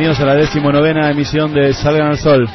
Bienvenidos 0.00 0.22
a 0.26 0.34
la 0.34 0.40
decimonovena 0.40 1.10
emisión 1.10 1.52
de 1.52 1.74
Salgan 1.74 2.06
al 2.06 2.16
Sol. 2.16 2.48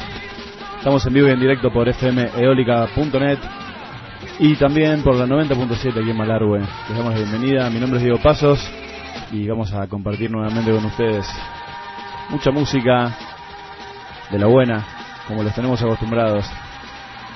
Estamos 0.79 1.06
en 1.06 1.13
vivo 1.13 1.28
y 1.28 1.29
en 1.29 1.39
directo 1.39 1.72
por 1.72 1.88
fmeólica.net 1.94 3.38
y 4.39 4.56
también 4.56 5.03
por 5.03 5.13
la 5.13 5.28
90.7 5.28 6.01
aquí 6.01 6.09
en 6.09 6.17
Malargüe. 6.17 6.61
Les 6.61 6.97
damos 6.97 7.13
la 7.13 7.19
bienvenida. 7.19 7.69
Mi 7.69 7.79
nombre 7.79 7.97
es 8.00 8.03
Diego 8.03 8.17
Pasos 8.17 8.67
y 9.31 9.47
vamos 9.47 9.72
a 9.75 9.85
compartir 9.85 10.31
nuevamente 10.31 10.72
con 10.72 10.85
ustedes 10.85 11.28
mucha 12.31 12.50
música 12.50 13.16
de 14.31 14.39
la 14.39 14.47
buena, 14.47 14.83
como 15.27 15.44
los 15.44 15.53
tenemos 15.53 15.79
acostumbrados. 15.83 16.47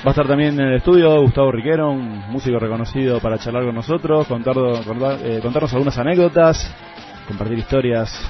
Va 0.04 0.06
a 0.06 0.10
estar 0.10 0.26
también 0.28 0.60
en 0.60 0.70
el 0.70 0.76
estudio 0.78 1.22
Gustavo 1.22 1.52
Riquero, 1.52 1.92
un 1.92 2.18
músico 2.32 2.58
reconocido 2.58 3.20
para 3.20 3.38
charlar 3.38 3.64
con 3.64 3.76
nosotros, 3.76 4.26
contar, 4.26 4.56
contar- 4.56 5.20
eh, 5.24 5.40
contarnos 5.40 5.72
algunas 5.74 6.00
anécdotas, 6.00 6.76
compartir 7.28 7.60
historias 7.60 8.28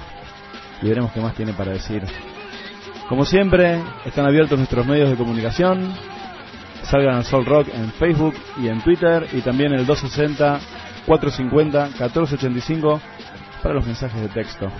y 0.82 0.88
veremos 0.88 1.12
qué 1.12 1.20
más 1.20 1.36
tiene 1.36 1.54
para 1.54 1.72
decir. 1.72 2.04
Como 3.08 3.26
siempre, 3.26 3.82
están 4.06 4.26
abiertos 4.26 4.58
nuestros 4.58 4.86
medios 4.86 5.10
de 5.10 5.16
comunicación. 5.16 5.94
Salgan 6.84 7.16
al 7.16 7.26
Sol 7.26 7.46
Rock 7.46 7.68
en 7.74 7.92
Facebook 7.94 8.36
y 8.62 8.68
en 8.68 8.82
Twitter 8.82 9.28
y 9.34 9.42
también 9.42 9.74
el 9.74 9.86
260 9.86 10.60
450 11.06 11.86
1485 11.86 13.02
para 13.62 13.76
los 13.76 13.86
mensajes 13.86 14.22
de 14.22 14.30
texto. 14.30 14.72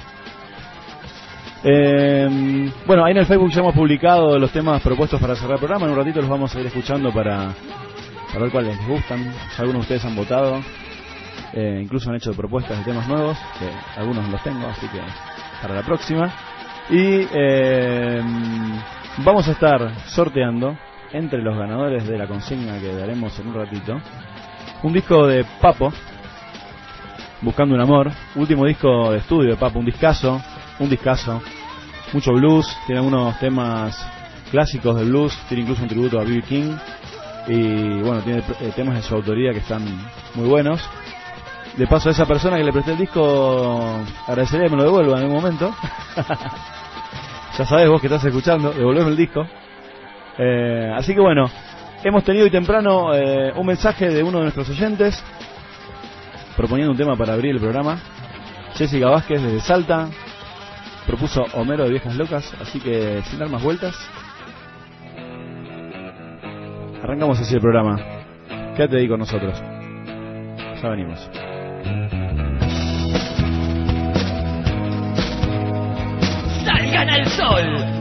Eh, 1.64 2.72
bueno, 2.86 3.04
ahí 3.04 3.12
en 3.12 3.18
el 3.18 3.26
Facebook 3.26 3.52
ya 3.52 3.60
hemos 3.60 3.76
publicado 3.76 4.40
los 4.40 4.52
temas 4.52 4.82
propuestos 4.82 5.20
para 5.20 5.36
cerrar 5.36 5.54
el 5.54 5.60
programa. 5.60 5.86
En 5.86 5.92
un 5.92 5.98
ratito 5.98 6.22
los 6.22 6.30
vamos 6.30 6.56
a 6.56 6.60
ir 6.60 6.68
escuchando 6.68 7.12
para, 7.12 7.54
para 8.28 8.44
ver 8.44 8.52
cuáles 8.52 8.78
les 8.78 8.88
gustan. 8.88 9.34
Algunos 9.58 9.88
de 9.88 9.96
ustedes 9.96 10.06
han 10.06 10.16
votado. 10.16 10.62
Eh, 11.54 11.80
incluso 11.84 12.10
han 12.10 12.16
hecho 12.16 12.32
propuestas 12.34 12.78
de 12.78 12.84
temas 12.84 13.08
nuevos, 13.08 13.38
que 13.58 14.00
algunos 14.00 14.30
los 14.30 14.42
tengo, 14.44 14.68
así 14.68 14.88
que 14.88 15.00
para 15.62 15.76
la 15.76 15.84
próxima. 15.84 16.32
Y 16.90 17.28
eh, 17.32 18.22
vamos 19.18 19.48
a 19.48 19.52
estar 19.52 19.94
sorteando 20.08 20.78
entre 21.12 21.42
los 21.42 21.58
ganadores 21.58 22.08
de 22.08 22.18
la 22.18 22.28
consigna 22.28 22.80
que 22.80 22.94
daremos 22.96 23.38
en 23.40 23.48
un 23.48 23.54
ratito 23.56 24.00
un 24.84 24.94
disco 24.94 25.28
de 25.28 25.46
Papo, 25.62 25.92
Buscando 27.42 27.76
un 27.76 27.82
Amor, 27.82 28.12
último 28.36 28.66
disco 28.66 29.12
de 29.12 29.20
estudio 29.20 29.52
de 29.52 29.58
Papo, 29.58 29.80
un 29.80 29.86
discazo, 29.86 30.42
un 30.80 30.90
discazo, 30.90 31.42
mucho 32.14 32.34
blues, 32.34 32.68
tiene 32.86 33.00
algunos 33.00 33.38
temas 33.40 33.98
clásicos 34.52 34.98
del 34.98 35.10
blues, 35.10 35.38
tiene 35.48 35.64
incluso 35.64 35.84
un 35.84 35.90
tributo 35.90 36.20
a 36.20 36.24
B.B. 36.24 36.42
King 36.44 36.76
y 37.48 38.02
bueno, 38.02 38.22
tiene 38.22 38.44
eh, 38.60 38.72
temas 38.76 38.96
de 38.96 39.02
su 39.02 39.16
autoría 39.16 39.52
que 39.54 39.60
están 39.60 39.84
muy 40.36 40.48
buenos. 40.48 40.82
De 41.78 41.88
paso 41.88 42.10
a 42.10 42.12
esa 42.12 42.26
persona 42.26 42.58
que 42.58 42.64
le 42.64 42.74
presté 42.74 42.92
el 42.92 42.98
disco, 42.98 44.04
agradecería 44.28 44.66
que 44.66 44.72
me 44.72 44.78
lo 44.78 44.84
devuelva 44.84 45.18
en 45.18 45.24
algún 45.24 45.36
momento. 45.36 45.74
ya 47.58 47.66
sabes 47.66 47.88
vos 47.88 48.02
que 48.02 48.08
estás 48.08 48.24
escuchando, 48.26 48.72
devolveme 48.72 49.10
el 49.10 49.16
disco. 49.16 49.46
Eh, 50.38 50.94
así 50.96 51.14
que 51.14 51.22
bueno, 51.22 51.50
hemos 52.04 52.24
tenido 52.24 52.46
hoy 52.46 52.52
temprano 52.52 53.14
eh, 53.14 53.54
un 53.56 53.66
mensaje 53.66 54.10
de 54.10 54.24
uno 54.24 54.40
de 54.40 54.44
nuestros 54.44 54.70
oyentes 54.70 55.24
proponiendo 56.58 56.92
un 56.92 56.98
tema 56.98 57.16
para 57.16 57.34
abrir 57.34 57.56
el 57.56 57.62
programa. 57.62 58.00
Jessica 58.76 59.10
Vázquez 59.10 59.42
desde 59.42 59.62
Salta 59.62 60.10
propuso 61.08 61.46
Homero 61.54 61.86
de 61.86 61.92
Viejas 61.92 62.16
Locas, 62.16 62.54
así 62.62 62.80
que 62.80 63.22
sin 63.24 63.40
dar 63.40 63.50
más 63.50 63.64
vueltas, 63.64 63.96
Arrancamos 67.10 67.40
así 67.40 67.56
el 67.56 67.62
programa. 67.62 67.98
Quédate 68.76 68.98
ahí 68.98 69.08
con 69.08 69.20
nosotros. 69.20 69.60
Ya 70.80 70.90
venimos. 70.90 71.28
Salgan 76.66 77.10
al 77.10 77.28
sol. 77.28 78.00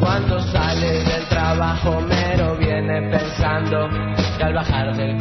Cuando 0.00 0.40
sale 0.40 1.04
del 1.04 1.24
trabajo 1.28 2.00
mero 2.00 2.56
viene 2.56 3.02
pensando 3.10 3.88
que 4.36 4.44
al 4.44 4.54
bajar 4.54 4.96
del 4.96 5.18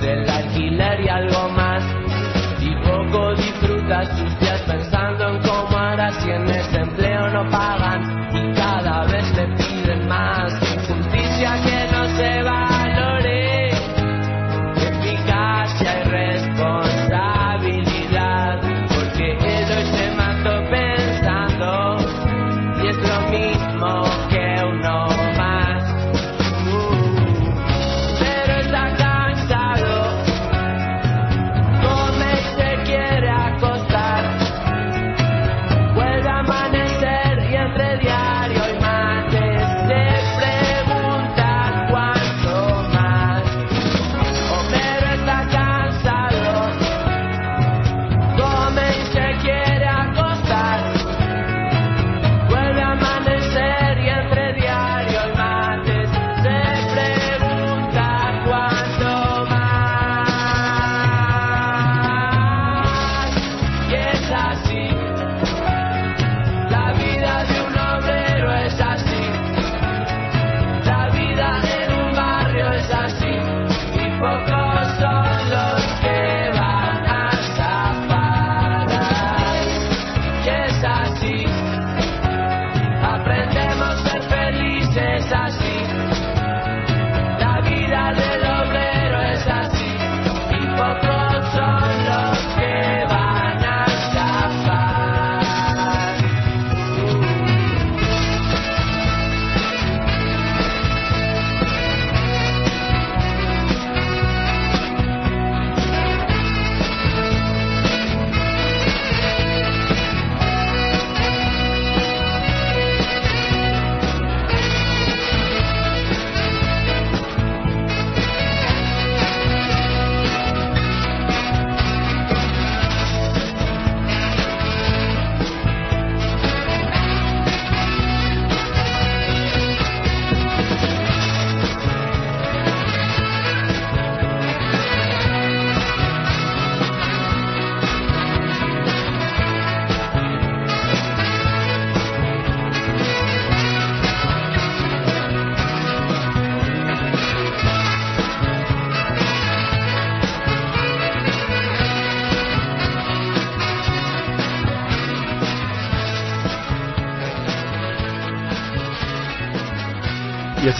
del 0.00 0.28
alquiler 0.28 1.00
y 1.00 1.08
algo 1.08 1.48
más. 1.50 1.82
Y 2.60 2.74
poco 2.84 3.34
disfrutas 3.34 4.08
tus 4.16 4.40
días 4.40 4.60
pensando 4.62 5.28
en 5.28 5.42
cómo 5.42 5.78
harás 5.78 6.14
si 6.22 6.30
en 6.30 6.48
ese 6.48 6.80
empleo 6.80 7.28
no 7.28 7.48
pagan 7.50 7.75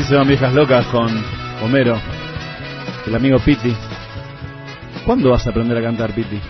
se 0.09 0.15
van 0.15 0.27
viejas 0.29 0.55
locas 0.55 0.87
con 0.87 1.09
Homero, 1.63 2.01
el 3.07 3.15
amigo 3.15 3.39
Piti. 3.41 3.77
¿Cuándo 5.05 5.31
vas 5.31 5.47
a 5.47 5.51
aprender 5.51 5.77
a 5.79 5.83
cantar, 5.83 6.13
Piti? 6.13 6.41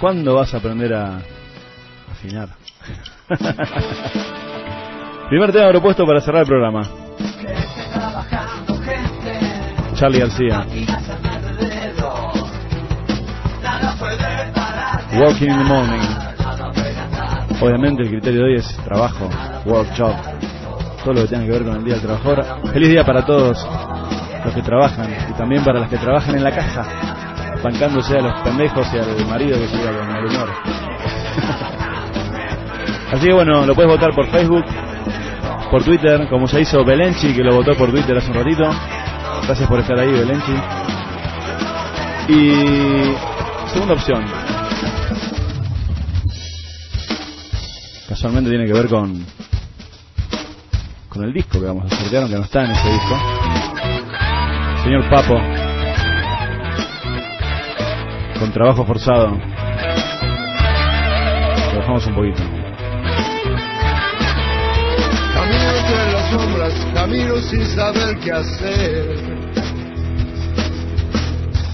¿Cuándo 0.00 0.36
vas 0.36 0.54
a 0.54 0.58
aprender 0.58 0.94
a 0.94 1.18
afinar? 2.12 2.48
Primer 5.28 5.52
tema 5.52 5.70
propuesto 5.70 6.06
para 6.06 6.20
cerrar 6.20 6.42
el 6.42 6.46
programa. 6.46 6.82
Charlie 9.96 10.20
García. 10.20 10.64
Walking 15.18 15.50
in 15.50 15.58
the 15.58 15.64
morning. 15.64 16.02
Obviamente 17.60 18.02
el 18.02 18.10
criterio 18.10 18.40
de 18.40 18.46
hoy 18.46 18.54
es 18.56 18.76
trabajo, 18.84 19.30
workshop, 19.64 20.14
todo 21.04 21.14
lo 21.14 21.22
que 21.22 21.28
tenga 21.28 21.44
que 21.44 21.50
ver 21.50 21.64
con 21.64 21.76
el 21.76 21.84
Día 21.84 21.94
del 21.94 22.02
Trabajador. 22.02 22.44
Feliz 22.72 22.88
día 22.88 23.04
para 23.04 23.24
todos 23.26 23.64
los 24.44 24.54
que 24.54 24.62
trabajan 24.62 25.14
y 25.28 25.32
también 25.34 25.62
para 25.62 25.80
los 25.80 25.88
que 25.88 25.98
trabajan 25.98 26.34
en 26.34 26.42
la 26.42 26.50
casa, 26.50 26.82
bancándose 27.62 28.18
a 28.18 28.22
los 28.22 28.40
pendejos 28.40 28.88
y 28.92 28.98
al 28.98 29.24
marido 29.26 29.56
que 29.58 29.68
siga 29.68 29.92
con 29.92 30.16
el 30.16 30.26
humor. 30.26 30.48
Así 33.12 33.26
que 33.26 33.34
bueno, 33.34 33.66
lo 33.66 33.74
puedes 33.74 33.92
votar 33.92 34.14
por 34.14 34.26
Facebook, 34.28 34.64
por 35.70 35.84
Twitter, 35.84 36.26
como 36.28 36.48
se 36.48 36.62
hizo 36.62 36.82
Belenchi, 36.84 37.34
que 37.34 37.44
lo 37.44 37.54
votó 37.54 37.76
por 37.76 37.90
Twitter 37.90 38.16
hace 38.16 38.30
un 38.30 38.36
ratito. 38.36 38.66
Gracias 39.44 39.68
por 39.68 39.80
estar 39.80 39.98
ahí, 39.98 40.10
Belenchi. 40.10 40.54
Y 42.28 43.14
segunda 43.70 43.92
opción. 43.92 44.24
Casualmente 48.08 48.48
tiene 48.48 48.64
que 48.66 48.72
ver 48.72 48.88
con 48.88 49.22
con 51.14 51.24
el 51.24 51.32
disco 51.32 51.60
que 51.60 51.66
vamos 51.66 51.84
a 51.84 51.96
sortear, 51.96 52.22
aunque 52.22 52.36
no 52.36 52.42
está 52.42 52.64
en 52.64 52.72
ese 52.72 52.90
disco. 52.90 53.16
Señor 54.82 55.08
Papo, 55.08 55.40
con 58.40 58.52
trabajo 58.52 58.84
forzado. 58.84 59.30
Lo 61.72 61.78
dejamos 61.78 62.06
un 62.06 62.14
poquito. 62.16 62.42
Camino 65.34 65.70
entre 65.78 66.12
las 66.12 66.30
sombras, 66.30 66.86
camino 66.94 67.36
sin 67.38 67.64
saber 67.66 68.18
qué 68.18 68.32
hacer. 68.32 69.44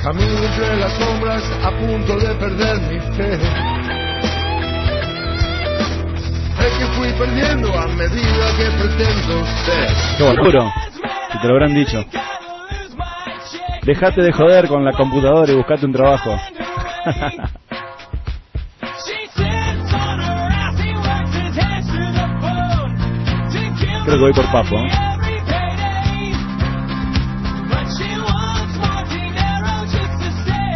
Camino 0.02 0.44
entre 0.44 0.76
las 0.76 0.92
sombras 0.92 1.42
a 1.64 1.70
punto 1.70 2.18
de 2.18 2.34
perder 2.34 2.80
mi 2.82 3.00
fe. 3.16 3.69
Es 6.60 6.72
que 6.78 6.86
fui 6.96 7.12
perdiendo 7.12 7.72
a 7.78 7.86
medida 7.88 8.56
que 8.56 8.70
pretendo 8.78 9.46
ser. 9.64 9.88
Qué 10.16 10.22
bueno, 10.22 10.72
si 11.32 11.38
te 11.38 11.48
lo 11.48 11.54
habrán 11.54 11.74
dicho. 11.74 12.04
Dejate 13.82 14.22
de 14.22 14.32
joder 14.32 14.68
con 14.68 14.84
la 14.84 14.92
computadora 14.92 15.50
y 15.52 15.56
buscate 15.56 15.86
un 15.86 15.92
trabajo. 15.92 16.36
Creo 24.04 24.16
que 24.16 24.24
voy 24.24 24.32
por 24.32 24.50
Papo. 24.50 24.76
¿eh? 24.76 24.88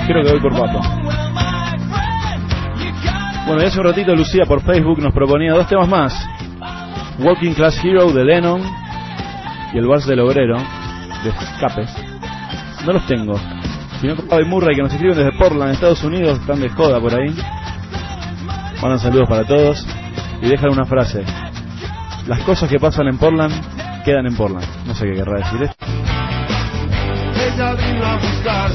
Creo 0.07 0.23
que 0.23 0.31
voy 0.33 0.41
por 0.41 0.53
Papo. 0.53 1.04
Bueno, 3.47 3.63
y 3.63 3.67
hace 3.67 3.79
un 3.79 3.85
ratito 3.85 4.15
Lucía 4.15 4.47
por 4.47 4.63
Facebook 4.63 5.01
nos 5.01 5.13
proponía 5.13 5.53
dos 5.53 5.69
temas 5.69 5.87
más. 5.87 6.27
Walking 7.19 7.53
Class 7.53 7.79
Hero 7.85 8.11
de 8.11 8.25
Lennon 8.25 8.63
y 9.73 9.79
el 9.79 9.87
Vals 9.87 10.07
del 10.07 10.21
Obrero 10.21 10.57
de 11.23 11.31
Escapes. 11.31 11.95
No 12.87 12.95
los 12.95 13.07
tengo. 13.07 13.39
Sino 14.01 14.17
con 14.17 14.41
y 14.41 14.45
Murray 14.45 14.75
que 14.75 14.83
nos 14.83 14.93
escriben 14.93 15.17
desde 15.17 15.33
Portland, 15.39 15.73
Estados 15.73 16.03
Unidos, 16.05 16.41
están 16.41 16.61
de 16.61 16.71
joda 16.71 16.99
por 17.01 17.15
ahí. 17.15 17.35
Mandan 18.81 18.99
saludos 18.99 19.29
para 19.29 19.45
todos 19.45 19.87
y 20.41 20.49
dejan 20.49 20.71
una 20.71 20.87
frase. 20.87 21.23
Las 22.27 22.41
cosas 22.41 22.71
que 22.71 22.79
pasan 22.79 23.09
en 23.09 23.19
Portland 23.19 23.55
quedan 24.05 24.27
en 24.27 24.37
Portland. 24.37 24.67
No 24.87 24.95
sé 24.95 25.07
qué 25.07 25.13
querrá 25.13 25.39
decir 25.39 25.63
esto. 25.65 25.87
Ella 27.37 27.75
vino 27.75 28.07
a 28.07 28.17
buscar 28.17 28.71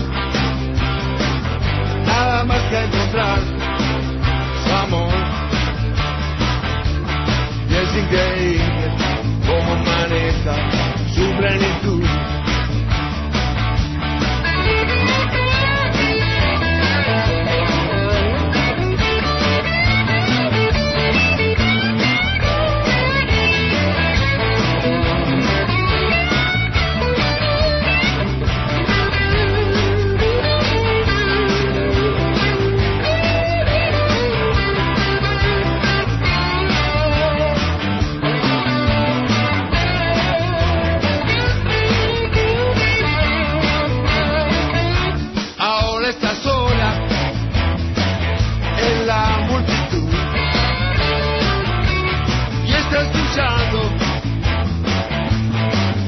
nada 2.05 2.43
más 2.45 2.61
que 2.69 2.83
encontrar 2.85 3.58
amor. 4.83 5.13
Y 7.69 7.75
es 7.75 7.95
increíble 8.03 8.91
cómo 9.47 9.75
maneja 9.83 10.55
su 11.13 11.31
plenitud. 11.37 12.38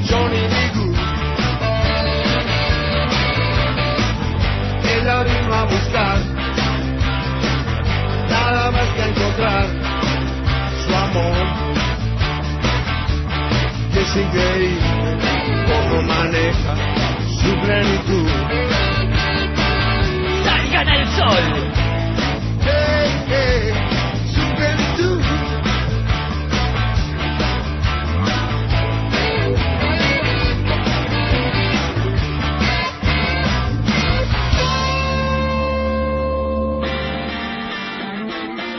Johnny 0.08 0.44
B. 0.52 0.54
Good. 0.74 0.96
Ella 4.92 5.22
vino 5.24 5.54
a 5.54 5.64
buscar 5.64 6.18
nada 8.28 8.70
más 8.70 8.88
que 8.94 9.02
encontrar 9.10 9.66
su 10.84 10.94
amor 10.94 11.46
y 13.94 13.98
es 13.98 14.16
increíble 14.16 15.18
cómo 15.68 16.02
maneja 16.02 16.74
su 17.40 17.50
plenitud. 17.64 18.28
Salgan 20.44 20.88
al 20.88 21.06
sol. 21.16 21.81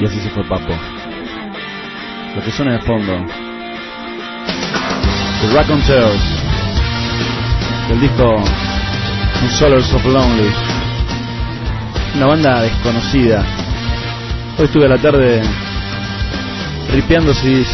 Y 0.03 0.05
así 0.05 0.19
se 0.19 0.29
fue 0.31 0.43
Papo. 0.43 0.73
Lo 2.35 2.43
que 2.43 2.51
suena 2.51 2.73
de 2.73 2.79
fondo. 2.79 3.13
The 5.39 5.55
Raconteurs. 5.55 6.21
Del 7.87 8.01
disco 8.01 8.35
Solars 9.59 9.93
of 9.93 10.05
Lonely. 10.05 10.51
Una 12.17 12.25
banda 12.25 12.63
desconocida. 12.63 13.45
Hoy 14.57 14.65
estuve 14.65 14.87
a 14.87 14.89
la 14.89 14.97
tarde 14.97 15.41
ripeando 16.91 17.33
CDs, 17.33 17.69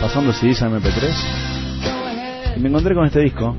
pasando 0.00 0.32
CDs 0.32 0.62
a 0.62 0.68
MP3. 0.68 2.54
Y 2.56 2.60
me 2.60 2.68
encontré 2.68 2.94
con 2.94 3.06
este 3.06 3.18
disco. 3.18 3.56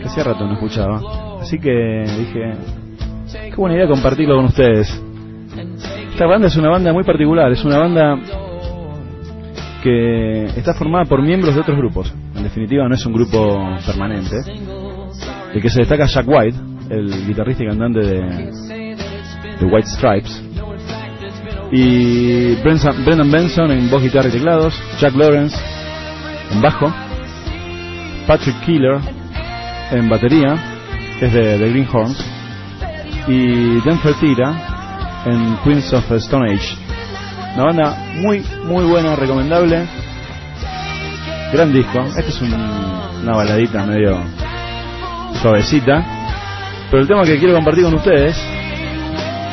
Que 0.00 0.04
hacía 0.06 0.22
rato 0.22 0.46
no 0.46 0.52
escuchaba. 0.52 1.00
Así 1.42 1.58
que 1.58 2.04
dije, 2.18 2.52
qué 3.32 3.56
buena 3.56 3.74
idea 3.74 3.88
compartirlo 3.88 4.36
con 4.36 4.44
ustedes. 4.44 5.09
Esta 6.20 6.28
banda 6.28 6.48
es 6.48 6.56
una 6.56 6.68
banda 6.68 6.92
muy 6.92 7.02
particular, 7.02 7.50
es 7.50 7.64
una 7.64 7.78
banda 7.78 8.18
que 9.82 10.44
está 10.54 10.74
formada 10.74 11.06
por 11.06 11.22
miembros 11.22 11.54
de 11.54 11.62
otros 11.62 11.78
grupos. 11.78 12.12
En 12.36 12.42
definitiva, 12.42 12.86
no 12.86 12.94
es 12.94 13.06
un 13.06 13.14
grupo 13.14 13.58
permanente. 13.86 14.36
El 15.54 15.62
que 15.62 15.70
se 15.70 15.78
destaca 15.78 16.04
es 16.04 16.12
Jack 16.12 16.28
White, 16.28 16.58
el 16.90 17.26
guitarrista 17.26 17.64
y 17.64 17.68
cantante 17.68 18.00
de, 18.00 18.20
de 19.60 19.64
White 19.64 19.88
Stripes. 19.88 20.44
Y 21.72 22.54
Brendan 22.56 23.30
Benson 23.30 23.70
en 23.70 23.88
voz, 23.88 24.02
guitarra 24.02 24.28
y 24.28 24.32
teclados. 24.32 24.78
Jack 25.00 25.14
Lawrence 25.14 25.56
en 26.52 26.60
bajo. 26.60 26.92
Patrick 28.26 28.60
Keeler 28.66 28.98
en 29.90 30.06
batería, 30.10 30.54
que 31.18 31.24
es 31.24 31.32
de, 31.32 31.56
de 31.56 31.70
Greenhorns. 31.70 32.22
Y 33.26 33.80
Dan 33.80 33.98
Fertira 34.00 34.69
en 35.26 35.56
Queens 35.64 35.92
of 35.92 36.10
Stone 36.12 36.52
Age. 36.52 36.76
Una 37.54 37.64
banda 37.64 37.96
muy, 38.16 38.44
muy 38.64 38.84
buena, 38.84 39.16
recomendable. 39.16 39.86
Gran 41.52 41.72
disco. 41.72 42.00
Este 42.16 42.28
es 42.30 42.40
un- 42.40 42.52
una 43.22 43.36
baladita 43.36 43.84
medio 43.84 44.22
suavecita. 45.42 46.04
Pero 46.90 47.02
el 47.02 47.08
tema 47.08 47.24
que 47.24 47.38
quiero 47.38 47.54
compartir 47.54 47.84
con 47.84 47.94
ustedes 47.94 48.36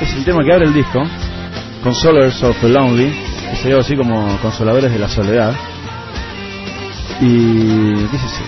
es 0.01 0.13
el 0.15 0.23
tema 0.25 0.43
que 0.43 0.53
abre 0.53 0.65
el 0.65 0.73
disco, 0.73 1.03
Consolers 1.83 2.41
of 2.43 2.59
the 2.61 2.69
Lonely, 2.69 3.11
que 3.51 3.55
se 3.57 3.69
llama 3.69 3.81
así 3.81 3.95
como 3.95 4.37
Consoladores 4.41 4.91
de 4.91 4.99
la 4.99 5.07
Soledad. 5.09 5.53
Y. 7.21 7.93
¿qué 8.09 8.15
es 8.15 8.23
eso? 8.23 8.43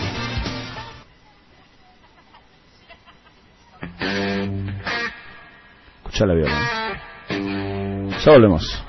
Escucha 6.04 6.26
la 6.26 6.34
viola. 6.34 6.89
Ya. 8.20 8.89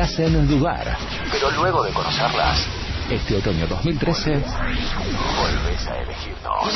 Te 0.00 0.04
hacen 0.04 0.48
dudar. 0.48 0.96
Pero 1.30 1.50
luego 1.50 1.82
de 1.82 1.92
conocerlas, 1.92 2.66
este 3.10 3.36
otoño 3.36 3.66
2013, 3.66 4.30
vuelves 4.30 5.86
a 5.88 5.98
elegirnos. 5.98 6.74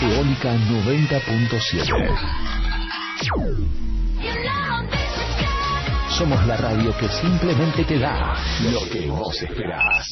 Eólica 0.00 0.54
90.7. 0.54 2.18
Somos 6.18 6.44
la 6.46 6.56
radio 6.56 6.96
que 6.96 7.08
simplemente 7.08 7.84
te 7.84 8.00
da 8.00 8.34
lo 8.72 8.80
que 8.90 9.06
vos 9.06 9.40
esperás. 9.42 10.08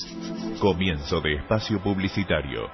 Comienzo 0.61 1.21
de 1.21 1.35
espacio 1.35 1.83
publicitario. 1.83 2.69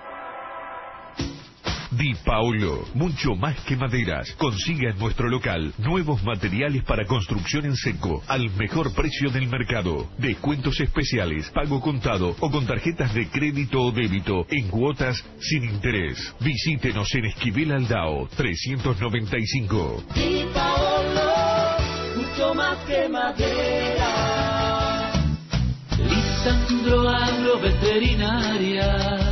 Di 1.90 2.14
Paolo, 2.25 2.85
mucho 2.94 3.35
más 3.37 3.61
que 3.61 3.77
maderas. 3.77 4.33
Consiga 4.33 4.90
en 4.90 4.99
nuestro 4.99 5.29
local 5.29 5.72
nuevos 5.79 6.20
materiales 6.25 6.83
para 6.85 7.07
construcción 7.07 7.64
en 7.64 7.77
seco 7.77 8.22
al 8.27 8.51
mejor 8.57 8.92
precio 8.92 9.31
del 9.31 9.46
mercado. 9.49 10.11
Descuentos 10.18 10.81
especiales, 10.81 11.49
pago 11.51 11.81
contado 11.81 12.35
o 12.40 12.51
con 12.51 12.66
tarjetas 12.66 13.14
de 13.14 13.29
crédito 13.29 13.81
o 13.83 13.92
débito 13.92 14.46
en 14.51 14.66
cuotas 14.68 15.25
sin 15.40 15.62
interés. 15.64 16.35
Visítenos 16.40 17.14
en 17.14 17.27
Esquivel 17.27 17.70
Aldao 17.72 18.29
395. 18.37 20.05
Di 20.14 20.44
Paolo, 20.53 21.77
mucho 22.16 22.53
más 22.55 22.79
que 22.87 23.09
madera. 23.09 25.12
Lisandro 25.99 27.09
Agroveterinaria 27.09 29.26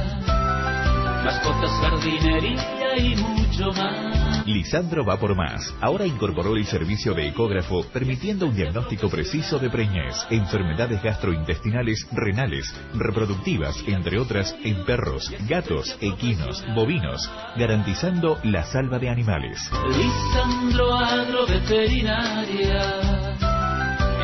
mascotas, 1.24 1.70
jardinería 1.80 2.98
y 2.98 3.16
mucho 3.16 3.72
más. 3.72 4.46
Lisandro 4.46 5.04
va 5.04 5.18
por 5.18 5.34
más. 5.34 5.74
Ahora 5.80 6.06
incorporó 6.06 6.56
el 6.56 6.66
servicio 6.66 7.14
de 7.14 7.28
ecógrafo, 7.28 7.84
permitiendo 7.92 8.46
un 8.46 8.54
diagnóstico 8.54 9.08
preciso 9.08 9.58
de 9.58 9.70
preñez, 9.70 10.14
enfermedades 10.30 11.02
gastrointestinales, 11.02 12.06
renales, 12.12 12.72
reproductivas, 12.94 13.82
entre 13.86 14.18
otras, 14.18 14.54
en 14.64 14.84
perros, 14.84 15.32
gatos, 15.48 15.96
equinos, 16.00 16.62
bovinos, 16.74 17.30
garantizando 17.56 18.38
la 18.44 18.64
salva 18.64 18.98
de 18.98 19.08
animales. 19.08 19.58
Lisandro 19.88 20.94
Agroveterinaria, 20.94 23.00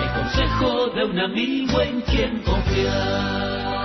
el 0.02 0.10
consejo 0.20 0.90
de 0.90 1.04
un 1.04 1.18
amigo 1.18 1.80
en 1.80 2.00
quien 2.02 2.42
confiar. 2.42 3.79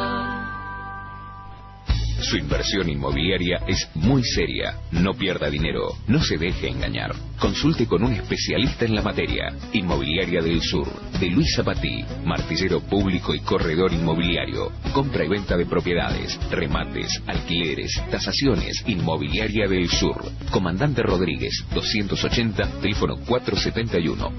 Su 2.22 2.38
inversión 2.38 2.90
inmobiliaria 2.90 3.62
es 3.68 3.90
muy 3.96 4.24
seria. 4.24 4.76
No 4.92 5.14
pierda 5.14 5.50
dinero. 5.50 5.98
No 6.08 6.22
se 6.22 6.38
deje 6.38 6.70
engañar. 6.70 7.14
Consulte 7.40 7.86
con 7.86 8.04
un 8.04 8.14
especialista 8.14 8.86
en 8.86 8.96
la 8.96 9.02
materia. 9.02 9.54
Inmobiliaria 9.74 10.42
del 10.42 10.62
Sur. 10.62 10.88
De 11.20 11.28
Luis 11.30 11.54
Zapatí. 11.56 12.06
Martillero 12.26 12.80
público 12.82 13.34
y 13.36 13.40
corredor 13.42 13.92
inmobiliario. 13.94 14.72
Compra 14.94 15.26
y 15.26 15.28
venta 15.28 15.58
de 15.58 15.66
propiedades. 15.66 16.40
Remates. 16.50 17.22
Alquileres. 17.28 18.02
Tasaciones. 18.10 18.84
Inmobiliaria 18.88 19.68
del 19.68 19.90
Sur. 19.90 20.24
Comandante 20.52 21.04
Rodríguez. 21.04 21.66
280. 21.74 22.80
Teléfono 22.82 23.18
471. 23.26 24.34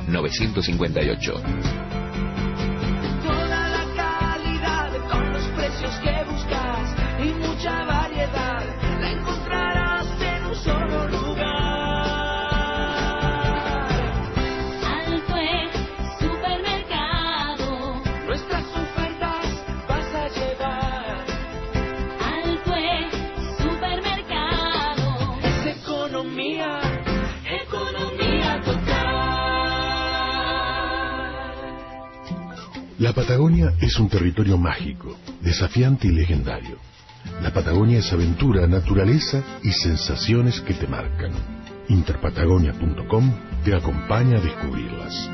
Mucha 7.56 7.84
variedad 7.84 8.64
la 9.00 9.10
encontrarás 9.12 10.06
en 10.20 10.44
un 10.44 10.54
solo 10.56 11.08
lugar. 11.08 11.46
Alto 14.84 15.36
es 15.36 15.70
supermercado, 16.20 18.02
Nuestras 18.26 18.64
ofertas 18.64 19.46
vas 19.88 20.14
a 20.14 20.28
llevar. 20.28 21.24
alto 22.20 22.74
es 22.74 23.10
supermercado, 23.56 25.38
Es 25.42 25.66
economía, 25.78 26.80
economía 27.62 28.60
total. 28.64 29.06
La 32.98 33.12
Patagonia 33.14 33.72
es 33.80 33.98
un 33.98 34.08
territorio 34.10 34.58
mágico, 34.58 35.16
desafiante 35.40 36.08
y 36.08 36.12
legendario. 36.12 36.78
La 37.42 37.52
Patagonia 37.52 37.98
es 37.98 38.12
aventura, 38.12 38.66
naturaleza 38.66 39.42
y 39.62 39.72
sensaciones 39.72 40.60
que 40.60 40.74
te 40.74 40.86
marcan. 40.86 41.32
Interpatagonia.com 41.88 43.32
te 43.64 43.74
acompaña 43.74 44.38
a 44.38 44.40
descubrirlas. 44.40 45.30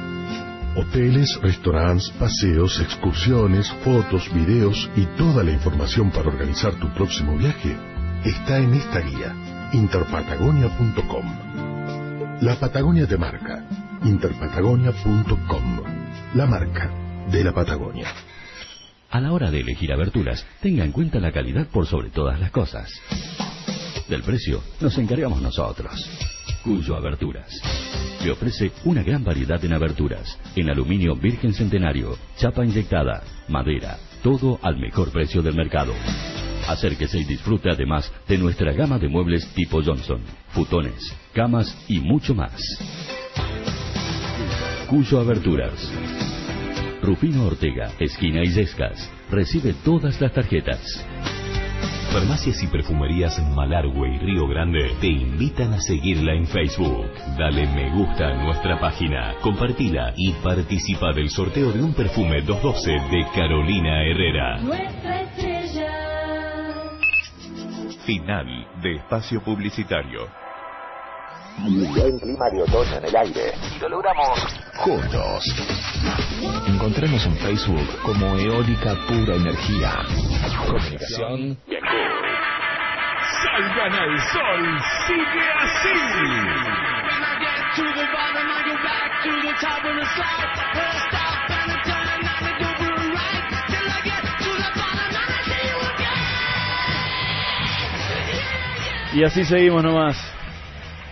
Hoteles, 0.75 1.39
restaurantes, 1.43 2.11
paseos, 2.19 2.81
excursiones, 2.81 3.71
fotos, 3.85 4.33
videos 4.33 4.91
y 4.97 5.07
toda 5.19 5.45
la 5.45 5.53
información 5.53 6.11
para 6.11 6.29
organizar 6.29 6.75
tu 6.75 6.89
próximo 6.95 7.37
viaje 7.37 7.77
está 8.25 8.59
en 8.59 8.75
esta 8.75 9.01
guía, 9.01 9.35
interpatagonia.com. 9.73 11.53
La 12.41 12.57
Patagonia 12.57 13.07
te 13.07 13.19
marca, 13.19 13.65
interpatagonia.com. 14.05 15.83
La 16.35 16.47
marca 16.47 16.91
de 17.31 17.45
la 17.45 17.53
Patagonia. 17.53 18.09
A 19.13 19.21
la 19.21 19.31
hora 19.31 19.51
de 19.51 19.61
elegir 19.61 19.93
aberturas, 19.93 20.47
tenga 20.63 20.87
en 20.87 20.91
cuenta 20.91 21.21
la 21.21 21.33
calidad 21.33 21.67
por 21.67 21.87
sobre 21.87 22.09
todas 22.09 22.41
las 22.41 22.51
cosas. 22.51 22.91
Del 24.09 24.23
precio 24.23 24.63
nos 24.81 24.97
encargamos 24.97 25.43
nosotros. 25.43 25.93
Cuyo 26.65 26.97
Aberturas. 26.97 27.61
Le 28.25 28.31
ofrece 28.31 28.73
una 28.87 29.03
gran 29.03 29.23
variedad 29.23 29.63
en 29.63 29.75
aberturas, 29.75 30.39
en 30.57 30.71
aluminio 30.71 31.15
virgen 31.15 31.53
centenario, 31.53 32.17
chapa 32.39 32.65
inyectada, 32.65 33.23
madera, 33.49 33.99
todo 34.23 34.59
al 34.63 34.79
mejor 34.79 35.13
precio 35.13 35.43
del 35.43 35.57
mercado. 35.57 35.93
Acérquese 36.67 37.19
y 37.19 37.25
disfrute 37.25 37.69
además 37.69 38.11
de 38.27 38.39
nuestra 38.39 38.73
gama 38.73 38.99
de 38.99 39.09
muebles 39.09 39.47
tipo 39.53 39.83
Johnson, 39.85 40.23
futones, 40.55 41.15
camas 41.35 41.77
y 41.87 42.01
mucho 42.01 42.35
más. 42.35 42.59
Cuyo 44.89 45.21
Aberturas. 45.21 46.22
Rufino 47.03 47.47
Ortega, 47.47 47.91
esquina 47.99 48.45
Illescas. 48.45 49.11
Recibe 49.29 49.75
todas 49.85 50.21
las 50.21 50.33
tarjetas. 50.33 51.05
Farmacias 52.13 52.63
y 52.63 52.69
perfumerías 52.69 53.43
Malargüe 53.57 54.15
y 54.15 54.19
Río 54.19 54.47
Grande 54.47 54.93
te 55.01 55.09
invitan 55.09 55.73
a 55.73 55.81
seguirla 55.81 56.35
en 56.35 56.47
Facebook. 56.47 57.11
Dale 57.37 57.67
me 57.75 57.91
gusta 57.91 58.29
a 58.29 58.45
nuestra 58.45 58.79
página, 58.79 59.35
compartila 59.41 60.15
y 60.17 60.33
participa 60.45 61.13
del 61.13 61.29
sorteo 61.29 61.73
de 61.73 61.83
un 61.83 61.93
perfume 61.93 62.41
212 62.43 62.91
de 62.93 63.27
Carolina 63.35 64.05
Herrera. 64.05 64.59
nuestra 64.59 65.23
estrella. 65.23 65.89
Final 68.07 68.69
de 68.81 68.97
espacio 68.97 69.43
publicitario. 69.43 70.42
Buen 71.59 72.19
clima 72.19 72.51
de 72.51 72.63
otoño 72.63 72.97
en 72.97 73.05
el 73.05 73.17
aire. 73.17 73.53
Y 73.77 73.79
lo 73.81 73.89
logramos 73.89 74.39
juntos. 74.77 75.45
Encontrarnos 76.67 77.25
en 77.27 77.37
Facebook 77.37 77.89
como 78.03 78.37
Eólica 78.39 78.95
Pura 79.07 79.37
Energía. 79.37 79.93
Comunicación. 80.67 81.59
Salgan 83.43 83.93
al 83.93 84.21
sol, 84.21 84.81
sigue 85.07 85.51
así. 85.61 85.99
Y 99.15 99.25
así 99.25 99.45
seguimos 99.45 99.83
nomás. 99.85 100.17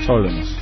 Ya 0.00 0.12
volvemos. 0.12 0.57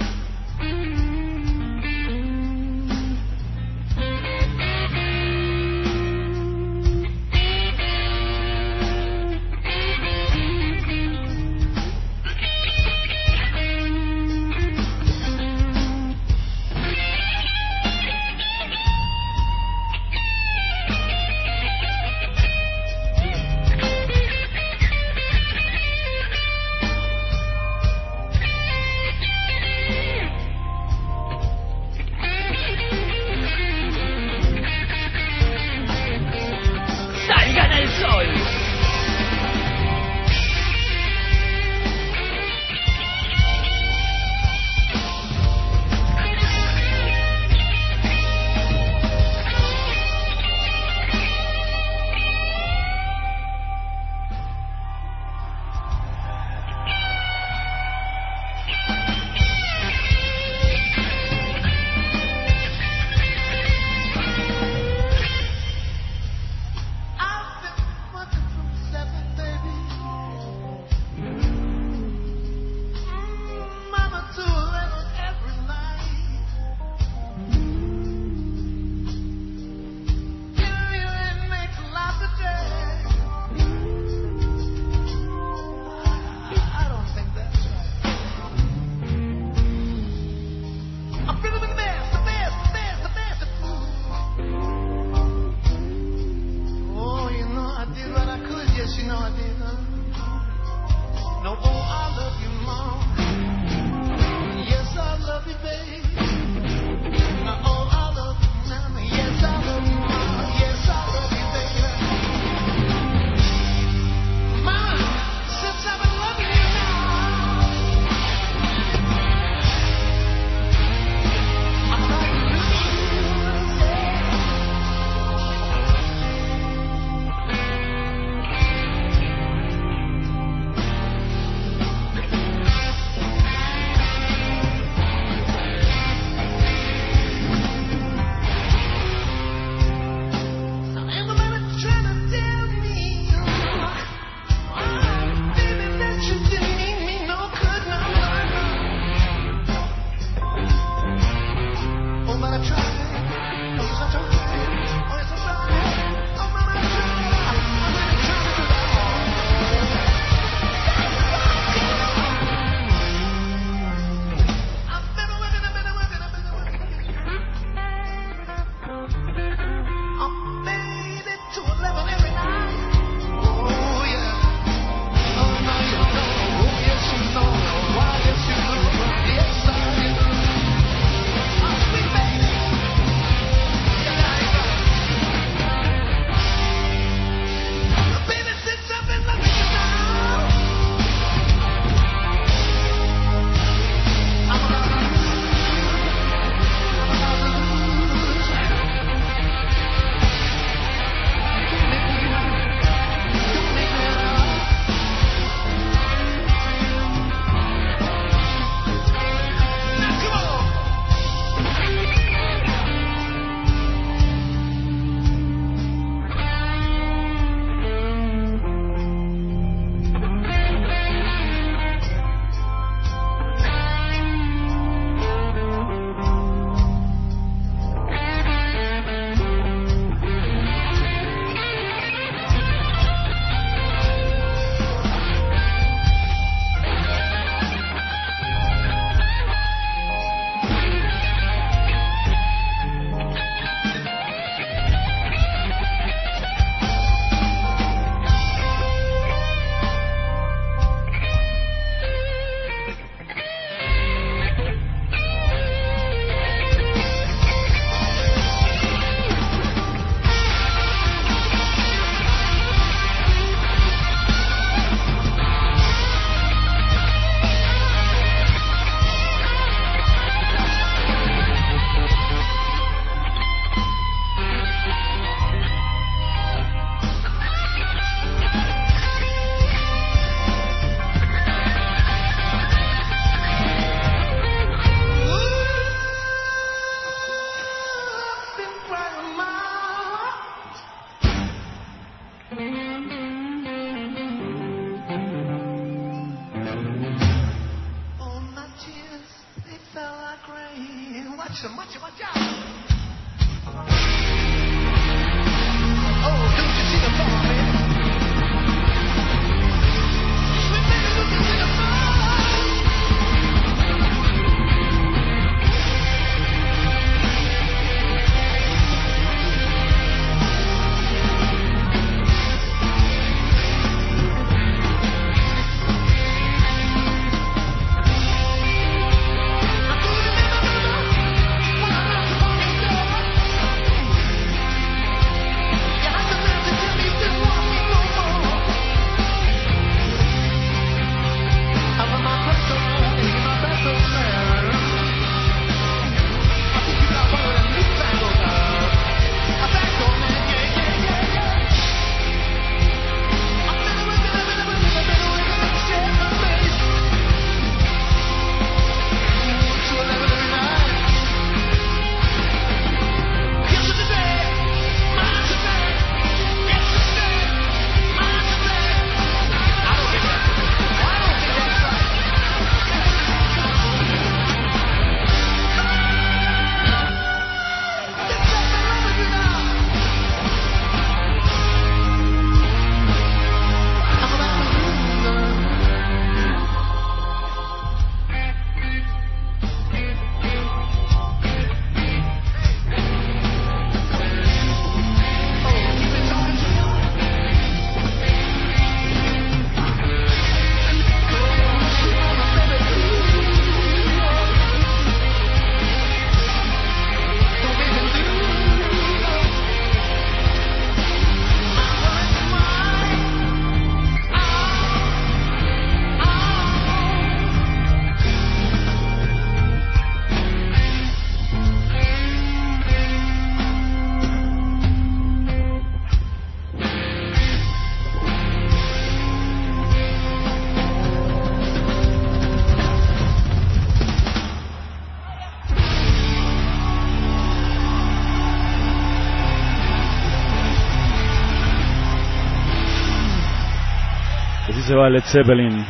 Se 444.86 444.94
va 444.94 445.10
Led 445.10 445.24
Zeppelin. 445.24 445.84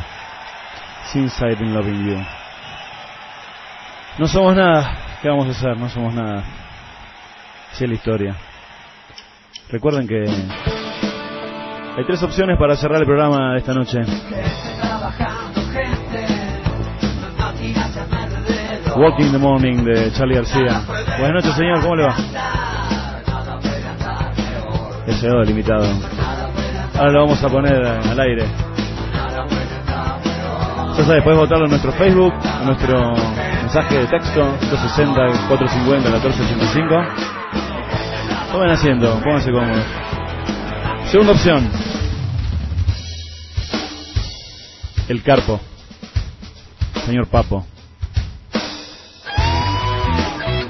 Since 1.13 1.45
I've 1.45 1.59
been 1.59 1.73
loving 1.73 2.03
you. 2.03 2.17
No 4.17 4.27
somos 4.27 4.55
nada. 4.55 4.97
¿Qué 5.21 5.29
vamos 5.29 5.47
a 5.47 5.51
hacer? 5.51 5.77
No 5.77 5.87
somos 5.87 6.13
nada. 6.13 6.43
Así 7.71 7.83
es 7.83 7.89
la 7.89 7.95
historia. 7.95 8.35
Recuerden 9.69 10.07
que 10.07 10.25
hay 11.95 12.05
tres 12.05 12.23
opciones 12.23 12.57
para 12.57 12.75
cerrar 12.75 12.99
el 12.99 13.05
programa 13.05 13.53
de 13.53 13.59
esta 13.59 13.73
noche. 13.73 13.99
Walking 18.95 19.31
the 19.31 19.37
Morning 19.37 19.83
de 19.83 20.11
Charlie 20.13 20.35
García. 20.35 20.81
Buenas 21.19 21.43
noches, 21.43 21.55
señor. 21.55 21.81
¿Cómo 21.81 21.95
le 21.95 22.03
va? 22.03 22.15
Ese 25.05 25.27
dedo 25.27 25.43
limitado. 25.43 25.85
Ahora 26.95 27.11
lo 27.11 27.19
vamos 27.21 27.43
a 27.43 27.49
poner 27.49 27.85
al 27.85 28.19
aire. 28.19 28.66
Sabes, 31.05 31.21
puedes 31.23 31.39
votarlo 31.39 31.65
en 31.65 31.69
nuestro 31.69 31.91
Facebook, 31.93 32.33
en 32.59 32.65
nuestro 32.65 33.13
mensaje 33.61 33.99
de 33.99 34.07
texto, 34.07 34.57
260-450-1485. 34.71 37.07
Tomen 38.51 38.71
haciendo, 38.71 39.21
pónganse 39.21 39.51
cómodos. 39.51 39.85
Segunda 41.05 41.33
opción. 41.33 41.69
El 45.07 45.21
Carpo. 45.23 45.59
Señor 47.05 47.27
Papo. 47.27 47.63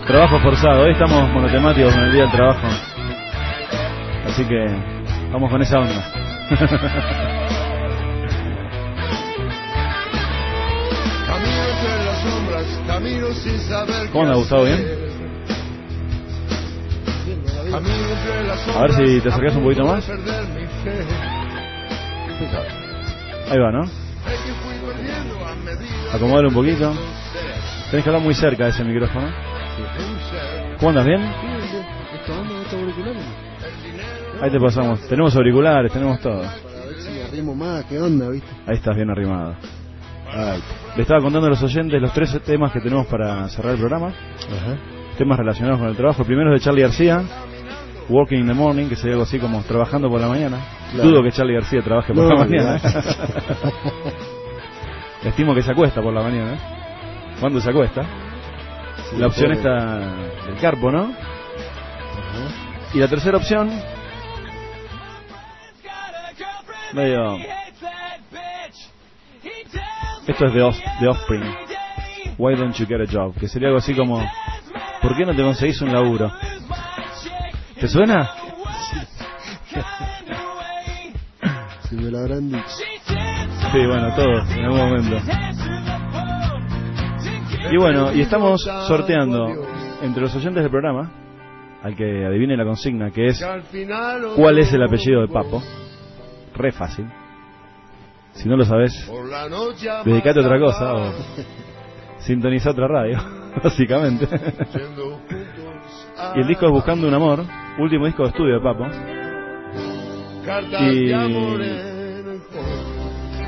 Trabajo 0.06 0.40
forzado. 0.40 0.84
Hoy 0.84 0.92
estamos 0.92 1.32
monotemáticos 1.32 1.96
con 1.96 2.04
el 2.04 2.12
día 2.12 2.24
del 2.24 2.32
trabajo. 2.32 2.68
Así 4.28 4.44
que 4.46 4.68
vamos 5.32 5.50
con 5.50 5.62
esa 5.64 5.80
onda. 5.80 6.04
sombras, 12.30 12.66
camino 12.88 13.28
sin 13.34 13.60
saber 13.62 14.10
¿Cómo 14.12 14.24
anda, 14.24 14.34
qué 14.34 14.40
Gustavo? 14.40 14.64
hacer. 14.64 14.78
¿Bien? 14.78 15.08
A 18.76 18.82
ver 18.82 18.94
si 18.94 19.22
te 19.22 19.30
acercás 19.30 19.56
un 19.56 19.64
poquito 19.64 19.86
más. 19.86 20.10
Ahí 23.50 23.60
va, 23.60 23.72
¿no? 23.72 23.84
Es 23.84 23.92
que 23.92 24.54
fui 24.54 24.76
perdiendo 24.86 25.46
a 25.46 25.56
medida 25.56 26.14
Acomodalo 26.14 26.48
un 26.50 26.54
poquito. 26.54 26.94
Tenés 27.92 28.04
que 28.04 28.10
hablar 28.10 28.22
muy 28.22 28.34
cerca 28.34 28.66
de 28.66 28.70
ese 28.72 28.84
micrófono. 28.84 29.28
¿Cómo 30.80 30.90
andas? 30.90 31.06
¿Bien? 31.06 31.22
Auriculares. 32.74 33.24
Ahí 34.42 34.52
te 34.52 34.60
pasamos. 34.60 35.00
Tenemos 35.08 35.36
auriculares, 35.36 35.92
tenemos 35.92 36.20
todo. 36.20 36.44
Más, 37.56 37.86
qué 37.86 38.00
onda, 38.00 38.30
viste. 38.30 38.50
Ahí 38.66 38.76
estás 38.76 38.96
bien 38.96 39.10
arrimado. 39.10 39.56
Ahí. 40.34 40.62
Le 40.98 41.04
estaba 41.04 41.22
contando 41.22 41.46
a 41.46 41.52
los 41.52 41.62
oyentes 41.62 42.02
los 42.02 42.12
tres 42.12 42.42
temas 42.42 42.72
que 42.72 42.80
tenemos 42.82 43.06
para 43.06 43.48
cerrar 43.50 43.74
el 43.74 43.80
programa. 43.80 44.12
Temas 45.16 45.38
relacionados 45.38 45.80
con 45.80 45.90
el 45.90 45.96
trabajo. 45.96 46.24
El 46.24 46.26
primero 46.26 46.52
es 46.56 46.60
de 46.60 46.66
Charlie 46.66 46.82
García. 46.82 47.22
Working 48.10 48.40
in 48.40 48.48
the 48.48 48.54
morning, 48.56 48.88
que 48.90 48.96
sería 48.96 49.12
algo 49.14 49.24
así 49.24 49.38
como 49.38 49.62
trabajando 49.62 50.10
por 50.10 50.20
la 50.20 50.28
mañana. 50.28 50.58
Claro. 50.92 51.10
Dudo 51.10 51.22
que 51.22 51.32
Charlie 51.32 51.54
García 51.54 51.84
trabaje 51.84 52.14
por 52.14 52.24
No, 52.24 52.30
la 52.30 52.36
mañana. 52.46 52.76
Estimo 55.24 55.54
que 55.54 55.62
se 55.62 55.72
acuesta 55.72 56.02
por 56.02 56.12
la 56.14 56.24
mañana. 56.24 56.58
¿Cuándo 57.40 57.62
se 57.62 57.70
acuesta? 57.70 58.02
Sí, 59.12 59.18
la 59.18 59.28
opción 59.28 59.54
pobre. 59.54 59.58
está 59.58 60.00
del 60.48 60.58
carpo, 60.60 60.92
¿no? 60.92 61.14
Y 62.94 62.98
la 62.98 63.08
tercera 63.08 63.38
opción, 63.38 63.70
medio... 66.94 67.38
Esto 70.28 70.46
es 70.46 70.54
de, 70.54 70.62
Off- 70.62 70.80
de 71.00 71.08
Offspring. 71.08 71.44
Why 72.38 72.56
don't 72.56 72.76
you 72.76 72.86
get 72.86 73.02
a 73.02 73.06
job? 73.12 73.34
Que 73.40 73.48
sería 73.48 73.70
algo 73.70 73.80
así 73.80 73.94
como, 73.96 74.22
¿por 75.02 75.16
qué 75.16 75.26
no 75.26 75.34
te 75.36 75.42
conseguís 75.42 75.82
un 75.82 75.92
laburo? 75.94 76.32
¿Te 77.80 77.88
suena? 77.88 78.30
Si 81.90 81.96
me 81.96 82.12
lo 82.12 82.20
habrán 82.20 82.50
dicho. 82.50 82.64
Sí, 83.72 83.86
bueno, 83.86 84.14
todos, 84.16 84.50
en 84.52 84.66
algún 84.66 84.80
momento. 84.80 85.18
Y 87.72 87.78
bueno, 87.78 88.14
y 88.14 88.22
estamos 88.22 88.62
sorteando 88.88 89.48
entre 90.02 90.22
los 90.22 90.36
oyentes 90.36 90.64
del 90.64 90.72
programa, 90.72 91.10
al 91.84 91.96
que 91.96 92.26
adivine 92.26 92.56
la 92.58 92.64
consigna, 92.66 93.12
que 93.12 93.28
es 93.28 93.42
¿cuál 94.36 94.60
es 94.60 94.72
el 94.74 94.84
apellido 94.84 95.22
de 95.22 95.28
Papo? 95.28 95.62
Re 96.56 96.72
fácil. 96.72 97.08
Si 98.38 98.48
no 98.48 98.56
lo 98.56 98.66
sabes, 98.66 98.94
dedicate 100.06 100.40
a 100.40 100.44
otra 100.44 100.60
cosa 100.60 100.94
o 100.94 101.12
sintoniza 102.20 102.72
otra 102.72 102.88
radio. 102.88 103.38
básicamente. 103.64 104.28
y 106.36 106.40
el 106.40 106.48
disco 106.48 106.66
es 106.66 106.72
Buscando 106.72 107.08
un 107.08 107.14
Amor, 107.14 107.44
último 107.80 108.06
disco 108.06 108.24
de 108.24 108.30
estudio 108.30 108.56
de 108.56 108.62
Papo. 108.62 108.88
Y 110.92 111.12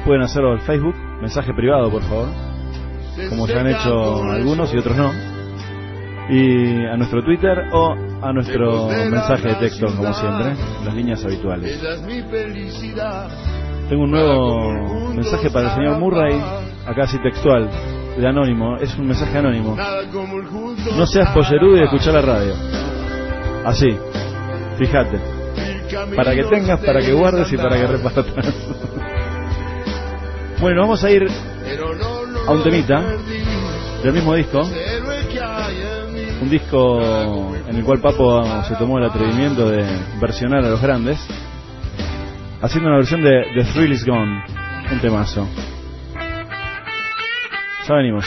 pueden 0.06 0.22
hacerlo 0.22 0.52
al 0.52 0.62
Facebook, 0.62 0.96
mensaje 1.22 1.54
privado 1.54 1.90
por 1.90 2.02
favor, 2.04 2.28
como 3.30 3.48
ya 3.48 3.62
han 3.62 3.68
hecho 3.68 4.24
algunos 4.24 4.74
y 4.74 4.78
otros 4.78 4.98
no. 4.98 5.12
Y 6.32 6.86
a 6.86 6.96
nuestro 6.96 7.24
Twitter 7.24 7.70
o 7.72 7.96
a 8.22 8.34
nuestro 8.34 8.88
mensaje 8.88 9.48
de 9.48 9.56
texto, 9.56 9.88
como 9.88 10.14
siempre, 10.14 10.54
las 10.86 10.94
líneas 10.94 11.26
habituales. 11.26 11.82
Tengo 13.90 14.04
un 14.04 14.12
nuevo 14.12 15.14
mensaje 15.16 15.50
para 15.50 15.70
el 15.70 15.76
señor 15.76 15.98
Murray, 15.98 16.40
acá 16.86 17.06
así 17.06 17.18
textual, 17.24 17.68
de 18.16 18.28
anónimo, 18.28 18.78
es 18.78 18.96
un 18.96 19.08
mensaje 19.08 19.36
anónimo. 19.40 19.76
No 20.96 21.08
seas 21.08 21.32
pollerudo 21.32 21.76
y 21.76 21.84
escuchar 21.84 22.14
la 22.14 22.22
radio. 22.22 22.54
Así, 23.66 23.98
fíjate. 24.78 25.20
Para 26.16 26.36
que 26.36 26.44
tengas, 26.44 26.80
para 26.82 27.02
que 27.02 27.14
guardes 27.14 27.52
y 27.52 27.58
para 27.58 27.78
que 27.78 27.88
repartas. 27.88 28.26
bueno, 30.62 30.82
vamos 30.82 31.04
a 31.04 31.10
ir 31.10 31.26
a 32.48 32.52
un 32.52 32.64
temita 32.64 33.04
del 34.04 34.14
mismo 34.14 34.36
disco. 34.36 34.70
Un 36.42 36.50
disco 36.50 37.02
en 37.68 37.76
el 37.76 37.84
cual 37.84 38.00
Papo 38.02 38.44
se 38.68 38.76
tomó 38.76 39.00
el 39.00 39.06
atrevimiento 39.06 39.68
de 39.68 39.84
versionar 40.22 40.64
a 40.64 40.70
los 40.70 40.80
grandes. 40.80 41.20
Haciendo 42.62 42.90
una 42.90 42.98
versión 42.98 43.24
de 43.24 43.46
The 43.56 43.64
Thrill 43.72 43.94
Is 43.94 44.06
Gone. 44.06 44.44
Un 44.92 45.00
temazo. 45.00 45.48
Ya 47.88 47.96
venimos. 47.96 48.26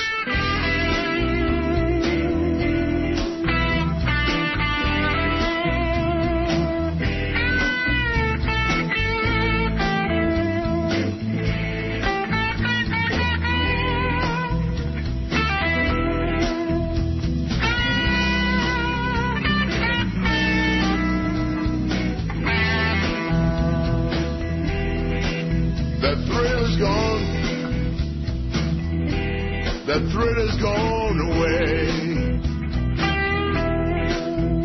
The 29.92 30.00
thrill 30.10 30.48
is 30.48 30.56
gone 30.56 31.20
away. 31.20 31.84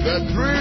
The 0.06 0.32
thrill 0.32 0.57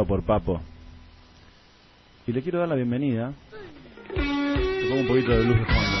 por 0.00 0.22
Papo. 0.22 0.60
Y 2.26 2.32
le 2.32 2.42
quiero 2.42 2.60
dar 2.60 2.68
la 2.68 2.74
bienvenida. 2.74 3.32
Le 4.16 4.88
pongo 4.88 5.02
un 5.02 5.08
poquito 5.08 5.32
de 5.32 5.44
luz 5.44 5.58
de 5.58 5.64
fondo. 5.66 5.98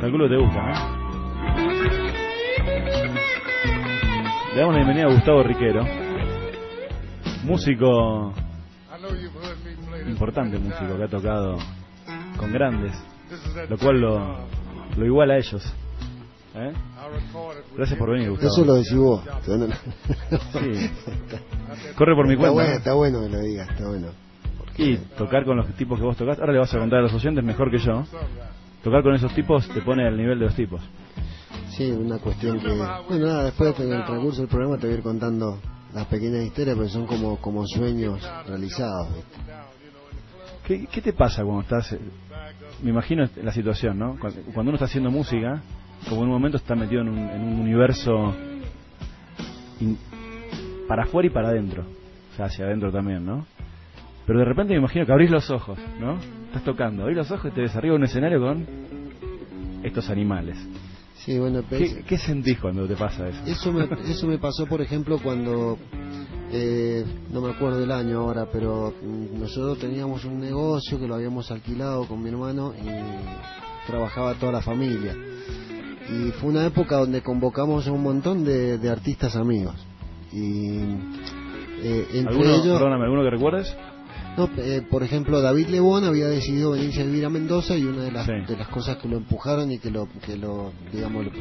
Calculo 0.00 0.28
que 0.28 0.34
te 0.34 0.40
gusta, 0.40 0.62
¿no? 0.62 0.96
Le 4.54 4.60
damos 4.60 4.74
la 4.74 4.78
bienvenida 4.78 5.06
a 5.06 5.12
Gustavo 5.12 5.42
Riquero, 5.42 5.84
músico 7.44 8.32
importante, 10.06 10.58
músico 10.58 10.96
que 10.96 11.02
ha 11.02 11.08
tocado 11.08 11.58
con 12.38 12.52
grandes, 12.52 12.92
lo 13.68 13.76
cual 13.76 14.00
lo, 14.00 14.36
lo 14.96 15.04
iguala 15.04 15.34
a 15.34 15.38
ellos, 15.38 15.74
¿eh? 16.56 16.72
Gracias 17.76 17.98
por 17.98 18.10
venir, 18.10 18.30
Gustavo. 18.30 18.52
Eso 18.52 18.64
lo 18.64 18.74
decís 18.74 18.94
vos. 18.96 19.22
Sí. 20.52 20.90
Corre 21.96 22.14
por 22.14 22.26
mi 22.26 22.34
Está 22.34 22.50
cuenta. 22.50 22.50
bueno, 22.52 22.76
está 22.76 22.92
bueno 22.94 23.20
que 23.22 23.28
lo 23.28 23.40
digas, 23.40 23.68
está 23.70 23.88
bueno. 23.88 24.08
Y 24.78 24.96
tocar 25.16 25.44
con 25.44 25.56
los 25.56 25.66
tipos 25.76 25.98
que 25.98 26.04
vos 26.04 26.16
tocás, 26.16 26.38
ahora 26.38 26.52
le 26.52 26.58
vas 26.58 26.74
a 26.74 26.78
contar 26.78 26.98
a 26.98 27.02
los 27.02 27.14
oyentes 27.14 27.42
mejor 27.44 27.70
que 27.70 27.78
yo. 27.78 28.04
Tocar 28.82 29.02
con 29.02 29.14
esos 29.14 29.34
tipos 29.34 29.66
te 29.68 29.80
pone 29.82 30.06
al 30.06 30.16
nivel 30.16 30.38
de 30.38 30.44
los 30.46 30.54
tipos. 30.54 30.80
Sí, 31.70 31.90
una 31.90 32.18
cuestión 32.18 32.58
que... 32.60 32.68
Bueno, 33.08 33.26
nada, 33.26 33.44
después 33.44 33.78
en 33.80 33.92
el 33.92 34.04
transcurso 34.04 34.40
del 34.42 34.48
programa 34.48 34.76
te 34.78 34.86
voy 34.86 34.94
a 34.94 34.98
ir 34.98 35.02
contando 35.02 35.58
las 35.94 36.06
pequeñas 36.06 36.44
historias, 36.44 36.76
pero 36.76 36.88
son 36.88 37.06
como, 37.06 37.36
como 37.38 37.66
sueños 37.66 38.20
realizados. 38.46 39.14
¿viste? 39.14 39.36
¿Qué, 40.66 40.86
qué 40.86 41.00
te 41.02 41.12
pasa 41.12 41.42
cuando 41.42 41.62
estás.? 41.62 41.92
eh, 41.92 42.00
Me 42.82 42.90
imagino 42.90 43.28
la 43.42 43.52
situación, 43.52 43.98
¿no? 43.98 44.18
Cuando 44.18 44.70
uno 44.70 44.74
está 44.74 44.84
haciendo 44.86 45.10
música, 45.10 45.62
como 46.08 46.22
en 46.22 46.28
un 46.28 46.34
momento 46.34 46.56
está 46.56 46.74
metido 46.74 47.02
en 47.02 47.08
un, 47.08 47.18
en 47.18 47.42
un 47.42 47.60
universo. 47.60 48.34
in- 49.80 49.98
para 50.88 51.02
afuera 51.02 51.26
y 51.26 51.30
para 51.30 51.48
adentro. 51.48 51.84
O 52.32 52.36
sea, 52.36 52.46
hacia 52.46 52.64
adentro 52.66 52.92
también, 52.92 53.24
¿no? 53.26 53.44
Pero 54.26 54.38
de 54.40 54.44
repente 54.44 54.72
me 54.72 54.78
imagino 54.78 55.04
que 55.06 55.12
abrís 55.12 55.30
los 55.30 55.50
ojos, 55.50 55.78
¿no? 56.00 56.18
Estás 56.46 56.62
tocando, 56.64 57.02
abrís 57.02 57.16
los 57.16 57.30
ojos 57.30 57.50
y 57.50 57.54
te 57.54 57.60
ves 57.62 57.74
arriba 57.74 57.94
de 57.94 57.98
un 57.98 58.04
escenario 58.04 58.40
con 58.40 58.66
estos 59.82 60.08
animales. 60.10 60.56
Sí, 61.16 61.38
bueno, 61.38 61.62
¿Qué, 61.68 62.04
qué 62.06 62.18
sentís 62.18 62.58
cuando 62.60 62.86
te 62.86 62.94
pasa 62.94 63.28
eso? 63.28 63.40
Eso 63.46 63.72
me, 63.72 63.88
eso 64.10 64.26
me 64.28 64.38
pasó, 64.38 64.66
por 64.66 64.80
ejemplo, 64.80 65.18
cuando, 65.20 65.76
eh, 66.52 67.04
no 67.32 67.40
me 67.40 67.50
acuerdo 67.50 67.82
el 67.82 67.90
año 67.90 68.20
ahora, 68.20 68.46
pero 68.52 68.94
mm, 69.02 69.40
nosotros 69.40 69.78
teníamos 69.80 70.24
un 70.24 70.38
negocio 70.40 71.00
que 71.00 71.08
lo 71.08 71.16
habíamos 71.16 71.50
alquilado 71.50 72.06
con 72.06 72.22
mi 72.22 72.28
hermano 72.28 72.74
y 72.80 73.88
trabajaba 73.90 74.34
toda 74.34 74.52
la 74.52 74.62
familia. 74.62 75.16
Y 76.08 76.30
fue 76.32 76.50
una 76.50 76.64
época 76.66 76.96
donde 76.98 77.22
convocamos 77.22 77.86
a 77.86 77.92
un 77.92 78.02
montón 78.02 78.44
de, 78.44 78.78
de 78.78 78.90
artistas 78.90 79.34
amigos. 79.36 79.74
Y 80.32 80.78
eh, 81.82 82.06
entre 82.14 82.32
¿Alguno, 82.32 82.50
ellos... 82.50 82.78
perdóname, 82.78 83.04
¿alguno 83.04 83.22
que 83.24 83.30
recuerdes? 83.30 83.76
No, 84.36 84.48
eh, 84.58 84.82
por 84.90 85.02
ejemplo, 85.02 85.40
David 85.40 85.68
Lebón 85.68 86.04
había 86.04 86.28
decidido 86.28 86.72
venirse 86.72 87.00
a 87.00 87.04
vivir 87.04 87.24
a 87.24 87.30
Mendoza 87.30 87.76
y 87.76 87.84
una 87.84 88.02
de 88.02 88.12
las, 88.12 88.26
Sí. 88.26 88.32
de 88.46 88.56
las 88.56 88.68
cosas 88.68 88.98
que 88.98 89.08
lo 89.08 89.16
empujaron 89.16 89.72
y 89.72 89.78
que 89.78 89.90
lo, 89.90 90.08
que 90.24 90.36
lo 90.36 90.72
digamos, 90.92 91.24
lo- 91.24 91.32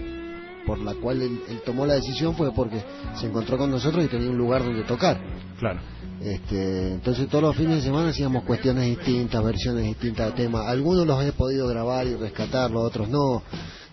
por 0.66 0.80
la 0.80 0.94
cual 0.96 1.22
él, 1.22 1.42
él 1.50 1.62
tomó 1.64 1.86
la 1.86 1.94
decisión 1.96 2.36
fue 2.36 2.52
porque 2.54 2.82
se 3.16 3.28
encontró 3.28 3.58
con 3.58 3.70
nosotros 3.70 4.04
y 4.04 4.08
tenía 4.08 4.30
un 4.30 4.38
lugar 4.38 4.64
donde 4.64 4.84
tocar. 4.84 5.20
Claro. 5.60 5.80
Este, 6.22 6.94
entonces 6.94 7.28
todos 7.28 7.44
los 7.44 7.56
fines 7.56 7.76
de 7.76 7.82
semana 7.84 8.10
hacíamos 8.10 8.44
cuestiones 8.46 8.86
distintas, 8.88 9.44
versiones 9.44 9.84
distintas 9.84 10.28
de 10.34 10.44
temas. 10.44 10.66
Algunos 10.68 11.06
los 11.06 11.24
he 11.24 11.34
podido 11.34 11.68
grabar 11.68 12.08
y 12.08 12.16
rescatar, 12.16 12.72
los 12.72 12.84
otros 12.84 13.10
no. 13.10 13.44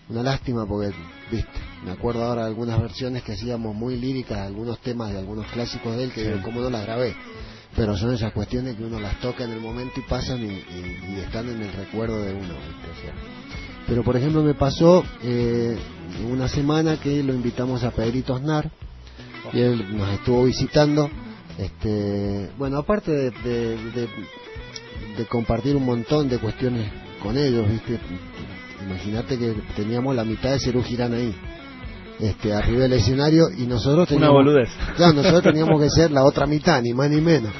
Una 0.09 0.21
lástima 0.23 0.65
porque, 0.67 0.93
viste, 1.31 1.49
me 1.85 1.91
acuerdo 1.91 2.23
ahora 2.23 2.41
de 2.43 2.47
algunas 2.49 2.79
versiones 2.79 3.23
que 3.23 3.33
hacíamos 3.33 3.73
muy 3.75 3.95
líricas, 3.97 4.37
de 4.37 4.45
algunos 4.47 4.79
temas 4.79 5.11
de 5.11 5.19
algunos 5.19 5.47
clásicos 5.47 5.95
de 5.97 6.03
él 6.05 6.11
que 6.11 6.21
Sí. 6.23 6.27
digo, 6.27 6.41
¿cómo 6.43 6.61
no 6.61 6.69
las 6.69 6.83
grabé? 6.85 7.15
Pero 7.75 7.97
son 7.97 8.13
esas 8.13 8.33
cuestiones 8.33 8.75
que 8.75 8.83
uno 8.83 8.99
las 8.99 9.19
toca 9.19 9.45
en 9.45 9.51
el 9.51 9.59
momento 9.59 9.99
y 9.99 10.03
pasan 10.09 10.43
y, 10.43 10.45
y- 10.51 11.15
y 11.15 11.19
están 11.25 11.49
en 11.49 11.61
el 11.61 11.73
recuerdo 11.73 12.21
de 12.21 12.33
uno. 12.33 12.41
¿viste? 12.53 12.89
O 12.91 13.01
sea, 13.01 13.13
pero 13.87 14.03
por 14.03 14.15
ejemplo 14.15 14.43
me 14.43 14.53
pasó 14.53 15.03
eh, 15.23 15.77
una 16.29 16.47
semana 16.47 16.99
que 16.99 17.23
lo 17.23 17.33
invitamos 17.33 17.83
a 17.83 17.91
Pedrito 17.91 18.35
Aznar 18.35 18.69
y 19.53 19.59
él 19.59 19.97
nos 19.97 20.09
estuvo 20.09 20.43
visitando. 20.43 21.09
Este, 21.57 22.49
bueno, 22.57 22.77
aparte 22.79 23.11
de, 23.11 23.31
de, 23.31 23.77
de- 23.91 24.09
de 25.17 25.25
compartir 25.27 25.75
un 25.75 25.85
montón 25.85 26.27
de 26.27 26.39
cuestiones 26.39 26.91
con 27.21 27.37
ellos, 27.37 27.69
¿viste? 27.69 27.99
Imagínate 28.85 29.37
que 29.37 29.53
teníamos 29.75 30.15
la 30.15 30.23
mitad 30.23 30.51
de 30.51 30.59
Cerú 30.59 30.83
Girán 30.83 31.13
ahí, 31.13 31.33
este, 32.19 32.53
arriba 32.53 32.81
del 32.83 32.93
escenario 32.93 33.45
y 33.57 33.65
nosotros 33.65 34.09
Una 34.11 34.19
teníamos... 34.27 34.33
boludez. 34.45 34.69
Claro, 34.95 35.13
nosotros 35.13 35.43
teníamos 35.43 35.81
que 35.81 35.89
ser 35.89 36.11
la 36.11 36.23
otra 36.23 36.45
mitad, 36.45 36.81
ni 36.81 36.93
más 36.93 37.09
ni 37.09 37.21
menos. 37.21 37.51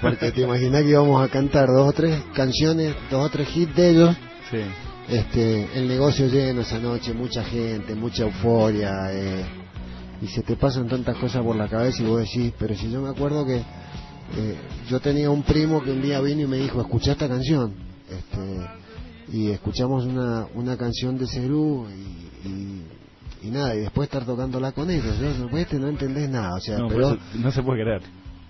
Porque 0.00 0.30
te 0.32 0.40
imaginas 0.42 0.82
que 0.82 0.88
íbamos 0.90 1.22
a 1.22 1.28
cantar 1.28 1.66
dos 1.68 1.88
o 1.88 1.92
tres 1.92 2.18
canciones, 2.34 2.94
dos 3.10 3.26
o 3.26 3.28
tres 3.28 3.48
hits 3.54 3.74
de 3.76 3.90
ellos 3.90 4.16
Sí. 4.50 4.58
este, 5.08 5.68
el 5.74 5.86
negocio 5.88 6.26
lleno 6.26 6.62
esa 6.62 6.78
noche, 6.78 7.12
mucha 7.12 7.44
gente, 7.44 7.94
mucha 7.94 8.22
euforia, 8.24 8.90
eh, 9.12 9.44
y 10.22 10.26
se 10.26 10.42
te 10.42 10.56
pasan 10.56 10.88
tantas 10.88 11.16
cosas 11.18 11.42
por 11.42 11.54
la 11.56 11.68
cabeza 11.68 12.02
y 12.02 12.06
vos 12.06 12.20
decís, 12.20 12.52
pero 12.58 12.74
si 12.74 12.90
yo 12.90 13.00
me 13.00 13.10
acuerdo 13.10 13.44
que 13.46 13.56
eh, 13.58 14.56
yo 14.88 15.00
tenía 15.00 15.30
un 15.30 15.42
primo 15.42 15.82
que 15.82 15.90
un 15.92 16.02
día 16.02 16.20
vino 16.20 16.42
y 16.42 16.46
me 16.46 16.56
dijo, 16.56 16.80
escucha 16.80 17.12
esta 17.12 17.28
canción, 17.28 17.74
este, 18.08 18.66
y 19.30 19.50
escuchamos 19.50 20.04
una, 20.06 20.46
una 20.54 20.76
canción 20.76 21.16
de 21.18 21.26
Cerú 21.26 21.86
y, 21.88 22.48
y, 22.48 22.84
y 23.42 23.50
nada, 23.50 23.74
y 23.74 23.80
después 23.80 24.06
estar 24.08 24.24
tocándola 24.24 24.72
con 24.72 24.90
ellos, 24.90 25.18
¿no? 25.20 25.28
Después 25.32 25.66
te 25.68 25.78
no 25.78 25.88
entendés 25.88 26.28
nada, 26.28 26.54
o 26.56 26.60
sea, 26.60 26.78
No, 26.78 26.88
pero 26.88 27.16
no 27.34 27.50
se 27.52 27.62
puede 27.62 27.82
creer. 27.82 28.02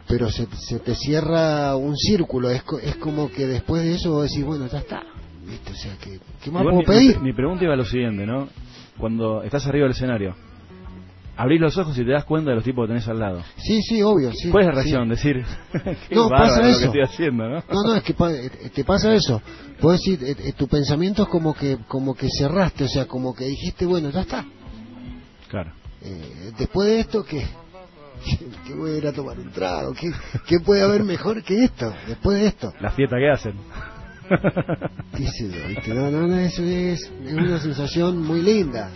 pero 0.08 0.30
se, 0.30 0.46
se 0.56 0.78
te 0.80 0.94
cierra 0.94 1.76
un 1.76 1.96
círculo, 1.96 2.50
es, 2.50 2.62
es 2.82 2.96
como 2.96 3.28
que 3.30 3.46
después 3.46 3.82
de 3.82 3.94
eso 3.94 4.10
vos 4.12 4.28
decís, 4.30 4.44
bueno, 4.44 4.66
ya 4.68 4.78
está, 4.78 5.02
¿viste? 5.46 5.72
O 5.72 5.76
sea, 5.76 5.96
¿qué, 6.02 6.18
qué 6.42 6.50
más 6.50 6.62
Igual 6.62 6.74
puedo 6.84 6.92
mi, 6.92 6.98
pedir? 6.98 7.18
mi- 7.18 7.24
mi 7.26 7.32
pregunta 7.32 7.64
iba 7.64 7.74
a 7.74 7.76
lo 7.76 7.84
siguiente, 7.84 8.24
¿no? 8.26 8.48
Cuando 8.98 9.42
estás 9.42 9.66
arriba 9.66 9.84
del 9.84 9.92
escenario, 9.92 10.34
abrís 11.42 11.60
los 11.60 11.76
ojos 11.78 11.96
y 11.98 12.04
te 12.04 12.10
das 12.10 12.24
cuenta 12.24 12.50
de 12.50 12.56
los 12.56 12.64
tipos 12.64 12.84
que 12.84 12.88
tenés 12.88 13.08
al 13.08 13.18
lado. 13.18 13.42
Sí, 13.56 13.80
sí, 13.82 14.02
obvio, 14.02 14.30
sí. 14.32 14.50
¿Cuál 14.50 14.62
es 14.64 14.66
la 14.68 14.72
sí. 14.74 14.76
reacción? 14.90 15.08
Decir, 15.08 15.44
qué 16.08 16.14
No, 16.14 16.28
pasa 16.28 16.56
lo 16.58 16.62
que 16.64 16.70
eso. 16.70 16.84
estoy 16.86 17.00
haciendo, 17.02 17.48
¿no? 17.48 17.64
No, 17.72 17.82
no, 17.84 17.94
es 17.94 18.02
que 18.02 18.14
pa- 18.14 18.32
eh, 18.32 18.50
te 18.74 18.84
pasa 18.84 19.14
eso. 19.14 19.40
Puedes 19.80 20.00
decir, 20.00 20.22
eh, 20.22 20.36
eh, 20.38 20.52
tu 20.56 20.68
pensamiento 20.68 21.22
es 21.22 21.28
como 21.28 21.54
que, 21.54 21.78
como 21.88 22.14
que 22.14 22.28
cerraste, 22.28 22.84
o 22.84 22.88
sea, 22.88 23.06
como 23.06 23.34
que 23.34 23.44
dijiste, 23.46 23.86
bueno, 23.86 24.10
ya 24.10 24.20
está. 24.20 24.44
Claro. 25.48 25.72
Eh, 26.02 26.52
después 26.58 26.88
de 26.88 27.00
esto, 27.00 27.24
¿qué? 27.24 27.44
¿Qué 28.66 28.74
voy 28.74 28.90
a 28.92 28.96
ir 28.98 29.06
a 29.06 29.12
tomar 29.12 29.38
un 29.38 29.50
trago? 29.50 29.92
¿Qué, 29.94 30.10
¿Qué 30.46 30.60
puede 30.60 30.82
haber 30.82 31.04
mejor 31.04 31.42
que 31.42 31.64
esto? 31.64 31.92
Después 32.06 32.38
de 32.40 32.46
esto. 32.48 32.72
La 32.80 32.90
fiesta 32.90 33.16
que 33.16 33.30
hacen. 33.30 33.54
Eso 35.18 36.62
es, 36.62 37.00
es 37.26 37.32
una 37.32 37.58
sensación 37.60 38.22
muy 38.22 38.42
linda. 38.42 38.90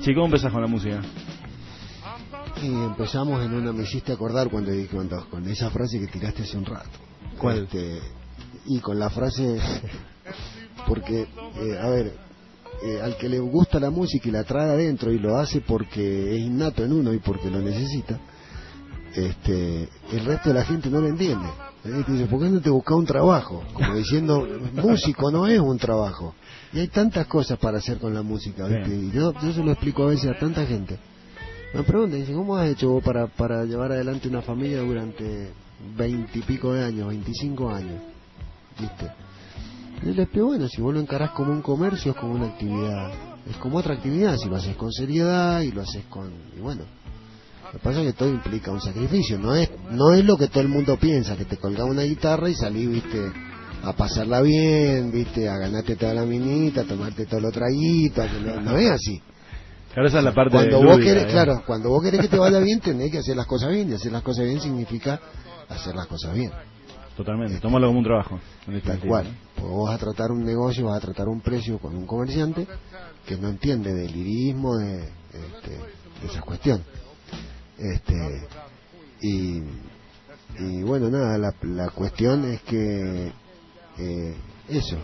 Chico, 0.00 0.20
¿cómo 0.20 0.26
empezás 0.26 0.50
con 0.50 0.62
la 0.62 0.66
música? 0.66 1.02
Y 2.62 2.66
empezamos 2.66 3.44
en 3.44 3.52
una, 3.52 3.70
me 3.70 3.82
hiciste 3.82 4.12
acordar 4.12 4.48
cuando, 4.48 4.72
cuando 4.90 5.28
con 5.28 5.46
esa 5.46 5.68
frase 5.68 6.00
que 6.00 6.06
tiraste 6.06 6.42
hace 6.42 6.56
un 6.56 6.64
rato. 6.64 6.88
¿Cuál? 7.36 7.64
Este, 7.64 8.00
y 8.66 8.78
con 8.78 8.98
la 8.98 9.10
frase, 9.10 9.58
porque, 10.86 11.22
eh, 11.22 11.78
a 11.78 11.88
ver, 11.90 12.14
eh, 12.82 13.00
al 13.02 13.18
que 13.18 13.28
le 13.28 13.40
gusta 13.40 13.78
la 13.78 13.90
música 13.90 14.26
y 14.26 14.32
la 14.32 14.44
trae 14.44 14.70
adentro 14.70 15.12
y 15.12 15.18
lo 15.18 15.36
hace 15.36 15.60
porque 15.60 16.34
es 16.34 16.40
innato 16.40 16.82
en 16.82 16.94
uno 16.94 17.12
y 17.12 17.18
porque 17.18 17.50
lo 17.50 17.60
necesita, 17.60 18.18
este, 19.14 19.86
el 20.12 20.24
resto 20.24 20.48
de 20.48 20.54
la 20.54 20.64
gente 20.64 20.88
no 20.88 21.00
lo 21.00 21.08
entiende. 21.08 21.46
¿Eh? 21.84 22.04
Dice, 22.06 22.26
¿por 22.26 22.40
qué 22.40 22.48
no 22.48 22.60
te 22.60 22.70
buscas 22.70 22.96
un 22.96 23.06
trabajo? 23.06 23.62
Como 23.72 23.94
diciendo, 23.94 24.46
músico 24.74 25.30
no 25.30 25.46
es 25.46 25.60
un 25.60 25.78
trabajo. 25.78 26.34
Y 26.72 26.80
hay 26.80 26.88
tantas 26.88 27.26
cosas 27.26 27.58
para 27.58 27.78
hacer 27.78 27.98
con 27.98 28.14
la 28.14 28.22
música, 28.22 28.66
¿viste? 28.66 28.94
Y 28.94 29.10
yo, 29.10 29.32
yo 29.32 29.52
se 29.52 29.62
lo 29.62 29.72
explico 29.72 30.04
a 30.04 30.06
veces 30.06 30.30
a 30.30 30.38
tanta 30.38 30.64
gente. 30.66 30.98
Me 31.74 31.82
preguntan, 31.82 32.20
dice, 32.20 32.32
¿cómo 32.32 32.56
has 32.56 32.68
hecho 32.68 32.90
vos 32.90 33.04
para, 33.04 33.26
para 33.28 33.64
llevar 33.64 33.92
adelante 33.92 34.28
una 34.28 34.42
familia 34.42 34.80
durante 34.80 35.52
veintipico 35.96 36.72
de 36.72 36.84
años, 36.84 37.08
veinticinco 37.08 37.70
años? 37.70 38.02
¿Viste? 38.78 39.06
Y 40.02 40.06
yo 40.06 40.10
les 40.10 40.18
explico, 40.18 40.46
bueno, 40.46 40.68
si 40.68 40.80
vos 40.80 40.94
lo 40.94 41.00
encarás 41.00 41.30
como 41.30 41.52
un 41.52 41.62
comercio, 41.62 42.12
es 42.12 42.18
como 42.18 42.34
una 42.34 42.46
actividad, 42.46 43.12
es 43.48 43.56
como 43.58 43.78
otra 43.78 43.94
actividad, 43.94 44.36
si 44.36 44.48
lo 44.48 44.56
haces 44.56 44.76
con 44.76 44.92
seriedad 44.92 45.60
y 45.60 45.72
lo 45.72 45.82
haces 45.82 46.04
con... 46.06 46.30
Y 46.56 46.60
bueno, 46.60 46.82
lo 47.72 47.78
que 47.78 47.84
pasa 47.84 48.00
es 48.00 48.06
que 48.08 48.12
todo 48.14 48.28
implica 48.28 48.72
un 48.72 48.80
sacrificio, 48.80 49.38
no 49.38 49.54
es 49.54 49.70
no 49.90 50.12
es 50.12 50.24
lo 50.24 50.36
que 50.36 50.48
todo 50.48 50.60
el 50.60 50.68
mundo 50.68 50.96
piensa, 50.96 51.36
que 51.36 51.44
te 51.44 51.56
colgás 51.56 51.86
una 51.88 52.02
guitarra 52.02 52.48
y 52.48 52.54
salís, 52.54 52.90
viste, 52.90 53.32
a 53.82 53.92
pasarla 53.92 54.40
bien, 54.40 55.12
viste, 55.12 55.48
a 55.48 55.56
ganarte 55.56 55.94
toda 55.94 56.14
la 56.14 56.24
minita, 56.24 56.80
a 56.80 56.84
tomarte 56.84 57.26
todo 57.26 57.40
lo 57.40 57.52
traguito, 57.52 58.22
no, 58.44 58.60
no 58.60 58.76
es 58.76 58.90
así. 58.90 59.22
Claro, 59.92 60.08
esa 60.08 60.18
es 60.18 60.24
la 60.24 60.34
parte 60.34 60.52
Cuando 60.52 60.78
vos 60.78 60.96
lúdica, 60.96 61.04
querés, 61.04 61.24
¿eh? 61.24 61.32
claro, 61.32 61.62
cuando 61.66 61.90
vos 61.90 62.02
querés 62.02 62.20
que 62.20 62.28
te 62.28 62.38
vaya 62.38 62.58
bien, 62.60 62.80
tenés 62.80 63.10
que 63.10 63.18
hacer 63.18 63.36
las 63.36 63.46
cosas 63.46 63.72
bien, 63.72 63.90
y 63.90 63.94
hacer 63.94 64.12
las 64.12 64.22
cosas 64.22 64.44
bien 64.44 64.60
significa 64.60 65.20
hacer 65.68 65.94
las 65.94 66.06
cosas 66.06 66.34
bien. 66.34 66.50
Totalmente, 67.16 67.60
tómalo 67.60 67.88
como 67.88 67.98
un 67.98 68.04
trabajo. 68.04 68.40
en 68.66 68.80
Tal 68.80 68.98
cual. 69.00 69.26
Porque 69.54 69.70
vos 69.70 69.88
vas 69.88 69.96
a 70.00 70.04
tratar 70.04 70.30
un 70.30 70.44
negocio, 70.44 70.86
vas 70.86 70.96
a 70.96 71.00
tratar 71.00 71.28
un 71.28 71.40
precio 71.40 71.78
con 71.78 71.94
un 71.94 72.06
comerciante 72.06 72.66
que 73.26 73.36
no 73.36 73.48
entiende 73.48 73.92
del 73.92 74.12
lirismo, 74.12 74.76
de, 74.76 75.02
este, 75.02 75.70
de 75.70 76.26
esas 76.26 76.42
cuestiones. 76.42 76.84
Este, 77.80 78.46
y, 79.22 79.62
y 80.58 80.82
bueno, 80.82 81.08
nada, 81.10 81.38
la, 81.38 81.54
la 81.62 81.88
cuestión 81.90 82.44
es 82.44 82.60
que 82.62 83.32
eh, 83.98 84.34
eso. 84.68 84.96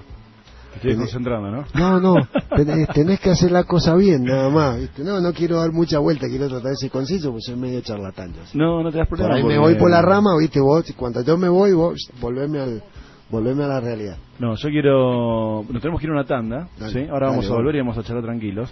Estoy 0.74 0.92
Tenés- 0.92 0.98
concentrando, 0.98 1.50
¿no? 1.50 1.64
No, 1.74 2.00
no, 2.00 2.28
tenés, 2.56 2.86
tenés 2.88 3.18
que 3.20 3.30
hacer 3.30 3.50
la 3.50 3.64
cosa 3.64 3.94
bien, 3.94 4.24
nada 4.24 4.50
más. 4.50 4.78
¿viste? 4.78 5.02
No, 5.02 5.20
no 5.22 5.32
quiero 5.32 5.56
dar 5.58 5.72
mucha 5.72 5.98
vuelta, 6.00 6.26
quiero 6.28 6.48
tratar 6.48 6.72
de 6.72 6.76
ser 6.76 6.90
conciso, 6.90 7.30
porque 7.30 7.42
soy 7.46 7.56
medio 7.56 7.80
charlatán. 7.80 8.34
yo. 8.34 8.40
No, 8.52 8.82
no 8.82 8.92
te 8.92 8.98
das 8.98 9.08
Por 9.08 9.16
problema. 9.18 9.36
ahí 9.38 9.44
me 9.44 9.58
voy 9.58 9.76
por 9.76 9.90
la 9.90 10.02
rama, 10.02 10.36
viste, 10.38 10.60
vos, 10.60 10.84
cuando 10.96 11.22
yo 11.22 11.38
me 11.38 11.48
voy, 11.48 11.72
vos 11.72 11.94
volveme 12.20 12.60
al, 12.60 12.82
Volveme 13.28 13.64
a 13.64 13.66
la 13.66 13.80
realidad. 13.80 14.18
No, 14.38 14.54
yo 14.54 14.68
quiero. 14.68 15.64
Nos 15.68 15.82
tenemos 15.82 16.00
que 16.00 16.06
ir 16.06 16.10
a 16.10 16.14
una 16.14 16.26
tanda. 16.26 16.68
Dale, 16.78 16.92
¿sí? 16.92 17.08
Ahora 17.10 17.26
vamos 17.26 17.44
dale, 17.46 17.54
a 17.54 17.58
volver 17.58 17.74
y 17.74 17.78
vamos. 17.78 17.96
vamos 17.96 18.04
a 18.04 18.06
charlar 18.06 18.24
tranquilos. 18.24 18.70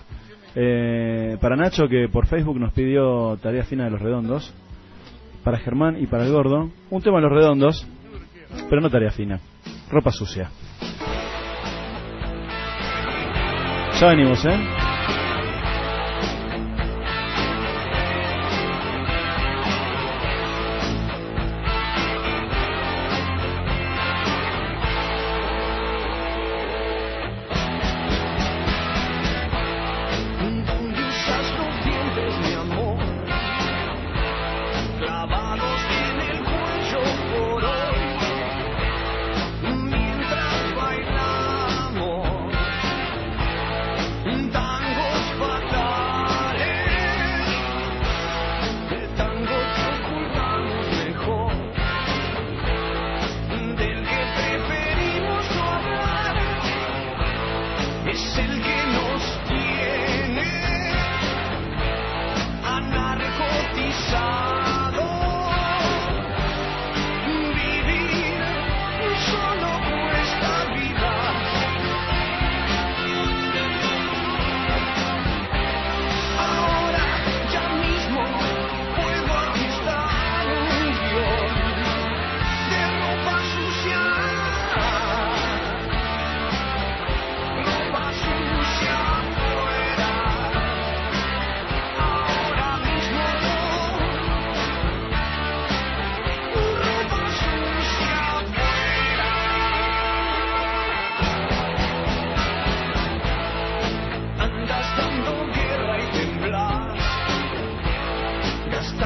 Eh, 0.57 1.37
para 1.41 1.57
Nacho, 1.57 1.89
que 1.89 2.09
por 2.09 2.27
Facebook 2.27 2.59
nos 2.59 2.73
pidió 2.73 3.37
Tarea 3.43 3.65
Fina 3.65 3.85
de 3.85 3.91
los 3.91 4.01
Redondos. 4.01 4.55
Para 5.43 5.59
Germán 5.59 6.01
y 6.01 6.07
para 6.07 6.25
el 6.25 6.33
Gordo. 6.33 6.71
Un 6.91 7.03
tema 7.03 7.19
de 7.19 7.23
los 7.25 7.33
Redondos, 7.33 7.87
pero 8.71 8.81
no 8.81 8.89
tarea 8.89 9.11
fina. 9.11 9.41
Ropa 9.91 10.11
sucia. 10.11 10.51
Ya 14.01 14.09
venimos, 14.09 14.45
¿eh? 14.47 14.84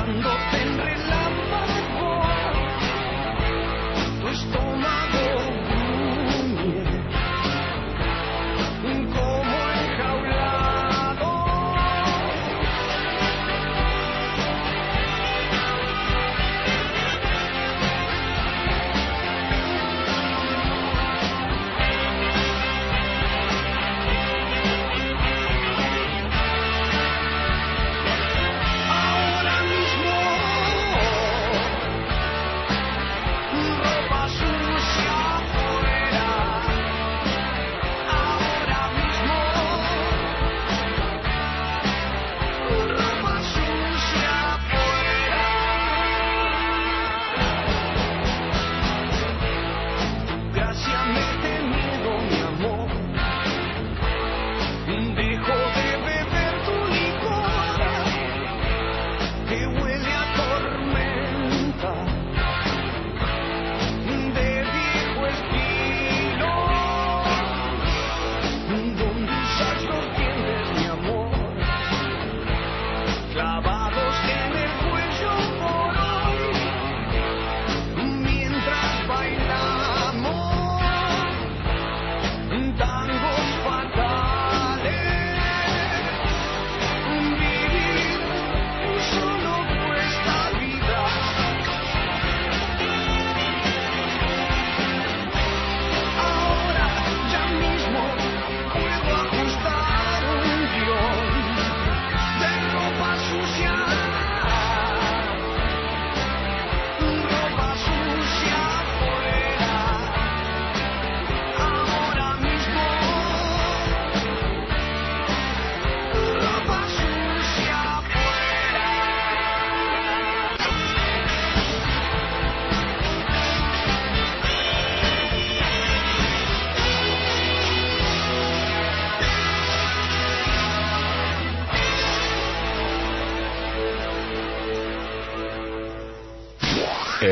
En 0.09 0.23
relámpago. 0.23 1.08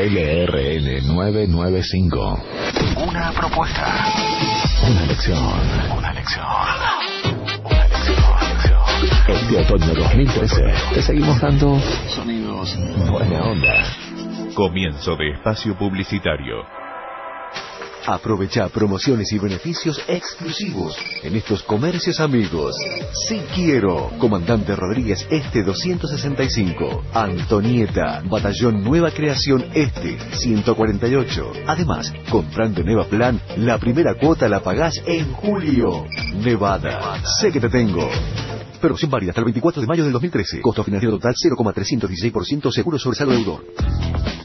LRN 0.07 1.05
995. 1.05 2.39
Una 3.09 3.29
propuesta. 3.33 4.05
Una 4.89 5.05
lección. 5.05 5.37
Una 5.97 6.13
lección. 6.13 6.45
Este 9.27 9.57
otoño 9.57 9.93
2013 9.93 10.63
te 10.93 11.01
seguimos 11.01 11.41
dando 11.41 11.77
Sonidos. 12.07 12.73
buena 13.11 13.43
onda. 13.43 13.83
Comienzo 14.55 15.17
de 15.17 15.31
espacio 15.31 15.77
publicitario. 15.77 16.63
Aprovecha 18.07 18.69
promociones 18.69 19.33
y 19.33 19.37
beneficios 19.37 20.01
exclusivos 20.07 20.95
en 21.23 21.35
estos 21.35 21.61
comercios 21.63 22.21
amigos. 22.21 22.73
Si 23.27 23.37
quiero, 23.53 24.09
Comandante 24.17 24.77
Rodríguez 24.77 25.27
Este 25.29 25.61
265, 25.61 27.03
Antonieta, 27.13 28.23
Batallón 28.29 28.81
Nueva 28.81 29.11
Creación 29.11 29.65
Este 29.73 30.17
148. 30.37 31.51
Además, 31.67 32.13
comprando 32.31 32.81
Neva 32.81 33.03
Plan, 33.03 33.41
la 33.57 33.77
primera 33.77 34.13
cuota 34.15 34.47
la 34.47 34.61
pagás 34.61 35.01
en 35.05 35.33
julio. 35.33 36.05
Nevada, 36.33 37.21
sé 37.41 37.51
que 37.51 37.59
te 37.59 37.67
tengo. 37.67 38.09
Promoción 38.79 39.11
válida 39.11 39.31
hasta 39.31 39.41
el 39.41 39.45
24 39.45 39.81
de 39.81 39.87
mayo 39.87 40.03
del 40.05 40.13
2013. 40.13 40.61
Costo 40.61 40.81
financiero 40.81 41.17
total 41.17 41.33
0,316% 41.35 42.71
seguro 42.71 42.97
sobre 42.97 43.17
saldo 43.17 43.33
deudor. 43.33 43.65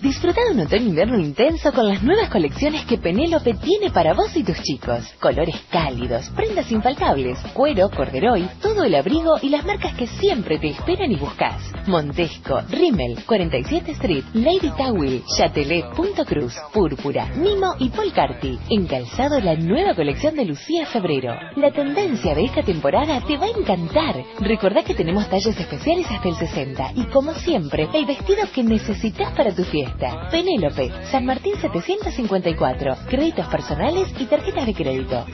Disfruta 0.02 0.40
de 0.44 0.54
un 0.54 0.66
otoño-invierno 0.66 1.16
intenso 1.20 1.72
con 1.72 1.86
las 1.86 2.02
nuevas 2.02 2.28
colecciones 2.28 2.84
que 2.86 2.98
Penélope 2.98 3.54
tiene 3.54 3.92
para 3.92 4.14
vos 4.14 4.36
y 4.36 4.42
tus 4.42 4.60
chicos. 4.60 4.98
Colores 5.20 5.54
cálidos, 5.70 6.28
prendas 6.30 6.72
infaltables, 6.72 7.38
cuero, 7.54 7.88
corderoy, 7.88 8.48
todo 8.60 8.82
el 8.82 8.96
abrigo 8.96 9.36
y 9.40 9.50
las 9.50 9.64
marcas 9.64 9.94
que 9.94 10.08
siempre 10.08 10.58
te 10.58 10.70
esperan 10.70 11.12
y 11.12 11.14
buscas. 11.14 11.62
Montesco, 11.86 12.62
Rimmel, 12.70 13.22
47 13.24 13.92
Street, 13.92 14.24
Lady 14.34 14.72
Towel, 14.76 15.22
Chatelet, 15.36 15.94
Punto 15.94 16.24
Cruz, 16.24 16.52
Púrpura, 16.72 17.26
Mimo 17.36 17.76
y 17.78 17.88
Polcarti. 17.90 18.58
En 18.70 18.88
calzado 18.88 19.38
la 19.38 19.54
nueva 19.54 19.94
colección 19.94 20.34
de 20.34 20.46
Lucía 20.46 20.84
Febrero. 20.86 21.32
La 21.54 21.70
tendencia 21.70 22.34
de 22.34 22.46
esta 22.46 22.64
temporada 22.64 23.24
te 23.24 23.36
va 23.38 23.46
a 23.46 23.56
encantar. 23.56 24.16
Recordá 24.40 24.82
que 24.82 24.94
tenemos 24.94 25.30
talles 25.30 25.56
especiales 25.56 26.10
hasta 26.10 26.28
el 26.28 26.34
60 26.34 26.90
y 26.96 27.04
como 27.06 27.32
siempre, 27.34 27.88
el 27.94 28.04
vestido 28.04 28.42
que 28.52 28.64
necesitas 28.64 29.32
para 29.36 29.54
tu 29.54 29.62
fiesta. 29.62 29.91
Penélope, 30.30 30.90
San 31.10 31.24
Martín 31.24 31.54
754. 31.60 32.96
Créditos 33.08 33.46
personales 33.46 34.08
y 34.18 34.26
tarjetas 34.26 34.66
de 34.66 34.74
crédito. 34.74 35.26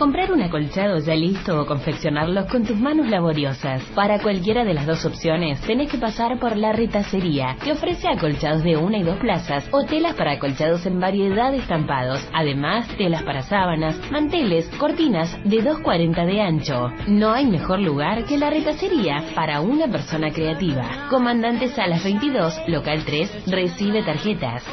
Comprar 0.00 0.32
un 0.32 0.40
acolchado 0.40 0.98
ya 1.00 1.14
listo 1.14 1.60
o 1.60 1.66
confeccionarlo 1.66 2.46
con 2.46 2.64
tus 2.64 2.80
manos 2.80 3.10
laboriosas. 3.10 3.82
Para 3.94 4.18
cualquiera 4.18 4.64
de 4.64 4.72
las 4.72 4.86
dos 4.86 5.04
opciones, 5.04 5.60
tenés 5.60 5.90
que 5.90 5.98
pasar 5.98 6.38
por 6.38 6.56
la 6.56 6.72
retacería, 6.72 7.58
que 7.62 7.72
ofrece 7.72 8.08
acolchados 8.08 8.62
de 8.62 8.78
una 8.78 8.96
y 8.96 9.02
dos 9.02 9.18
plazas 9.18 9.68
o 9.70 9.84
telas 9.84 10.14
para 10.14 10.32
acolchados 10.32 10.86
en 10.86 11.00
variedad 11.00 11.52
de 11.52 11.58
estampados. 11.58 12.26
Además, 12.32 12.88
telas 12.96 13.22
para 13.24 13.42
sábanas, 13.42 14.00
manteles, 14.10 14.70
cortinas 14.78 15.36
de 15.44 15.62
2,40 15.62 16.24
de 16.24 16.40
ancho. 16.40 16.88
No 17.06 17.32
hay 17.32 17.44
mejor 17.44 17.80
lugar 17.80 18.24
que 18.24 18.38
la 18.38 18.48
retacería 18.48 19.22
para 19.34 19.60
una 19.60 19.86
persona 19.86 20.30
creativa. 20.32 21.08
Comandante 21.10 21.68
Salas 21.68 22.02
22, 22.02 22.58
local 22.68 23.02
3, 23.04 23.44
recibe 23.48 24.02
tarjetas. 24.02 24.64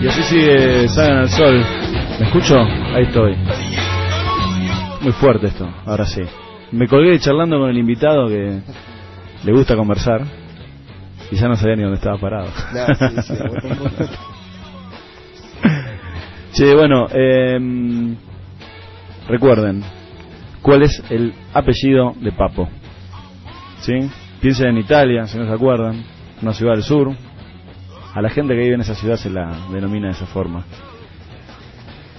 Y 0.00 0.06
así 0.06 0.22
sigue 0.22 0.88
Salgan 0.88 1.18
al 1.18 1.28
Sol. 1.30 1.64
¿Me 2.20 2.26
escucho? 2.26 2.58
Ahí 2.94 3.04
estoy. 3.04 3.36
Muy 5.00 5.12
fuerte 5.12 5.46
esto, 5.46 5.66
ahora 5.86 6.04
sí. 6.04 6.22
Me 6.72 6.86
colgué 6.86 7.18
charlando 7.18 7.58
con 7.58 7.70
el 7.70 7.78
invitado 7.78 8.28
que 8.28 8.60
le 9.44 9.52
gusta 9.52 9.76
conversar 9.76 10.22
y 11.30 11.36
ya 11.36 11.48
no 11.48 11.56
sabía 11.56 11.76
ni 11.76 11.82
dónde 11.84 11.96
estaba 11.96 12.18
parado. 12.18 12.48
Sí, 12.98 13.22
sí. 13.22 13.34
Che, 16.58 16.74
bueno, 16.74 17.06
em, 17.12 18.16
recuerden, 19.28 19.80
¿cuál 20.60 20.82
es 20.82 21.00
el 21.08 21.32
apellido 21.54 22.14
de 22.20 22.32
Papo? 22.32 22.68
¿Sí? 23.78 24.10
Piensen 24.40 24.70
en 24.70 24.78
Italia, 24.78 25.28
si 25.28 25.38
no 25.38 25.46
se 25.46 25.52
acuerdan, 25.52 26.02
una 26.42 26.52
ciudad 26.52 26.72
del 26.72 26.82
sur. 26.82 27.12
A 28.12 28.20
la 28.20 28.28
gente 28.28 28.54
que 28.54 28.60
vive 28.60 28.74
en 28.74 28.80
esa 28.80 28.96
ciudad 28.96 29.14
se 29.14 29.30
la 29.30 29.56
denomina 29.70 30.08
de 30.08 30.14
esa 30.14 30.26
forma. 30.26 30.64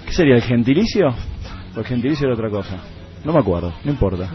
¿Qué 0.06 0.14
sería, 0.14 0.36
el 0.36 0.42
gentilicio? 0.42 1.10
O 1.76 1.80
el 1.80 1.86
gentilicio 1.86 2.26
era 2.28 2.36
otra 2.36 2.50
cosa. 2.50 2.78
No 3.26 3.34
me 3.34 3.40
acuerdo, 3.40 3.74
no 3.84 3.92
importa. 3.92 4.32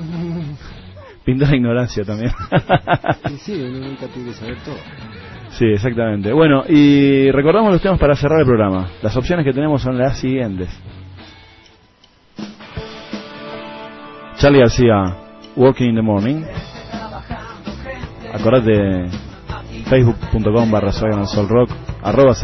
Pintó 1.24 1.46
la 1.46 1.56
ignorancia 1.56 2.04
también. 2.04 2.30
Sí, 3.28 3.38
sí, 3.38 3.52
uno 3.54 3.88
nunca 3.88 4.06
tiene 4.08 4.28
que 4.28 4.34
saber 4.34 4.58
todo. 4.66 4.76
Sí, 5.58 5.66
exactamente. 5.66 6.32
Bueno, 6.32 6.64
y 6.68 7.30
recordamos 7.30 7.72
los 7.72 7.80
temas 7.80 8.00
para 8.00 8.16
cerrar 8.16 8.40
el 8.40 8.46
programa. 8.46 8.88
Las 9.02 9.16
opciones 9.16 9.44
que 9.44 9.52
tenemos 9.52 9.82
son 9.82 9.96
las 9.96 10.18
siguientes. 10.18 10.68
Charlie 14.36 14.58
García, 14.58 15.16
Walking 15.54 15.90
in 15.90 15.94
the 15.94 16.02
Morning. 16.02 16.42
Acordate 18.32 19.06
facebook.com 19.88 20.72
barra 20.72 20.90
Rock, 21.48 21.70
arroba 22.02 22.34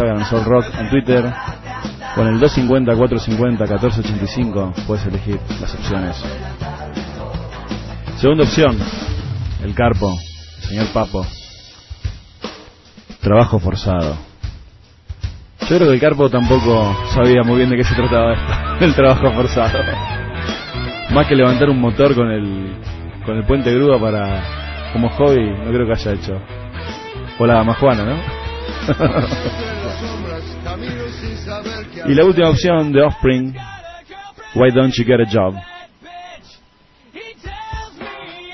Rock 0.44 0.66
en 0.78 0.90
Twitter. 0.90 1.24
Con 2.14 2.28
el 2.28 2.40
250-450-1485 2.40 4.86
puedes 4.86 5.04
elegir 5.06 5.40
las 5.60 5.74
opciones. 5.74 6.16
Segunda 8.18 8.44
opción, 8.44 8.78
el 9.64 9.74
Carpo, 9.74 10.16
señor 10.60 10.86
Papo. 10.92 11.26
Trabajo 13.20 13.58
forzado. 13.58 14.16
Yo 15.60 15.76
creo 15.76 15.88
que 15.88 15.94
el 15.94 16.00
Carpo 16.00 16.30
tampoco 16.30 16.96
sabía 17.14 17.42
muy 17.42 17.58
bien 17.58 17.70
de 17.70 17.76
qué 17.76 17.84
se 17.84 17.94
trataba 17.94 18.32
esto, 18.32 18.44
el 18.84 18.94
trabajo 18.94 19.30
forzado. 19.32 19.78
Más 21.10 21.26
que 21.26 21.36
levantar 21.36 21.68
un 21.68 21.80
motor 21.80 22.14
con 22.14 22.30
el 22.30 22.76
con 23.24 23.36
el 23.36 23.44
puente 23.44 23.72
grúa 23.74 24.00
para 24.00 24.42
como 24.92 25.08
hobby, 25.10 25.50
no 25.50 25.70
creo 25.70 25.86
que 25.86 25.92
haya 25.92 26.12
hecho. 26.12 26.40
O 27.38 27.46
la 27.46 27.62
majuana, 27.62 28.04
¿no? 28.04 28.16
y 32.10 32.14
la 32.14 32.24
última 32.24 32.48
opción 32.48 32.92
de 32.92 33.02
Offspring, 33.02 33.54
Why 34.54 34.70
Don't 34.72 34.94
You 34.94 35.04
Get 35.04 35.20
a 35.20 35.30
Job? 35.30 35.54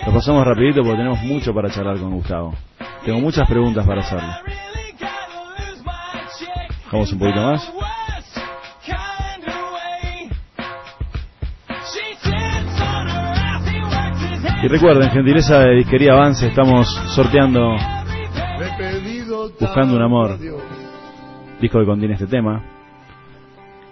Lo 0.07 0.13
pasamos 0.13 0.45
rapidito 0.45 0.83
porque 0.83 0.99
tenemos 0.99 1.23
mucho 1.23 1.55
para 1.55 1.71
charlar 1.71 1.99
con 1.99 2.13
Gustavo. 2.13 2.55
Tengo 3.05 3.21
muchas 3.21 3.49
preguntas 3.49 3.87
para 3.87 4.01
hacerle. 4.03 4.56
Vamos 6.93 7.13
un 7.13 7.19
poquito 7.19 7.41
más. 7.41 7.73
Y 14.63 14.69
recuerden, 14.69 15.11
gentileza 15.11 15.61
de 15.61 15.75
Disquería 15.77 16.15
Avance, 16.15 16.47
estamos 16.49 16.89
sorteando 17.15 17.77
Buscando 19.61 19.97
un 19.97 20.03
amor, 20.03 20.39
disco 21.61 21.79
que 21.79 21.87
contiene 21.87 22.15
este 22.15 22.27
tema. 22.27 22.63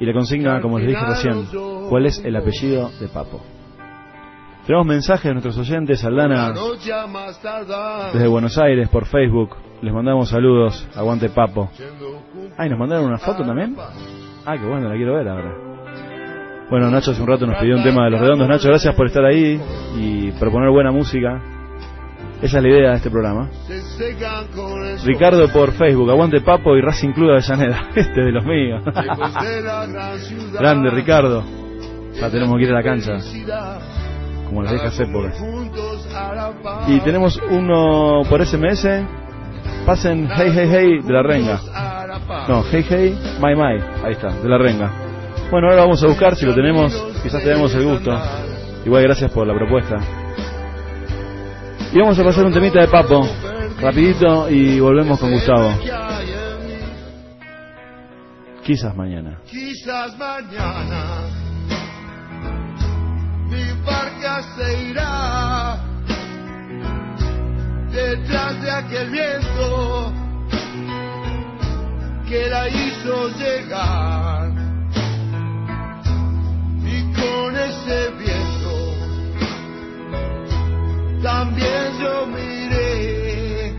Y 0.01 0.05
la 0.05 0.13
consigna, 0.13 0.61
como 0.61 0.79
les 0.79 0.89
dije 0.89 1.05
recién, 1.07 1.47
¿cuál 1.89 2.07
es 2.07 2.19
el 2.25 2.37
apellido 2.37 2.91
de 3.01 3.09
Papo? 3.09 3.41
Tenemos 4.67 4.87
mensajes 4.87 5.25
de 5.25 5.33
nuestros 5.33 5.59
oyentes, 5.59 6.05
Aldana 6.05 6.53
desde 8.13 8.27
Buenos 8.27 8.59
Aires 8.59 8.89
por 8.89 9.07
Facebook. 9.07 9.57
Les 9.83 9.93
mandamos 9.93 10.31
saludos, 10.31 10.89
aguante 10.97 11.29
Papo. 11.29 11.71
Ay, 12.57 12.71
¿nos 12.71 12.79
mandaron 12.79 13.07
una 13.07 13.19
foto 13.19 13.45
también? 13.45 13.77
Ah, 14.47 14.57
qué 14.57 14.67
bueno, 14.67 14.89
la 14.89 14.95
quiero 14.95 15.15
ver 15.15 15.29
ahora. 15.29 15.55
Bueno, 16.71 16.91
Nacho 16.91 17.11
hace 17.11 17.21
un 17.21 17.29
rato 17.29 17.47
nos 17.47 17.59
pidió 17.59 17.77
un 17.77 17.83
tema 17.83 18.05
de 18.05 18.11
los 18.11 18.21
redondos. 18.21 18.49
Nacho, 18.49 18.69
gracias 18.69 18.95
por 18.95 19.07
estar 19.07 19.25
ahí 19.25 19.61
y 19.97 20.31
proponer 20.33 20.71
buena 20.71 20.91
música. 20.91 21.41
Esa 22.43 22.59
es 22.59 22.63
la 22.63 22.69
idea 22.69 22.91
de 22.91 22.97
este 22.97 23.11
programa. 23.11 23.49
Ricardo 25.05 25.49
por 25.49 25.73
Facebook, 25.73 26.11
aguante 26.11 26.41
Papo 26.41 26.77
y 26.77 26.81
Racing 26.81 27.13
Club 27.13 27.29
de 27.29 27.33
Avellaneda. 27.35 27.89
Este 27.95 28.21
de 28.21 28.33
los 28.33 28.45
míos. 28.45 28.83
Grande 30.59 30.91
Ricardo. 30.91 31.43
Ya 32.21 32.31
tenemos 32.31 32.57
que 32.57 32.63
ir 32.63 32.71
a 32.71 32.75
la 32.75 32.83
cancha, 32.83 33.19
como 34.47 34.63
las 34.63 34.73
viejas 34.73 35.01
épocas. 35.01 35.43
Y 36.87 37.01
tenemos 37.01 37.41
uno 37.51 38.23
por 38.29 38.45
SMS. 38.45 38.87
Pasen 39.87 40.29
Hey 40.31 40.51
Hey 40.55 40.69
Hey 40.71 40.99
de 41.03 41.13
la 41.13 41.23
Renga. 41.23 41.61
No, 42.49 42.65
Hey 42.71 42.85
Hey 42.89 43.19
My 43.41 43.55
My. 43.55 43.81
Ahí 44.05 44.13
está, 44.13 44.31
de 44.33 44.49
la 44.49 44.59
Renga. 44.59 44.91
Bueno, 45.51 45.69
ahora 45.69 45.83
vamos 45.83 46.03
a 46.03 46.07
buscar 46.07 46.35
si 46.37 46.47
lo 46.47 46.55
tenemos. 46.55 46.93
Quizás 47.23 47.43
tenemos 47.43 47.75
el 47.75 47.85
gusto. 47.85 48.19
Igual 48.87 49.03
gracias 49.03 49.31
por 49.31 49.47
la 49.47 49.55
propuesta. 49.55 49.97
Y 51.93 51.99
vamos 51.99 52.19
a 52.19 52.25
pasar 52.25 52.47
un 52.47 52.53
temita 52.53 52.81
de 52.81 52.89
Papo. 52.89 53.29
Rapidito 53.81 54.49
y 54.49 54.81
volvemos 54.81 55.21
con 55.21 55.31
Gustavo. 55.31 55.71
Quizás 58.65 58.97
mañana. 58.97 59.41
Quizás 59.47 60.17
mañana 60.17 61.45
mi 63.51 63.65
barca 63.85 64.43
se 64.57 64.89
irá 64.89 65.94
detrás 67.95 68.61
de 68.61 68.71
aquel 68.71 69.11
viento 69.11 70.13
que 72.29 72.49
la 72.49 72.69
hizo 72.69 73.29
llegar. 73.39 74.53
Y 76.85 77.13
con 77.13 77.57
ese 77.57 78.11
viento 78.19 78.75
también 81.23 81.99
yo 82.01 82.27
miré 82.27 83.77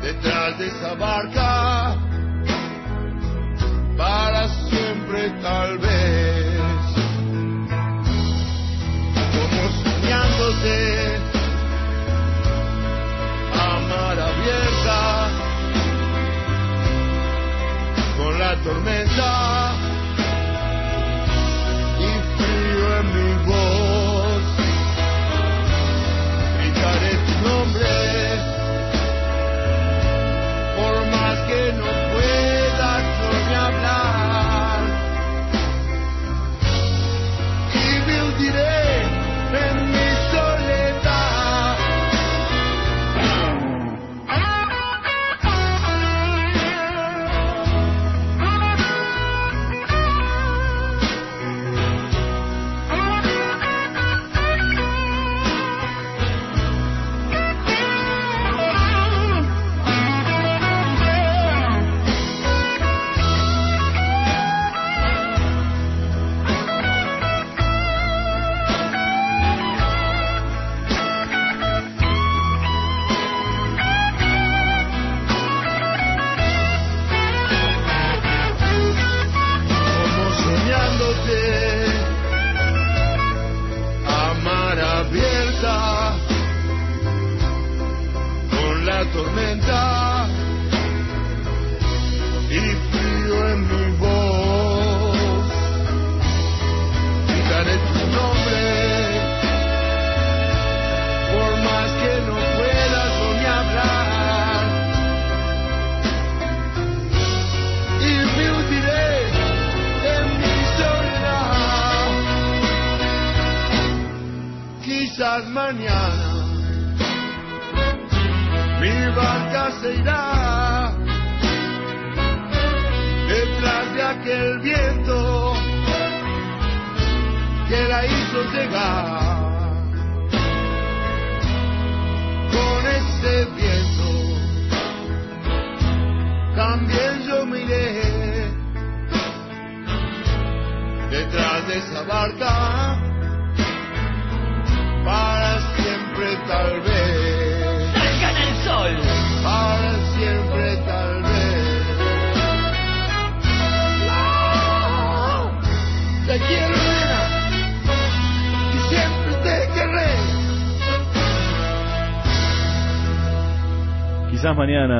detrás 0.00 0.58
de 0.58 0.66
esa 0.68 0.94
barca 0.94 1.96
para 3.96 4.48
siempre 4.68 5.30
tal 5.42 5.78
vez. 5.78 6.84
Como 9.34 9.62
soñándote 9.82 11.24
a 11.30 11.33
mar 13.90 14.18
abierta 14.18 15.28
con 18.16 18.38
la 18.38 18.54
tormenta 18.56 19.72
y 21.98 22.10
frío 22.36 22.86
en 23.00 23.06
mi 23.14 23.30
voz. 23.46 24.42
Gritaré 26.58 27.12
tu 27.26 27.34
nombre 27.48 27.94
por 30.76 30.94
más 31.14 31.36
que 31.48 31.60
no 31.80 31.90
pueda 32.12 32.90
yo 33.16 33.28
ni 33.48 33.54
hablar. 33.54 34.80
Y 37.74 37.86
me 38.06 38.16
hundiré 38.22 38.73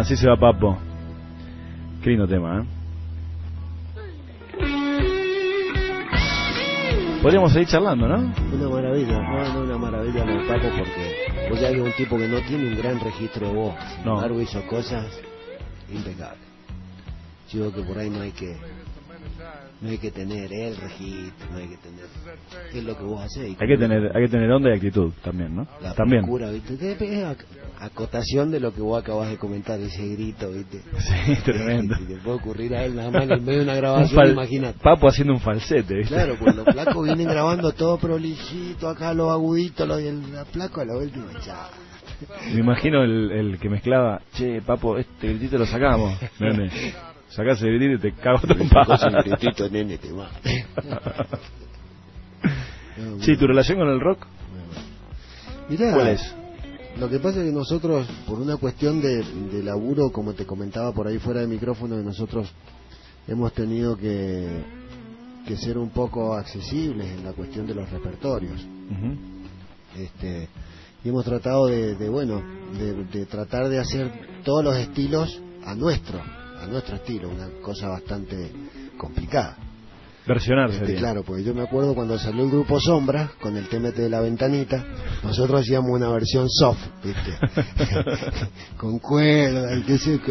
así 0.05 0.17
se 0.17 0.29
va 0.29 0.37
Papo. 0.37 0.77
Qué 2.03 2.11
lindo 2.11 2.29
tema, 2.29 2.61
¿eh? 2.61 2.65
Podríamos 7.23 7.53
seguir 7.53 7.69
charlando, 7.69 8.07
¿no? 8.07 8.17
Una 8.53 8.69
maravilla, 8.69 9.19
no, 9.23 9.55
no 9.55 9.61
una 9.63 9.79
maravilla 9.79 10.25
de 10.27 10.47
Papo 10.47 10.69
porque, 10.79 11.49
porque 11.49 11.67
hay 11.67 11.81
un 11.81 11.91
tipo 11.93 12.19
que 12.19 12.29
no 12.29 12.39
tiene 12.43 12.69
un 12.69 12.77
gran 12.77 13.01
registro 13.01 13.49
de 13.49 13.55
voz, 13.55 13.75
sin 13.97 14.05
No. 14.05 14.17
embargo 14.17 14.41
hizo 14.43 14.61
cosas 14.67 15.07
impecables. 15.91 16.39
Yo 17.51 17.61
digo 17.65 17.73
que 17.73 17.83
por 17.83 17.97
ahí 17.99 18.11
no 18.11 18.21
hay 18.21 18.33
que 18.33 18.59
no 19.85 19.91
hay 19.91 19.99
que 19.99 20.11
tener 20.11 20.51
el 20.51 20.77
registro, 20.79 21.51
no 21.53 21.59
hay 21.59 21.69
que 21.69 21.77
tener 21.77 22.05
es 22.75 22.85
lo 22.85 22.97
que 22.97 23.05
vos 23.05 23.23
hacés. 23.23 23.51
y 23.51 23.57
Hay 23.61 23.69
que 23.69 23.77
tener, 23.77 24.17
hay 24.17 24.23
que 24.25 24.29
tener 24.31 24.51
onda 24.51 24.71
y 24.71 24.73
actitud 24.77 25.13
también, 25.23 25.55
¿no? 25.55 25.67
la 25.83 25.95
también. 25.95 26.23
procura, 26.23 26.51
¿viste? 26.51 26.75
Es 26.93 26.99
ac- 27.25 27.45
acotación 27.79 28.51
de 28.51 28.61
lo 28.61 28.73
que 28.75 28.81
vos 28.81 29.01
acabas 29.03 29.29
de 29.29 29.37
comentar, 29.37 29.79
ese 29.79 30.09
grito, 30.15 30.51
¿viste? 30.51 30.81
Sí, 30.99 31.37
tremendo. 31.45 31.95
Si 31.97 32.05
le 32.07 32.17
puede 32.17 32.37
ocurrir 32.39 32.75
a 32.75 32.85
él 32.85 32.97
nada 32.97 33.11
más 33.11 33.25
en 33.25 33.33
el 33.33 33.41
medio 33.43 33.59
de 33.59 33.65
una 33.65 33.73
Un 33.75 33.79
grabación, 33.79 34.31
imagínate. 34.31 34.79
Papo 34.83 35.07
haciendo 35.09 35.35
un 35.35 35.41
falsete, 35.41 35.95
¿viste? 35.95 36.15
Claro, 36.15 36.37
pues 36.41 36.57
los 36.57 36.65
flacos 36.73 37.05
vienen 37.05 37.29
grabando 37.29 37.73
todo 37.73 37.99
prolijito, 37.99 38.89
acá 38.89 39.13
los 39.13 39.31
aguditos, 39.31 39.87
los 39.87 39.99
del 39.99 40.23
flaco 40.51 40.81
a 40.81 40.85
la 40.87 40.97
última, 40.97 41.27
chao. 41.45 41.69
Me 42.55 42.61
imagino 42.61 43.03
el, 43.03 43.31
el 43.33 43.59
que 43.59 43.69
mezclaba, 43.69 44.23
che, 44.35 44.63
Papo, 44.63 44.97
este 44.97 45.29
gritito 45.29 45.59
lo 45.59 45.67
sacamos. 45.67 46.19
Sacás 47.35 47.61
el 47.63 47.79
gritito 47.79 48.07
y 48.07 48.13
te 48.13 48.21
cago 48.21 48.39
a 48.39 48.41
trompadas. 48.43 49.01
Sacás 49.01 49.25
el 49.25 49.33
gritito, 49.33 49.69
nene, 49.69 49.99
te 49.99 50.13
va. 50.13 50.31
Sí, 53.23 53.37
¿tu 53.37 53.49
relación 53.49 53.79
con 53.79 53.89
el 53.89 53.99
rock? 54.01 54.25
Mirá, 55.69 55.93
¿Cuál 55.93 56.09
es? 56.09 56.35
Lo 56.97 57.09
que 57.09 57.19
pasa 57.19 57.41
es 57.41 57.47
que 57.47 57.53
nosotros, 57.53 58.07
por 58.25 58.39
una 58.39 58.57
cuestión 58.57 59.01
de, 59.01 59.25
de 59.51 59.65
laburo, 59.65 60.11
como 60.13 60.35
te 60.35 60.47
comentaba 60.47 60.93
por 60.93 61.09
ahí 61.09 61.19
fuera 61.19 61.41
de 61.41 61.49
micrófono, 61.49 61.97
que 61.97 62.05
nosotros 62.05 62.49
hemos 63.27 63.53
tenido 63.53 63.97
que, 63.97 64.63
que 65.45 65.57
ser 65.57 65.77
un 65.77 65.91
poco 65.91 66.35
accesibles 66.35 67.09
en 67.19 67.25
la 67.25 67.33
cuestión 67.33 67.67
de 67.67 67.75
los 67.75 67.91
repertorios. 67.91 68.61
Ujú. 68.63 70.01
Este, 70.01 70.49
y 71.03 71.09
hemos 71.09 71.25
tratado 71.25 71.67
de, 71.67 71.97
de, 71.97 72.09
bueno, 72.09 72.41
de, 72.79 73.05
de 73.07 73.27
tratar 73.27 73.69
de 73.69 73.81
hacer 73.81 74.13
todos 74.45 74.63
los 74.63 74.77
estilos 74.77 75.41
a 75.67 75.75
nuestro, 75.75 76.21
a 76.65 76.67
nuestro 76.69 76.97
estilo, 76.97 77.29
una 77.29 77.49
cosa 77.63 77.89
bastante 77.89 78.51
complicada. 78.97 79.57
Versionar 80.27 80.71
Este, 80.71 80.95
claro, 80.95 81.23
porque 81.23 81.45
yo 81.45 81.55
me 81.55 81.63
acuerdo 81.63 81.95
cuando 81.95 82.19
salió 82.19 82.45
el 82.45 82.51
grupo 82.51 82.81
Sombra 82.81 83.31
con 83.43 83.57
el 83.59 83.69
TMT 83.69 83.95
de 83.97 84.09
la 84.09 84.21
ventanita, 84.21 84.83
nosotros 85.23 85.61
hacíamos 85.61 85.91
una 85.91 86.09
versión 86.09 86.49
soft, 86.49 86.81
¿viste? 87.05 87.37
con 88.79 88.99
cuerda, 89.01 89.69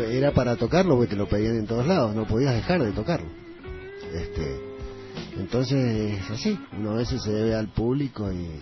era 0.09 0.31
para 0.31 0.55
tocarlo 0.55 0.95
porque 0.95 1.11
te 1.11 1.15
lo 1.15 1.27
pedían 1.27 1.57
en 1.57 1.67
todos 1.67 1.85
lados, 1.85 2.15
no 2.15 2.25
podías 2.25 2.55
dejar 2.55 2.81
de 2.83 2.91
tocarlo. 2.91 3.29
Este, 4.15 4.59
entonces 5.37 6.19
es 6.23 6.29
así, 6.31 6.59
uno 6.75 6.91
a 6.91 6.95
veces 6.95 7.21
se 7.21 7.31
debe 7.31 7.53
al 7.53 7.67
público 7.67 8.31
y, 8.31 8.59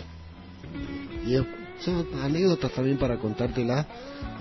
y 1.29 1.35
es- 1.35 1.60
son 1.83 2.05
anécdotas 2.21 2.71
también 2.71 2.97
para 2.97 3.17
contártelas, 3.17 3.85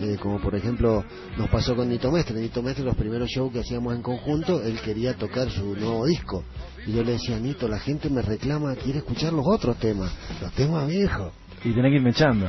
eh, 0.00 0.16
como 0.20 0.40
por 0.40 0.54
ejemplo 0.54 1.04
nos 1.36 1.48
pasó 1.48 1.74
con 1.74 1.88
Nito 1.88 2.10
Mestre. 2.10 2.40
Nito 2.40 2.62
Mestre, 2.62 2.84
los 2.84 2.96
primeros 2.96 3.28
shows 3.28 3.52
que 3.52 3.60
hacíamos 3.60 3.94
en 3.94 4.02
conjunto, 4.02 4.62
él 4.62 4.78
quería 4.84 5.14
tocar 5.14 5.50
su 5.50 5.74
nuevo 5.76 6.06
disco. 6.06 6.44
Y 6.86 6.92
yo 6.92 7.02
le 7.02 7.12
decía, 7.12 7.38
Nito, 7.38 7.68
la 7.68 7.78
gente 7.78 8.08
me 8.10 8.22
reclama, 8.22 8.74
quiere 8.76 8.98
escuchar 8.98 9.32
los 9.32 9.44
otros 9.46 9.78
temas, 9.78 10.12
los 10.40 10.52
temas 10.52 10.86
viejos. 10.88 11.32
Y 11.64 11.72
tenés 11.72 11.90
que 11.90 11.96
ir 11.96 12.02
mechando. 12.02 12.48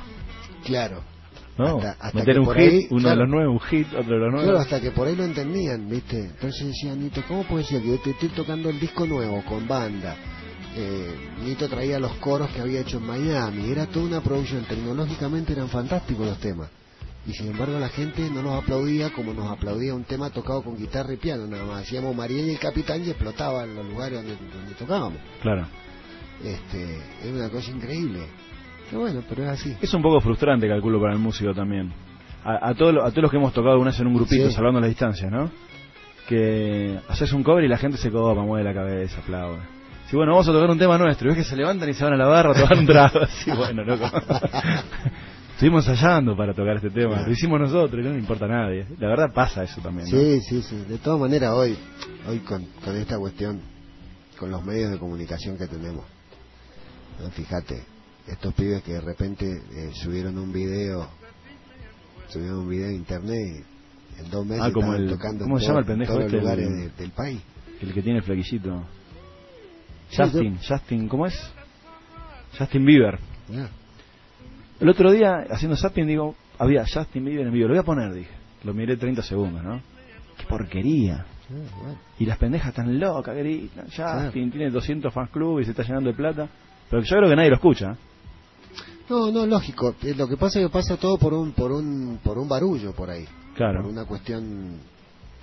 Claro. 0.65 1.03
¿no? 1.57 1.77
Hasta- 1.77 1.97
hasta 1.99 2.17
Meter 2.19 2.39
un 2.39 2.45
hit, 2.53 2.57
ahí, 2.57 2.87
uno 2.91 2.99
claro. 3.01 3.15
de 3.15 3.21
los 3.25 3.29
nuevos, 3.29 3.53
un 3.61 3.67
hit, 3.69 3.87
otro 3.87 4.03
de 4.13 4.19
los 4.19 4.31
nuevos. 4.31 4.43
Claro, 4.43 4.59
hasta 4.59 4.79
que 4.79 4.91
por 4.91 5.07
ahí 5.07 5.15
lo 5.15 5.25
entendían, 5.25 5.87
¿viste? 5.89 6.17
Entonces 6.17 6.67
decía, 6.67 6.95
Nito, 6.95 7.21
¿cómo 7.27 7.43
puede 7.43 7.65
ser 7.65 7.81
que 7.81 7.89
yo 7.89 7.99
te 7.99 8.11
estoy 8.11 8.29
tocando 8.29 8.69
el 8.69 8.79
disco 8.79 9.05
nuevo 9.05 9.43
con 9.43 9.67
banda? 9.67 10.15
Eh, 10.75 11.13
Nito 11.43 11.67
traía 11.67 11.99
los 11.99 12.13
coros 12.15 12.49
que 12.51 12.61
había 12.61 12.79
hecho 12.81 12.97
en 12.97 13.05
Miami, 13.05 13.69
era 13.71 13.87
toda 13.87 14.05
una 14.05 14.21
producción, 14.21 14.63
tecnológicamente 14.63 15.51
eran 15.53 15.67
fantásticos 15.67 16.25
los 16.25 16.39
temas. 16.39 16.69
Y 17.27 17.33
sin 17.33 17.51
embargo 17.51 17.77
la 17.77 17.89
gente 17.89 18.29
no 18.33 18.41
nos 18.41 18.63
aplaudía 18.63 19.11
como 19.11 19.33
nos 19.33 19.51
aplaudía 19.51 19.93
un 19.93 20.05
tema 20.05 20.29
tocado 20.29 20.63
con 20.63 20.77
guitarra 20.77 21.13
y 21.13 21.17
piano, 21.17 21.45
nada 21.45 21.65
más. 21.65 21.83
Hacíamos 21.83 22.15
María 22.15 22.41
y 22.45 22.51
el 22.51 22.59
Capitán 22.59 23.03
y 23.05 23.09
explotaba 23.09 23.63
en 23.65 23.75
los 23.75 23.85
lugares 23.85 24.19
donde, 24.19 24.35
donde 24.35 24.73
tocábamos. 24.79 25.19
Claro. 25.41 25.67
Este, 26.43 26.95
es 27.23 27.31
una 27.31 27.49
cosa 27.49 27.69
increíble. 27.69 28.21
Pero 28.89 29.01
bueno, 29.01 29.21
pero 29.29 29.43
es 29.43 29.49
así. 29.49 29.75
Es 29.81 29.93
un 29.93 30.01
poco 30.01 30.19
frustrante, 30.21 30.67
calculo, 30.67 30.99
para 30.99 31.13
el 31.13 31.19
músico 31.19 31.53
también. 31.53 31.93
A, 32.43 32.69
a, 32.69 32.73
todos, 32.73 32.93
los- 32.93 33.03
a 33.03 33.09
todos 33.11 33.23
los 33.23 33.31
que 33.31 33.37
hemos 33.37 33.53
tocado 33.53 33.77
una 33.77 33.91
vez 33.91 33.99
en 33.99 34.07
un 34.07 34.15
grupito, 34.15 34.47
Sí. 34.47 34.53
salvando 34.55 34.79
las 34.79 34.89
distancias, 34.89 35.31
¿no? 35.31 35.51
Que 36.27 36.97
haces 37.07 37.31
un 37.33 37.43
cover 37.43 37.63
y 37.65 37.67
la 37.67 37.77
gente 37.77 37.97
se 37.97 38.09
copa, 38.09 38.41
mueve 38.41 38.63
la 38.63 38.73
cabeza, 38.73 39.19
aplaude. 39.19 39.59
Sí, 40.11 40.17
bueno, 40.17 40.33
vamos 40.33 40.47
a 40.49 40.51
tocar 40.51 40.69
un 40.69 40.77
tema 40.77 40.97
nuestro. 40.97 41.27
Y 41.27 41.33
ves 41.33 41.37
que 41.45 41.49
se 41.49 41.55
levantan 41.55 41.87
y 41.89 41.93
se 41.93 42.03
van 42.03 42.13
a 42.13 42.17
la 42.17 42.27
barra 42.27 42.51
a 42.51 42.53
tomar 42.53 42.77
un 42.77 42.85
trago. 42.85 43.19
Sí, 43.45 43.51
bueno, 43.51 43.83
loco. 43.85 44.05
Estuvimos 45.53 45.87
ensayando 45.87 46.35
para 46.35 46.53
tocar 46.53 46.75
este 46.75 46.89
tema. 46.89 47.21
Lo 47.21 47.31
hicimos 47.31 47.61
nosotros 47.61 48.01
y 48.03 48.05
no 48.05 48.11
le 48.13 48.19
importa 48.19 48.43
a 48.45 48.49
nadie. 48.49 48.85
La 48.99 49.07
verdad 49.07 49.31
pasa 49.33 49.63
eso 49.63 49.79
también, 49.79 50.09
¿no? 50.11 50.17
Sí, 50.17 50.41
sí, 50.41 50.61
sí. 50.63 50.75
De 50.89 50.97
todas 50.97 51.19
maneras, 51.19 51.51
hoy, 51.53 51.77
hoy 52.27 52.39
con, 52.39 52.65
con 52.83 52.95
esta 52.97 53.17
cuestión, 53.17 53.61
con 54.37 54.51
los 54.51 54.65
medios 54.65 54.91
de 54.91 54.97
comunicación 54.99 55.57
que 55.57 55.67
tenemos, 55.67 56.03
¿no? 57.21 57.29
fíjate, 57.29 57.83
estos 58.27 58.53
pibes 58.55 58.83
que 58.83 58.93
de 58.93 59.01
repente 59.01 59.45
eh, 59.45 59.91
subieron 59.93 60.37
un 60.37 60.51
video, 60.51 61.07
subieron 62.27 62.59
un 62.59 62.69
video 62.69 62.87
a 62.89 62.91
internet 62.93 63.37
y 64.17 64.19
en 64.25 64.29
dos 64.31 64.45
meses 64.45 64.63
Ah, 64.65 64.71
como 64.73 64.93
el- 64.95 65.09
tocando 65.09 65.43
¿cómo 65.45 65.59
se 65.59 65.67
llama 65.67 65.79
el 65.79 65.85
pendejo 65.85 66.13
todos 66.13 66.23
los 66.23 66.33
este? 66.33 66.37
El- 66.37 66.43
lugares 66.43 66.69
de- 66.69 67.01
del 67.03 67.11
país. 67.11 67.39
El 67.81 67.93
que 67.93 68.01
tiene 68.01 68.17
el 68.19 68.23
flaquillito. 68.25 68.83
Sí, 70.11 70.17
Justin, 70.17 70.57
Justin, 70.57 71.07
¿cómo 71.07 71.25
es? 71.25 71.53
Justin 72.57 72.85
Bieber. 72.85 73.17
El 74.79 74.89
otro 74.89 75.11
día, 75.11 75.45
haciendo 75.49 75.77
zapping, 75.77 76.05
digo, 76.05 76.35
había 76.59 76.83
Justin 76.85 77.25
Bieber 77.25 77.47
en 77.47 77.53
vivo. 77.53 77.67
Lo 77.67 77.73
voy 77.73 77.79
a 77.79 77.83
poner, 77.83 78.13
dije. 78.13 78.31
Lo 78.63 78.73
miré 78.73 78.97
30 78.97 79.21
segundos, 79.23 79.63
¿no? 79.63 79.81
Qué 80.37 80.45
porquería. 80.47 81.25
Y 82.19 82.25
las 82.25 82.37
pendejas 82.37 82.69
están 82.69 82.99
locas, 82.99 83.35
gritan. 83.35 83.87
Justin 83.89 84.51
tiene 84.51 84.69
200 84.69 85.13
fans 85.13 85.29
club 85.31 85.59
y 85.59 85.65
se 85.65 85.71
está 85.71 85.83
llenando 85.83 86.09
de 86.09 86.15
plata. 86.15 86.47
Pero 86.89 87.03
yo 87.03 87.17
creo 87.17 87.29
que 87.29 87.35
nadie 87.35 87.49
lo 87.49 87.55
escucha. 87.55 87.97
No, 89.09 89.31
no, 89.31 89.45
lógico. 89.45 89.95
Eh, 90.03 90.13
Lo 90.15 90.27
que 90.27 90.37
pasa 90.37 90.59
es 90.59 90.65
que 90.65 90.71
pasa 90.71 90.97
todo 90.97 91.17
por 91.17 91.33
un, 91.33 91.51
por 91.51 91.71
un, 91.71 92.19
por 92.23 92.37
un 92.37 92.47
barullo 92.47 92.93
por 92.93 93.09
ahí. 93.09 93.25
Claro. 93.55 93.81
Por 93.81 93.91
una 93.91 94.05
cuestión, 94.05 94.77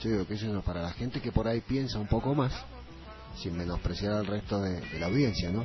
yo 0.01 0.11
digo 0.11 0.27
que 0.27 0.35
eso 0.35 0.47
no, 0.53 0.63
para 0.63 0.83
la 0.83 0.91
gente 0.93 1.21
que 1.21 1.33
por 1.33 1.47
ahí 1.47 1.61
piensa 1.61 1.99
un 1.99 2.07
poco 2.07 2.35
más, 2.35 2.53
sin 3.37 3.57
menospreciar 3.57 4.13
al 4.15 4.27
resto 4.27 4.61
de, 4.61 4.81
de 4.81 4.99
la 4.99 5.07
audiencia, 5.07 5.51
¿no? 5.51 5.65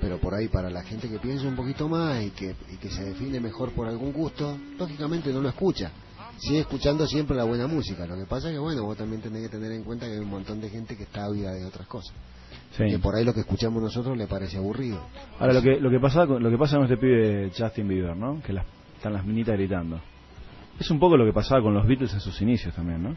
Pero 0.00 0.18
por 0.18 0.34
ahí 0.34 0.48
para 0.48 0.68
la 0.68 0.82
gente 0.82 1.08
que 1.08 1.20
piensa 1.20 1.46
un 1.46 1.54
poquito 1.54 1.88
más 1.88 2.22
y 2.24 2.30
que, 2.30 2.56
y 2.72 2.76
que 2.76 2.90
se 2.90 3.04
define 3.04 3.38
mejor 3.38 3.70
por 3.70 3.86
algún 3.86 4.12
gusto, 4.12 4.58
lógicamente 4.76 5.32
no 5.32 5.40
lo 5.40 5.48
escucha. 5.48 5.92
Sigue 6.38 6.60
escuchando 6.60 7.06
siempre 7.06 7.36
la 7.36 7.44
buena 7.44 7.68
música. 7.68 8.04
Lo 8.04 8.16
que 8.16 8.24
pasa 8.24 8.48
es 8.48 8.54
que, 8.54 8.58
bueno, 8.58 8.82
vos 8.82 8.96
también 8.96 9.22
tenés 9.22 9.42
que 9.42 9.48
tener 9.48 9.70
en 9.70 9.84
cuenta 9.84 10.06
que 10.06 10.14
hay 10.14 10.18
un 10.18 10.28
montón 10.28 10.60
de 10.60 10.70
gente 10.70 10.96
que 10.96 11.04
está 11.04 11.26
ávida 11.26 11.52
de 11.52 11.64
otras 11.64 11.86
cosas. 11.86 12.12
Sí. 12.76 12.84
Que 12.90 12.98
por 12.98 13.14
ahí 13.14 13.24
lo 13.24 13.32
que 13.32 13.40
escuchamos 13.40 13.80
nosotros 13.80 14.16
le 14.18 14.26
parece 14.26 14.56
aburrido. 14.56 15.06
Ahora, 15.38 15.52
lo 15.52 15.62
que, 15.62 15.78
lo 15.78 15.88
que 15.88 16.00
pasa 16.00 16.26
con, 16.26 16.42
lo 16.42 16.50
que 16.50 16.58
pasa 16.58 16.76
con 16.76 16.86
este 16.86 16.96
pibe 16.96 17.52
Justin 17.56 17.86
Bieber, 17.86 18.16
¿no? 18.16 18.42
Que 18.42 18.52
las, 18.52 18.66
están 18.96 19.12
las 19.12 19.24
minitas 19.24 19.54
gritando. 19.54 20.00
Es 20.80 20.90
un 20.90 20.98
poco 20.98 21.16
lo 21.16 21.24
que 21.24 21.32
pasaba 21.32 21.62
con 21.62 21.74
los 21.74 21.86
Beatles 21.86 22.12
en 22.12 22.20
sus 22.20 22.40
inicios 22.42 22.74
también, 22.74 23.04
¿no? 23.04 23.16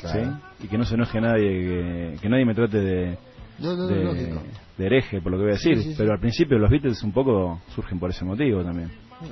Claro. 0.00 0.38
¿Sí? 0.58 0.64
Y 0.64 0.68
que 0.68 0.78
no 0.78 0.84
se 0.84 0.94
enoje 0.94 1.20
nadie, 1.20 1.48
que, 1.48 2.16
que 2.20 2.28
nadie 2.28 2.44
me 2.44 2.54
trate 2.54 2.78
de, 2.80 3.18
No, 3.58 3.76
no, 3.76 3.88
no, 3.88 4.14
de, 4.14 4.40
de 4.76 4.86
hereje, 4.86 5.20
por 5.20 5.32
lo 5.32 5.38
que 5.38 5.42
voy 5.44 5.52
a 5.52 5.54
decir. 5.54 5.76
Sí, 5.76 5.82
sí, 5.82 5.90
sí. 5.90 5.94
Pero 5.96 6.12
al 6.12 6.20
principio 6.20 6.58
los 6.58 6.70
Beatles 6.70 7.02
un 7.02 7.12
poco 7.12 7.60
surgen 7.74 7.98
por 7.98 8.10
ese 8.10 8.24
motivo 8.24 8.62
también. 8.62 8.90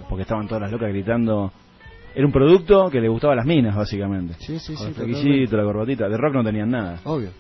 Porque 0.09 0.23
estaban 0.23 0.47
todas 0.47 0.63
las 0.63 0.73
locas 0.73 0.89
gritando. 0.89 1.53
Era 2.15 2.27
un 2.27 2.33
producto 2.33 2.89
que 2.91 3.01
le 3.01 3.09
gustaba 3.09 3.33
a 3.33 3.37
las 3.37 3.47
minas, 3.47 3.75
básicamente. 3.75 4.35
Sí, 4.39 4.59
sí, 4.59 4.75
Con 4.75 4.95
sí, 5.15 5.45
el 5.45 5.51
la 5.51 5.65
corbatita. 5.65 6.09
De 6.09 6.17
rock 6.17 6.35
no 6.35 6.45
tenían 6.45 6.71
nada. 6.71 7.01
Obvio. 7.05 7.31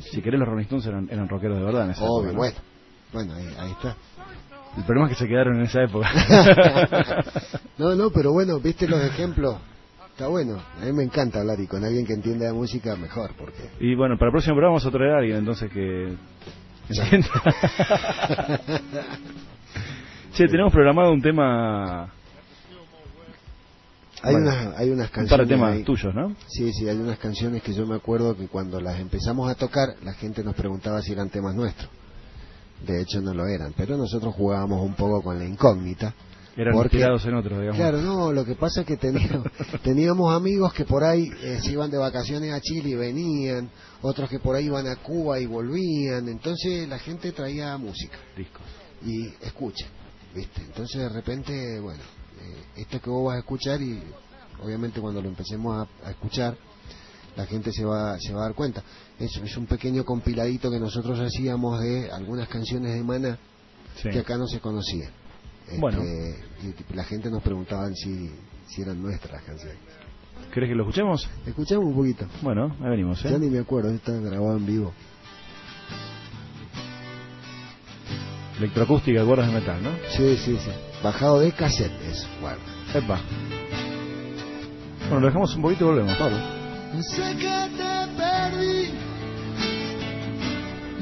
Si 0.00 0.22
querés, 0.22 0.40
los 0.40 0.48
Rolling 0.48 0.64
Stones 0.64 0.86
eran, 0.86 1.08
eran 1.10 1.28
rockeros 1.28 1.58
de 1.58 1.64
verdad 1.64 1.84
en 1.84 1.90
esa 1.90 2.04
Obvio, 2.04 2.30
época, 2.30 2.32
¿no? 2.32 2.38
bueno. 2.38 2.56
Bueno, 3.12 3.34
ahí, 3.34 3.46
ahí 3.58 3.70
está. 3.72 3.96
El 4.76 4.84
problema 4.84 5.08
es 5.08 5.16
que 5.16 5.24
se 5.24 5.28
quedaron 5.28 5.56
en 5.56 5.62
esa 5.62 5.82
época. 5.82 6.10
no, 7.78 7.94
no, 7.94 8.10
pero 8.10 8.32
bueno, 8.32 8.58
viste 8.60 8.88
los 8.88 9.00
ejemplos. 9.04 9.56
Está 10.14 10.28
bueno. 10.28 10.62
A 10.80 10.84
mí 10.84 10.92
me 10.92 11.02
encanta 11.02 11.40
hablar 11.40 11.58
y 11.60 11.66
con 11.66 11.84
alguien 11.84 12.06
que 12.06 12.12
entienda 12.12 12.46
de 12.46 12.52
música 12.52 12.94
mejor, 12.96 13.32
porque. 13.36 13.68
y 13.80 13.94
bueno, 13.96 14.16
para 14.16 14.28
el 14.28 14.32
próximo 14.32 14.54
programa 14.54 14.74
vamos 14.78 14.86
a 14.86 14.90
traer 14.90 15.10
a 15.12 15.18
alguien 15.18 15.38
entonces 15.38 15.70
que... 15.72 16.14
entienda. 16.88 17.28
che, 20.34 20.46
tenemos 20.48 20.72
programado 20.72 21.12
un 21.12 21.20
tema... 21.22 22.12
Hay, 24.22 24.32
Bueno, 24.36 24.50
unas, 24.52 24.78
hay 24.78 24.90
unas 24.90 25.08
un 25.08 25.12
par 25.12 25.22
de 25.22 25.28
canciones. 25.28 25.48
temas 25.48 25.72
ahí- 25.74 25.82
tuyos, 25.82 26.14
¿no? 26.14 26.34
Sí, 26.46 26.72
sí, 26.72 26.88
hay 26.88 26.96
unas 26.96 27.18
canciones 27.18 27.62
que 27.62 27.74
yo 27.74 27.84
me 27.86 27.96
acuerdo 27.96 28.34
que 28.36 28.46
cuando 28.48 28.80
las 28.80 28.98
empezamos 29.00 29.50
a 29.50 29.54
tocar, 29.54 29.88
la 30.02 30.14
gente 30.14 30.42
nos 30.42 30.54
preguntaba 30.54 31.02
si 31.02 31.12
eran 31.12 31.28
temas 31.28 31.54
nuestros. 31.54 31.90
De 32.86 33.02
hecho, 33.02 33.20
no 33.20 33.34
lo 33.34 33.46
eran, 33.46 33.74
pero 33.76 33.96
nosotros 33.98 34.34
jugábamos 34.34 34.80
un 34.80 34.94
poco 34.94 35.20
con 35.22 35.38
la 35.38 35.44
incógnita. 35.44 36.14
Eran 36.56 36.74
porque- 36.74 36.96
inspirados 36.96 37.24
en 37.26 37.34
otros, 37.34 37.58
digamos. 37.58 37.76
Claro, 37.80 38.00
no, 38.00 38.32
lo 38.32 38.44
que 38.44 38.54
pasa 38.54 38.82
es 38.82 38.86
que 38.86 38.96
teníamos, 38.96 39.46
teníamos 39.82 40.34
amigos 40.34 40.72
que 40.72 40.84
por 40.84 41.02
ahí 41.04 41.28
eh, 41.42 41.58
se 41.62 41.72
iban 41.72 41.90
de 41.90 41.98
vacaciones 41.98 42.52
a 42.52 42.60
Chile 42.60 42.90
y 42.90 42.94
venían, 42.94 43.70
otros 44.02 44.28
que 44.30 44.38
por 44.38 44.54
ahí 44.54 44.66
iban 44.66 44.86
a 44.86 44.96
Cuba 44.96 45.40
y 45.40 45.46
volvían, 45.46 46.28
entonces 46.28 46.88
la 46.88 46.98
gente 46.98 47.32
traía 47.32 47.76
música. 47.76 48.16
Discos. 48.36 48.62
Y 49.04 49.26
escucha, 49.44 49.86
¿viste? 50.34 50.62
Entonces 50.62 51.00
de 51.00 51.08
repente, 51.08 51.80
bueno, 51.80 52.02
eh, 52.40 52.62
esto 52.76 53.00
que 53.00 53.10
vos 53.10 53.26
vas 53.26 53.36
a 53.36 53.38
escuchar 53.40 53.82
y 53.82 54.00
obviamente 54.62 55.00
cuando 55.00 55.20
lo 55.20 55.28
empecemos 55.28 55.76
a, 56.02 56.06
a 56.06 56.10
escuchar, 56.10 56.56
la 57.36 57.46
gente 57.46 57.72
se 57.72 57.84
va, 57.84 58.16
se 58.20 58.32
va 58.32 58.42
a 58.42 58.44
dar 58.44 58.54
cuenta. 58.54 58.82
Es, 59.18 59.36
es 59.38 59.56
un 59.56 59.66
pequeño 59.66 60.04
compiladito 60.04 60.70
que 60.70 60.78
nosotros 60.78 61.18
hacíamos 61.18 61.80
de 61.80 62.10
algunas 62.12 62.46
canciones 62.48 62.94
de 62.94 63.02
Mana 63.02 63.38
Sí. 64.00 64.08
que 64.10 64.18
acá 64.20 64.36
no 64.36 64.46
se 64.46 64.58
conocían. 64.60 65.10
Este, 65.66 65.78
Bueno. 65.78 66.02
y 66.02 66.94
la 66.94 67.04
gente 67.04 67.30
nos 67.30 67.42
preguntaba 67.42 67.88
si, 67.94 68.30
si 68.66 68.82
eran 68.82 69.00
nuestras 69.02 69.32
las 69.32 69.42
canciones. 69.44 69.78
¿Querés 70.52 70.68
que 70.68 70.74
lo 70.74 70.82
escuchemos? 70.84 71.28
Escuchamos 71.46 71.84
un 71.86 71.94
poquito. 71.94 72.26
Bueno, 72.42 72.76
ahí 72.80 72.90
venimos, 72.90 73.24
¿eh? 73.24 73.30
Ya 73.30 73.38
ni 73.38 73.48
me 73.48 73.58
acuerdo, 73.60 73.90
está 73.90 74.12
grabado 74.12 74.56
en 74.56 74.66
vivo. 74.66 74.92
Electroacústica, 78.58 79.24
cuerdas 79.24 79.48
de 79.48 79.54
metal, 79.54 79.82
¿no? 79.82 79.90
Sí, 80.16 80.36
sí, 80.36 80.56
sí. 80.58 80.70
Bajado 81.02 81.40
de 81.40 81.52
cassette, 81.52 81.92
eso, 82.08 82.26
guarda. 82.40 82.62
Epa. 82.94 83.20
Bueno, 85.08 85.20
lo 85.20 85.26
dejamos 85.26 85.54
un 85.56 85.62
poquito 85.62 85.84
y 85.84 85.88
volvemos. 85.88 86.16
Sé 87.02 87.36
que 87.36 87.68
te 87.76 88.06
perdí. 88.16 88.90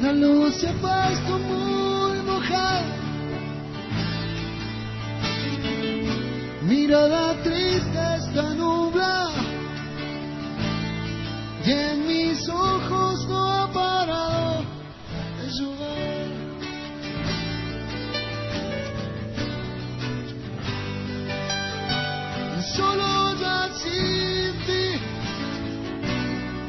La 0.00 0.12
luz 0.12 0.54
se 0.54 0.68
ha 0.68 0.72
puesto 0.72 1.38
muy 1.38 2.18
Mirada 6.64 7.42
triste 7.42 7.98
esta 8.18 8.54
nubla 8.54 9.30
y 11.64 11.70
en 11.72 12.06
mis 12.06 12.48
ojos 12.48 13.26
no 13.28 13.50
ha 13.50 13.72
parado 13.72 14.64
de 15.38 15.50
llover. 15.58 16.28
Solo 22.76 23.34
ya 23.40 23.68
sin 23.74 24.52
ti 24.66 24.86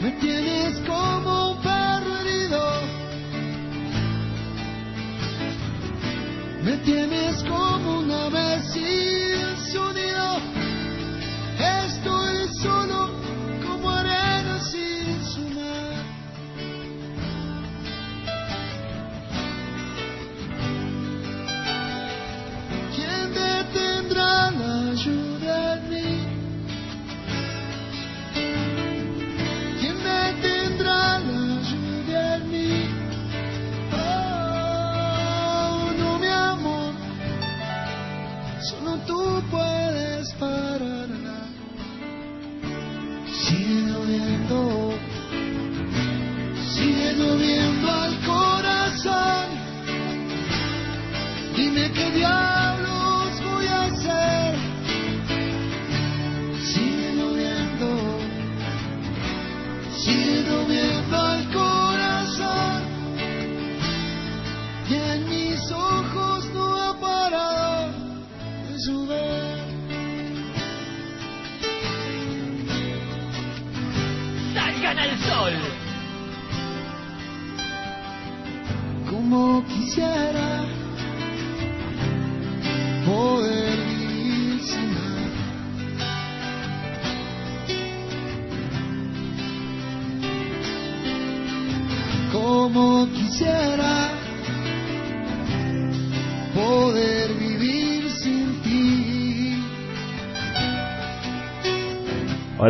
me 0.01 0.11
tienes 0.19 0.79
como 0.87 1.51
un 1.51 1.61
perro 1.61 2.17
herido. 2.17 2.63
Me 6.63 6.77
tienes 6.77 7.43
como 7.43 7.72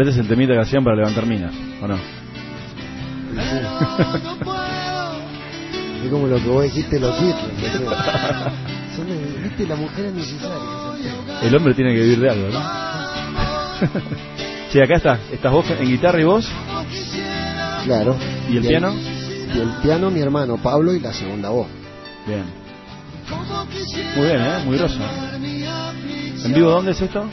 Ahora 0.03 0.11
este 0.11 0.21
es 0.21 0.29
el 0.29 0.35
temita 0.35 0.53
que 0.53 0.59
hacían 0.59 0.83
para 0.83 0.97
levantar 0.97 1.25
minas, 1.25 1.55
¿o 1.81 1.87
no? 1.87 1.95
Es 6.03 6.09
como 6.11 6.27
lo 6.27 6.35
que 6.35 6.49
vos 6.49 6.65
dijiste 6.65 6.99
los 6.99 7.17
Beatles. 7.21 7.79
no 7.79 7.89
sé. 7.89 7.95
Son, 8.97 9.07
viste, 9.41 9.65
la 9.65 9.77
mujer 9.77 10.07
es 10.07 10.13
necesaria. 10.13 10.57
El 11.41 11.55
hombre 11.55 11.73
tiene 11.73 11.93
que 11.93 12.01
vivir 12.01 12.19
de 12.19 12.29
algo, 12.29 12.49
¿no? 12.49 12.59
sí, 14.69 14.81
acá 14.81 14.95
está. 14.95 15.17
Estás 15.31 15.53
vos 15.53 15.65
en 15.69 15.87
guitarra 15.87 16.19
y 16.19 16.25
vos. 16.25 16.51
Claro. 17.85 18.17
¿Y 18.49 18.57
el 18.57 18.67
piano? 18.67 18.93
Y 19.55 19.57
el 19.57 19.69
piano 19.81 20.11
mi 20.11 20.19
hermano 20.19 20.57
Pablo 20.57 20.93
y 20.93 20.99
la 20.99 21.13
segunda 21.13 21.47
voz. 21.47 21.67
Bien. 22.27 22.43
Muy 24.17 24.27
bien, 24.27 24.41
¿eh? 24.41 24.63
Muy 24.65 24.77
groso. 24.77 24.99
¿En 26.43 26.53
vivo 26.53 26.71
dónde 26.71 26.91
es 26.91 26.99
esto? 26.99 27.25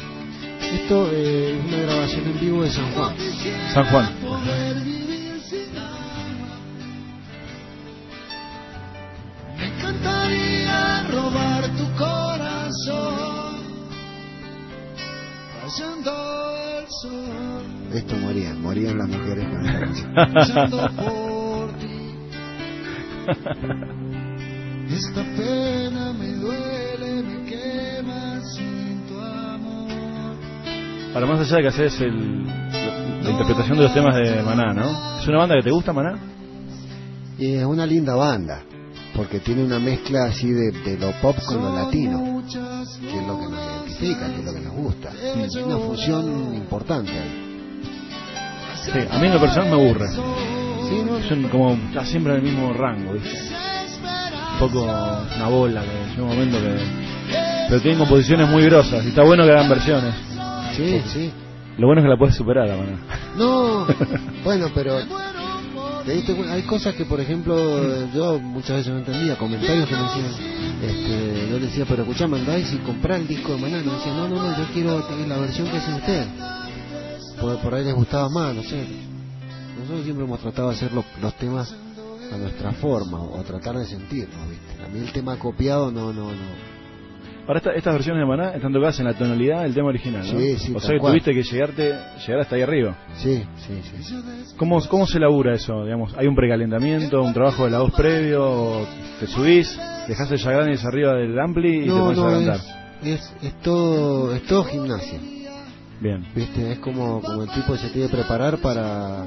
Esto 0.73 1.09
eh, 1.12 1.59
es 1.59 1.64
una 1.64 1.79
grabación 1.83 2.27
en 2.27 2.41
vivo 2.41 2.62
de 2.62 2.71
San 2.71 2.93
Juan. 2.93 3.14
San 3.75 3.85
Juan. 3.87 4.09
Me 9.57 9.66
encantaría 9.66 11.07
robar 11.11 11.68
tu 11.77 11.85
corazón. 11.97 13.61
Pasando 15.62 16.11
el 16.79 16.87
sol. 16.89 17.64
Esto 17.93 18.16
morían, 18.16 18.62
morían 18.62 18.99
las 18.99 19.09
mujeres 19.09 19.49
con 19.49 19.66
esta 19.66 19.81
canción. 19.81 20.14
Luchando 20.35 20.91
por 20.97 21.73
ti. 21.79 21.97
Esta 24.91 25.23
pena 25.37 26.12
me 26.12 26.29
duele, 26.35 26.80
Ahora, 31.13 31.27
más 31.27 31.41
allá 31.41 31.57
de 31.57 31.63
que 31.63 31.69
haces 31.69 32.01
el, 32.01 32.45
la 32.47 33.31
interpretación 33.31 33.77
de 33.79 33.85
los 33.85 33.95
temas 33.95 34.15
de 34.15 34.43
Maná, 34.43 34.73
¿no? 34.73 35.19
¿Es 35.19 35.27
una 35.27 35.39
banda 35.39 35.57
que 35.57 35.63
te 35.63 35.71
gusta, 35.71 35.93
Maná? 35.93 36.19
Y 37.37 37.55
es 37.55 37.65
una 37.65 37.85
linda 37.85 38.15
banda, 38.15 38.63
porque 39.17 39.41
tiene 39.41 39.65
una 39.65 39.79
mezcla 39.79 40.27
así 40.27 40.51
de, 40.53 40.71
de 40.71 40.99
lo 40.99 41.11
pop 41.21 41.37
con 41.47 41.57
lo 41.57 41.75
latino, 41.75 42.43
que 42.49 43.19
es 43.19 43.27
lo 43.27 43.39
que 43.41 43.47
nos 43.47 43.61
identifica, 43.61 44.27
que 44.29 44.39
es 44.39 44.45
lo 44.45 44.53
que 44.53 44.61
nos 44.61 44.75
gusta. 44.75 45.11
Es 45.37 45.55
una 45.57 45.79
fusión 45.79 46.55
importante 46.55 47.11
ahí. 47.11 47.47
Sí, 48.85 48.99
a 49.11 49.19
mí 49.19 49.27
en 49.27 49.35
lo 49.35 49.41
personal 49.41 49.69
me 49.69 49.83
aburre. 49.83 50.09
Son 51.29 51.43
como 51.51 51.73
está 51.73 52.05
siempre 52.05 52.35
en 52.35 52.39
el 52.39 52.45
mismo 52.45 52.73
rango, 52.73 53.13
¿viste? 53.15 53.37
Un 54.53 54.59
poco 54.59 54.83
una 54.85 55.49
bola, 55.49 55.83
que 55.83 56.11
llega 56.11 56.23
un 56.23 56.29
momento 56.29 56.59
que... 56.59 56.77
Pero 57.69 57.81
tienen 57.81 57.99
composiciones 57.99 58.49
muy 58.49 58.65
grosas 58.65 59.05
y 59.05 59.09
está 59.09 59.23
bueno 59.23 59.45
que 59.45 59.51
hagan 59.51 59.69
versiones. 59.69 60.30
Sí, 60.77 61.01
sí. 61.12 61.33
Lo 61.79 61.87
bueno 61.87 62.01
es 62.01 62.05
que 62.05 62.11
la 62.11 62.16
puedes 62.18 62.35
superar, 62.37 62.68
la 62.68 62.77
Maná. 62.77 62.99
No, 63.37 63.87
bueno, 64.45 64.68
pero 64.75 64.99
te 66.05 66.12
diste 66.12 66.35
cu- 66.35 66.45
hay 66.45 66.62
cosas 66.62 66.95
que, 66.95 67.05
por 67.05 67.21
ejemplo, 67.21 67.57
yo 68.12 68.39
muchas 68.39 68.77
veces 68.79 68.93
no 68.93 68.99
entendía, 68.99 69.37
comentarios 69.37 69.89
que 69.89 69.95
me 69.97 70.03
decían, 70.03 70.27
este, 70.83 71.49
yo 71.51 71.59
le 71.59 71.66
decía, 71.66 71.85
pero 71.89 72.03
escuchame, 72.03 72.39
andáis 72.39 72.73
y 72.73 72.77
comprá 72.79 73.16
el 73.16 73.27
disco 73.29 73.53
de 73.55 73.59
Maná, 73.62 73.79
me 73.83 73.93
decían, 73.93 74.16
no, 74.16 74.29
no, 74.29 74.37
no, 74.43 74.59
yo 74.59 74.64
quiero 74.73 75.03
tener 75.05 75.29
la 75.29 75.39
versión 75.39 75.68
que 75.68 75.77
hacen 75.77 75.95
ustedes, 75.95 76.27
por, 77.41 77.59
por 77.61 77.75
ahí 77.75 77.85
les 77.85 77.95
gustaba 77.95 78.29
más, 78.29 78.55
no 78.55 78.62
sé, 78.62 78.85
nosotros 79.79 80.05
siempre 80.05 80.25
hemos 80.25 80.41
tratado 80.41 80.68
de 80.71 80.75
hacer 80.77 80.93
lo- 80.93 81.05
los 81.23 81.35
temas 81.37 81.75
a 82.33 82.37
nuestra 82.37 82.73
forma, 82.73 83.21
o 83.21 83.43
tratar 83.43 83.77
de 83.77 83.87
sentirnos, 83.87 84.49
¿viste? 84.49 84.85
A 84.85 84.89
mí 84.89 85.01
el 85.01 85.12
tema 85.12 85.37
copiado 85.39 85.91
no, 85.91 86.12
no, 86.12 86.25
no, 86.31 86.70
Ahora 87.51 87.59
esta- 87.59 87.73
estas 87.73 87.95
versiones 87.95 88.21
de 88.21 88.27
Maná 88.27 88.55
están 88.55 88.73
tocadas 88.73 88.97
en 89.01 89.07
la 89.07 89.15
tonalidad 89.15 89.63
del 89.65 89.75
tema 89.75 89.89
original, 89.89 90.23
¿no? 90.25 90.39
Sí, 90.39 90.57
sí, 90.57 90.73
O 90.73 90.79
sea 90.79 90.93
que 90.93 90.99
cual. 91.01 91.15
tuviste 91.15 91.35
que 91.35 91.43
llegarte, 91.43 91.95
llegar 92.25 92.41
hasta 92.43 92.55
ahí 92.55 92.63
arriba. 92.63 92.97
sí, 93.17 93.43
sí, 93.57 93.83
sí. 93.83 94.15
¿Cómo, 94.57 94.81
¿Cómo 94.87 95.05
se 95.05 95.19
labura 95.19 95.55
eso? 95.57 95.83
Digamos, 95.85 96.15
¿Hay 96.17 96.29
un 96.29 96.37
precalentamiento, 96.37 97.21
un 97.21 97.33
trabajo 97.35 97.65
de 97.65 97.73
la 97.73 97.81
voz 97.81 97.93
previo? 97.95 98.87
¿Te 99.19 99.27
subís, 99.27 99.77
dejás 100.07 100.31
el 100.31 100.39
Yagranis 100.39 100.85
arriba 100.85 101.15
del 101.15 101.37
ampli 101.41 101.79
y 101.79 101.81
te 101.83 101.87
No, 101.89 102.05
pones 102.15 102.19
a 102.21 102.31
cantar? 102.31 102.61
es, 103.03 103.09
es, 103.21 103.33
es 103.43 103.55
todo, 103.63 104.33
es 104.33 104.45
todo 104.45 104.63
gimnasia. 104.67 105.19
Bien. 106.01 106.25
Viste, 106.33 106.71
es 106.71 106.79
como, 106.79 107.21
como 107.21 107.43
el 107.43 107.51
tipo 107.51 107.73
que 107.73 107.79
se 107.81 107.89
tiene 107.89 108.09
que 108.09 108.17
preparar 108.17 108.59
para, 108.59 109.25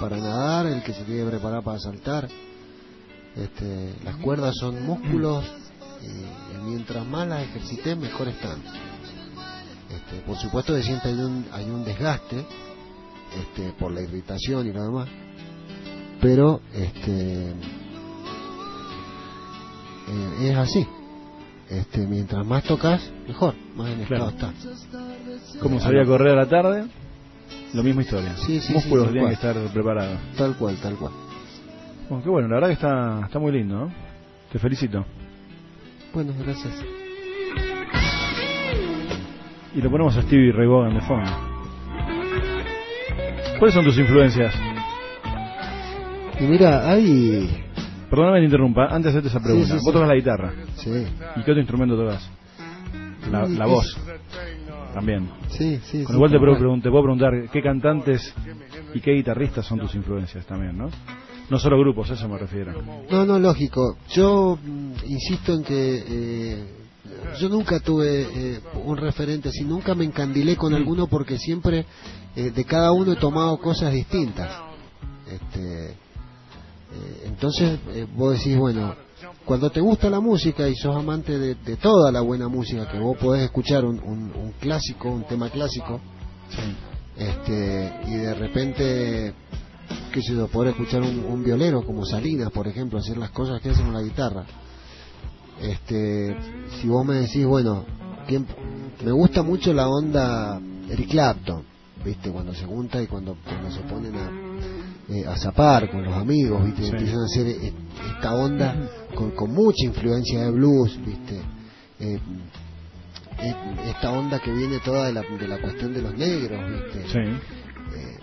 para 0.00 0.16
nadar, 0.16 0.66
el 0.66 0.80
que 0.84 0.92
se 0.92 1.02
tiene 1.02 1.24
que 1.24 1.30
preparar 1.30 1.64
para 1.64 1.80
saltar. 1.80 2.28
Este, 3.36 3.94
las 4.04 4.14
cuerdas 4.18 4.54
son 4.60 4.80
músculos 4.86 5.44
y 6.04 6.58
mientras 6.68 7.06
más 7.06 7.26
las 7.28 7.42
ejercites 7.42 7.96
mejor 7.96 8.28
están. 8.28 8.58
Este, 9.90 10.20
por 10.26 10.36
supuesto 10.36 10.74
que 10.74 10.82
siempre 10.82 11.10
hay 11.10 11.18
un, 11.18 11.46
hay 11.52 11.64
un 11.70 11.84
desgaste 11.84 12.44
este, 13.38 13.72
por 13.78 13.92
la 13.92 14.00
irritación 14.02 14.66
y 14.66 14.72
lo 14.72 14.82
demás, 14.84 15.08
pero 16.20 16.60
este, 16.72 17.50
eh, 20.08 20.50
es 20.50 20.56
así. 20.56 20.86
Este, 21.68 22.06
mientras 22.06 22.44
más 22.46 22.62
tocas, 22.64 23.10
mejor, 23.26 23.54
más 23.74 23.88
en 23.88 24.00
estado 24.02 24.30
Claro. 24.32 24.52
estás. 24.52 25.58
Como 25.60 25.76
Eh, 25.78 25.80
salía 25.80 26.02
a 26.02 26.06
correr 26.06 26.32
a 26.32 26.42
la 26.42 26.48
tarde, 26.48 26.84
lo 27.72 27.82
mismo 27.82 28.02
historia. 28.02 28.36
Sí, 28.36 28.60
sí, 28.60 28.72
Músculos 28.74 29.06
sí, 29.06 29.12
tienen 29.12 29.28
que 29.30 29.34
estar 29.34 29.56
preparados. 29.72 30.18
Tal 30.36 30.56
cual, 30.56 30.76
tal 30.82 30.96
cual. 30.96 31.12
Bueno, 32.08 32.22
qué 32.22 32.30
bueno, 32.30 32.48
la 32.48 32.54
verdad 32.56 32.68
que 32.68 32.74
está, 32.74 33.20
está 33.24 33.38
muy 33.38 33.50
lindo, 33.52 33.76
¿no? 33.86 33.92
Te 34.52 34.58
felicito. 34.58 35.04
Bueno, 36.14 36.32
gracias. 36.38 36.72
Y 39.74 39.80
lo 39.80 39.90
ponemos 39.90 40.16
a 40.16 40.22
Stevie 40.22 40.52
Ray 40.52 40.66
Vaughan 40.68 40.94
de 40.94 41.00
fondo. 41.00 41.30
¿Cuáles 43.58 43.74
son 43.74 43.84
tus 43.84 43.98
influencias? 43.98 44.54
Y 46.40 46.44
mira, 46.44 46.88
hay... 46.90 47.62
Perdóname 48.10 48.36
que 48.38 48.40
te 48.42 48.44
interrumpa, 48.46 48.84
antes 48.86 49.04
de 49.12 49.18
hacerte 49.18 49.28
esa 49.28 49.40
pregunta. 49.40 49.66
Sí, 49.66 49.78
sí, 49.78 49.84
Vos 49.84 49.92
tocas 49.92 50.08
la 50.08 50.14
guitarra. 50.14 50.52
Sí. 50.76 50.90
¿Y 51.36 51.42
qué 51.42 51.50
otro 51.50 51.58
instrumento 51.60 51.96
tocas? 51.96 52.30
La, 53.30 53.66
voz. 53.66 53.98
También. 54.92 55.28
Sí, 55.48 55.80
sí. 55.84 56.04
Con 56.04 56.16
igual 56.16 56.30
te, 56.30 56.36
tal 56.36 56.44
puedo 56.46 56.56
cual. 56.58 56.68
pregun- 56.70 56.82
te 56.82 56.90
puedo 56.90 57.02
preguntar 57.02 57.32
qué 57.50 57.62
cantantes 57.62 58.34
y 58.92 59.00
qué 59.00 59.12
guitarristas 59.12 59.66
son 59.66 59.80
tus 59.80 59.94
influencias 59.96 60.46
también, 60.46 60.78
¿no? 60.78 60.90
No 61.50 61.58
solo 61.58 61.78
grupos, 61.78 62.10
a 62.10 62.14
eso 62.14 62.28
me 62.28 62.38
refiero. 62.38 62.72
No, 63.10 63.24
no, 63.26 63.38
lógico. 63.38 63.96
Yo 64.10 64.58
mm, 64.62 64.92
insisto 65.06 65.52
en 65.52 65.62
que 65.64 66.04
eh, 66.06 66.64
yo 67.38 67.48
nunca 67.48 67.80
tuve 67.80 68.22
eh, 68.56 68.60
un 68.84 68.96
referente 68.96 69.50
así, 69.50 69.62
nunca 69.64 69.94
me 69.94 70.04
encandilé 70.04 70.56
con 70.56 70.72
alguno 70.74 71.06
porque 71.06 71.36
siempre 71.38 71.84
eh, 72.34 72.50
de 72.50 72.64
cada 72.64 72.92
uno 72.92 73.12
he 73.12 73.16
tomado 73.16 73.58
cosas 73.58 73.92
distintas. 73.92 74.50
Este, 75.30 75.90
eh, 75.90 75.96
entonces 77.26 77.78
eh, 77.88 78.06
vos 78.14 78.38
decís, 78.38 78.56
bueno, 78.56 78.94
cuando 79.44 79.68
te 79.70 79.80
gusta 79.80 80.08
la 80.08 80.20
música 80.20 80.66
y 80.68 80.74
sos 80.76 80.96
amante 80.96 81.38
de, 81.38 81.54
de 81.56 81.76
toda 81.76 82.10
la 82.10 82.20
buena 82.22 82.48
música, 82.48 82.88
que 82.90 82.98
vos 82.98 83.16
podés 83.18 83.42
escuchar 83.44 83.84
un, 83.84 83.98
un- 84.00 84.32
un 84.34 84.52
clásico, 84.60 85.10
un 85.10 85.24
tema 85.24 85.50
clásico, 85.50 86.00
este, 87.16 87.92
y 88.06 88.14
de 88.16 88.34
repente, 88.34 89.34
qué 90.12 90.22
sé 90.22 90.34
yo, 90.34 90.46
poder 90.48 90.70
escuchar 90.70 91.02
un, 91.02 91.24
un 91.24 91.44
violero 91.44 91.82
como 91.84 92.04
Salinas, 92.04 92.50
por 92.50 92.66
ejemplo, 92.68 92.98
hacer 92.98 93.16
las 93.16 93.30
cosas 93.30 93.60
que 93.60 93.70
hace 93.70 93.82
con 93.82 93.92
la 93.94 94.02
guitarra. 94.02 94.44
Este, 95.60 96.36
si 96.80 96.88
vos 96.88 97.04
me 97.06 97.14
decís, 97.16 97.44
bueno, 97.46 97.84
¿quién- 98.26 98.46
me 99.04 99.12
gusta 99.12 99.42
mucho 99.42 99.72
la 99.72 99.88
onda 99.88 100.60
Eric 100.90 101.10
Clapton, 101.10 101.62
¿viste? 102.04 102.30
Cuando 102.30 102.54
se 102.54 102.64
junta 102.66 103.00
y 103.02 103.06
cuando, 103.06 103.36
cuando 103.44 103.70
se 103.70 103.80
ponen 103.82 104.14
a, 104.16 104.30
eh, 105.08 105.26
a 105.26 105.36
zapar 105.36 105.90
con 105.90 106.04
los 106.04 106.14
amigos, 106.14 106.64
¿viste? 106.64 106.82
Sí. 106.82 106.88
Empiezan 106.90 107.18
a 107.20 107.24
hacer 107.24 107.46
eh, 107.46 107.72
esta 108.14 108.34
onda 108.34 108.74
con, 109.14 109.30
con 109.32 109.52
mucha 109.52 109.84
influencia 109.84 110.42
de 110.44 110.50
blues, 110.50 110.98
¿viste? 111.04 111.40
Eh, 112.00 112.18
eh, 113.38 113.54
esta 113.88 114.10
onda 114.12 114.38
que 114.40 114.52
viene 114.52 114.80
toda 114.80 115.06
de 115.06 115.12
la, 115.12 115.22
de 115.22 115.48
la 115.48 115.60
cuestión 115.60 115.92
de 115.94 116.02
los 116.02 116.14
negros, 116.14 116.60
¿viste? 116.70 117.08
Sí. 117.08 117.18
Eh, 117.96 118.18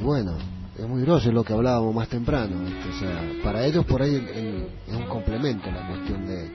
y 0.00 0.04
bueno, 0.04 0.36
es 0.78 0.86
muy 0.88 1.02
grosso 1.02 1.30
lo 1.32 1.42
que 1.44 1.52
hablábamos 1.52 1.94
más 1.94 2.08
temprano, 2.08 2.58
¿viste? 2.64 2.88
O 2.88 2.98
sea, 2.98 3.22
para 3.42 3.64
ellos 3.66 3.84
por 3.86 4.02
ahí 4.02 4.14
el- 4.14 4.28
el- 4.28 4.66
es 4.86 4.94
un 4.94 5.06
complemento 5.06 5.70
la 5.70 5.86
cuestión 5.88 6.26
de, 6.26 6.50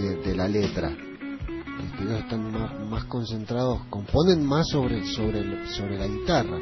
de, 0.00 0.16
de 0.24 0.36
la 0.36 0.48
letra. 0.48 0.90
Este, 0.90 2.02
ellos 2.04 2.18
están 2.20 2.52
más, 2.52 2.72
más 2.90 3.04
concentrados, 3.04 3.80
componen 3.88 4.44
más 4.44 4.66
sobre 4.68 5.04
sobre 5.06 5.66
sobre 5.68 5.98
la 5.98 6.06
guitarra. 6.06 6.58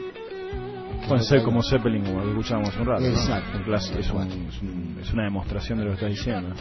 Que 1.00 1.08
Puede 1.08 1.20
no 1.20 1.24
ser 1.26 1.42
como 1.42 1.62
Zeppelin, 1.62 2.04
como 2.04 2.20
lo 2.22 2.30
escuchábamos 2.30 2.76
un 2.76 2.86
rato. 2.86 3.00
¿no? 3.02 3.08
Exacto. 3.08 3.58
Clásico, 3.64 3.98
es, 3.98 4.10
un- 4.10 4.46
es 4.48 4.62
un- 4.62 4.98
es 5.02 5.12
una 5.12 5.24
demostración 5.24 5.78
de 5.78 5.84
lo 5.84 5.90
que 5.90 5.94
estás 5.94 6.10
diciendo. 6.10 6.54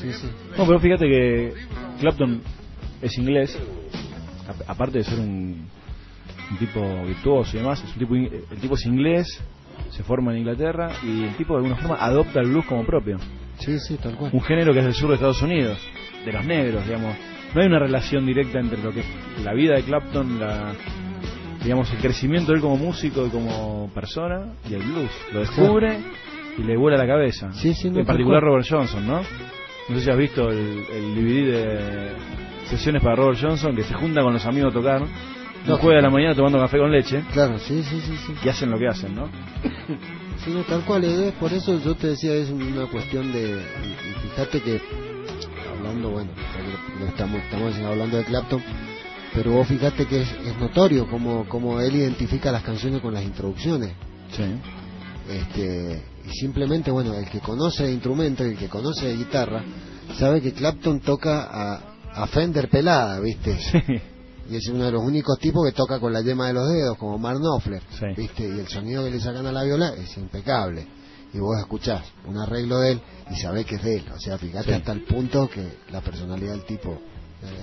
Sí, 0.00 0.12
sí. 0.12 0.26
No, 0.56 0.66
pero 0.66 0.80
fíjate 0.80 1.06
que 1.08 1.54
Clapton 2.00 2.42
es 3.02 3.18
inglés, 3.18 3.56
a- 4.48 4.72
aparte 4.72 4.98
de 4.98 5.04
ser 5.04 5.18
un, 5.20 5.68
un 6.50 6.58
tipo 6.58 6.80
virtuoso 7.04 7.56
y 7.56 7.60
demás, 7.60 7.82
es 7.82 7.92
un 7.92 7.98
tipo, 7.98 8.14
el 8.14 8.60
tipo 8.60 8.74
es 8.74 8.86
inglés, 8.86 9.42
se 9.90 10.02
forma 10.02 10.32
en 10.32 10.38
Inglaterra 10.38 10.90
y 11.02 11.24
el 11.24 11.36
tipo 11.36 11.54
de 11.54 11.58
alguna 11.58 11.76
forma 11.76 11.96
adopta 11.96 12.40
el 12.40 12.48
blues 12.48 12.66
como 12.66 12.84
propio. 12.84 13.18
Sí, 13.58 13.78
sí, 13.78 13.96
tal 13.96 14.16
cual. 14.16 14.30
Un 14.32 14.42
género 14.42 14.72
que 14.72 14.80
es 14.80 14.84
del 14.84 14.94
sur 14.94 15.08
de 15.08 15.14
Estados 15.14 15.42
Unidos, 15.42 15.78
de 16.24 16.32
los 16.32 16.44
negros, 16.44 16.84
digamos. 16.84 17.16
No 17.54 17.60
hay 17.60 17.68
una 17.68 17.78
relación 17.78 18.26
directa 18.26 18.58
entre 18.58 18.82
lo 18.82 18.92
que 18.92 19.00
es 19.00 19.06
la 19.44 19.54
vida 19.54 19.76
de 19.76 19.82
Clapton, 19.84 20.38
la, 20.38 20.74
digamos, 21.62 21.90
el 21.92 21.98
crecimiento 21.98 22.52
de 22.52 22.56
él 22.56 22.62
como 22.62 22.76
músico 22.76 23.26
y 23.26 23.30
como 23.30 23.90
persona 23.94 24.54
y 24.68 24.74
el 24.74 24.82
blues. 24.82 25.10
Lo 25.32 25.40
descubre 25.40 25.98
y 26.58 26.62
le 26.62 26.76
vuela 26.76 26.98
la 26.98 27.06
cabeza. 27.06 27.52
Sí, 27.52 27.74
sí, 27.74 27.90
no, 27.90 28.00
en 28.00 28.06
particular 28.06 28.40
cual. 28.40 28.52
Robert 28.52 28.66
Johnson, 28.68 29.06
¿no? 29.06 29.20
No 29.88 29.96
sé 29.96 30.04
si 30.04 30.10
has 30.10 30.18
visto 30.18 30.50
el, 30.50 30.84
el 30.92 31.14
DVD 31.14 31.52
de 31.52 32.10
sesiones 32.66 33.02
para 33.02 33.14
Robert 33.14 33.38
Johnson 33.40 33.74
que 33.76 33.84
se 33.84 33.94
junta 33.94 34.22
con 34.22 34.32
los 34.32 34.44
amigos 34.44 34.72
a 34.72 34.74
tocar. 34.74 35.02
No, 35.66 35.78
jueves 35.78 35.98
de 35.98 36.02
la 36.02 36.10
mañana 36.10 36.34
tomando 36.34 36.60
café 36.60 36.78
con 36.78 36.92
leche. 36.92 37.24
Claro, 37.32 37.58
sí, 37.58 37.82
sí, 37.82 38.00
sí, 38.00 38.16
sí. 38.26 38.34
Y 38.44 38.48
hacen 38.48 38.70
lo 38.70 38.78
que 38.78 38.86
hacen, 38.86 39.14
¿no? 39.14 39.28
Sí, 40.44 40.50
no, 40.50 40.62
tal 40.62 40.84
cual, 40.84 41.04
es 41.04 41.32
por 41.34 41.52
eso 41.52 41.78
yo 41.80 41.96
te 41.96 42.08
decía, 42.08 42.34
es 42.34 42.50
una 42.50 42.86
cuestión 42.86 43.32
de... 43.32 43.50
Y, 43.50 43.54
y 43.54 44.28
fíjate 44.30 44.60
que, 44.60 44.80
hablando, 45.76 46.10
bueno, 46.10 46.30
lo 47.00 47.06
estamos, 47.06 47.40
estamos 47.42 47.74
hablando 47.78 48.16
de 48.16 48.24
Clapton, 48.24 48.62
pero 49.34 49.50
vos 49.52 49.66
fíjate 49.66 50.06
que 50.06 50.22
es, 50.22 50.32
es 50.44 50.56
notorio 50.58 51.08
como, 51.08 51.48
como 51.48 51.80
él 51.80 51.96
identifica 51.96 52.52
las 52.52 52.62
canciones 52.62 53.00
con 53.00 53.12
las 53.12 53.24
introducciones. 53.24 53.92
Sí. 54.30 54.44
Este, 55.28 56.04
y 56.26 56.30
simplemente, 56.38 56.92
bueno, 56.92 57.12
el 57.14 57.28
que 57.28 57.40
conoce 57.40 57.84
de 57.84 57.92
instrumento, 57.92 58.44
el 58.44 58.56
que 58.56 58.68
conoce 58.68 59.06
de 59.08 59.16
guitarra, 59.16 59.64
sabe 60.16 60.40
que 60.40 60.52
Clapton 60.52 61.00
toca 61.00 61.48
a, 61.50 61.82
a 62.12 62.26
Fender 62.28 62.68
pelada, 62.68 63.18
¿viste? 63.18 63.58
Y 64.48 64.56
es 64.56 64.68
uno 64.68 64.84
de 64.84 64.92
los 64.92 65.02
únicos 65.02 65.38
tipos 65.38 65.64
que 65.66 65.72
toca 65.74 65.98
con 65.98 66.12
la 66.12 66.20
yema 66.22 66.48
de 66.48 66.54
los 66.54 66.68
dedos, 66.68 66.96
como 66.98 67.18
Mark 67.18 67.38
Knopfler, 67.40 67.82
Sí. 67.90 68.06
¿viste? 68.16 68.44
Y 68.46 68.60
el 68.60 68.68
sonido 68.68 69.04
que 69.04 69.10
le 69.10 69.20
sacan 69.20 69.46
a 69.46 69.52
la 69.52 69.64
viola 69.64 69.88
es 69.96 70.16
impecable. 70.16 70.86
Y 71.34 71.38
vos 71.38 71.58
escuchás 71.58 72.02
un 72.26 72.38
arreglo 72.38 72.78
de 72.78 72.92
él 72.92 73.00
y 73.30 73.34
sabés 73.36 73.66
que 73.66 73.74
es 73.76 73.82
de 73.82 73.96
él. 73.96 74.04
O 74.14 74.18
sea, 74.18 74.38
fíjate 74.38 74.66
Sí. 74.66 74.72
hasta 74.72 74.92
el 74.92 75.02
punto 75.02 75.48
que 75.48 75.66
la 75.90 76.00
personalidad 76.00 76.52
del 76.52 76.64
tipo 76.64 76.98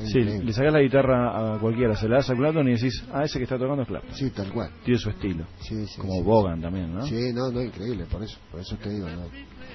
Sí, 0.05 0.19
increíble. 0.19 0.45
le 0.45 0.53
sacás 0.53 0.71
la 0.73 0.81
guitarra 0.81 1.55
a 1.55 1.59
cualquiera, 1.59 1.95
se 1.95 2.07
la 2.07 2.17
das 2.17 2.29
a 2.29 2.35
Clapton 2.35 2.67
y 2.69 2.73
decís, 2.73 3.03
ah, 3.11 3.23
ese 3.23 3.39
que 3.39 3.43
está 3.43 3.57
tocando 3.57 3.81
es 3.81 3.87
Clapton. 3.87 4.15
Sí, 4.15 4.29
tal 4.29 4.51
cual. 4.53 4.69
Tiene 4.85 4.99
su 4.99 5.09
estilo. 5.09 5.45
Sí, 5.61 5.87
sí, 5.87 5.99
Como 5.99 6.13
sí, 6.13 6.21
Bogan 6.21 6.61
también, 6.61 6.93
¿no? 6.93 7.05
Sí, 7.07 7.19
no, 7.33 7.49
no, 7.51 7.61
increíble, 7.61 8.05
por 8.05 8.21
eso, 8.23 8.37
por 8.51 8.59
eso 8.61 8.75
te 8.77 8.89
digo, 8.89 9.09
¿no? 9.09 9.23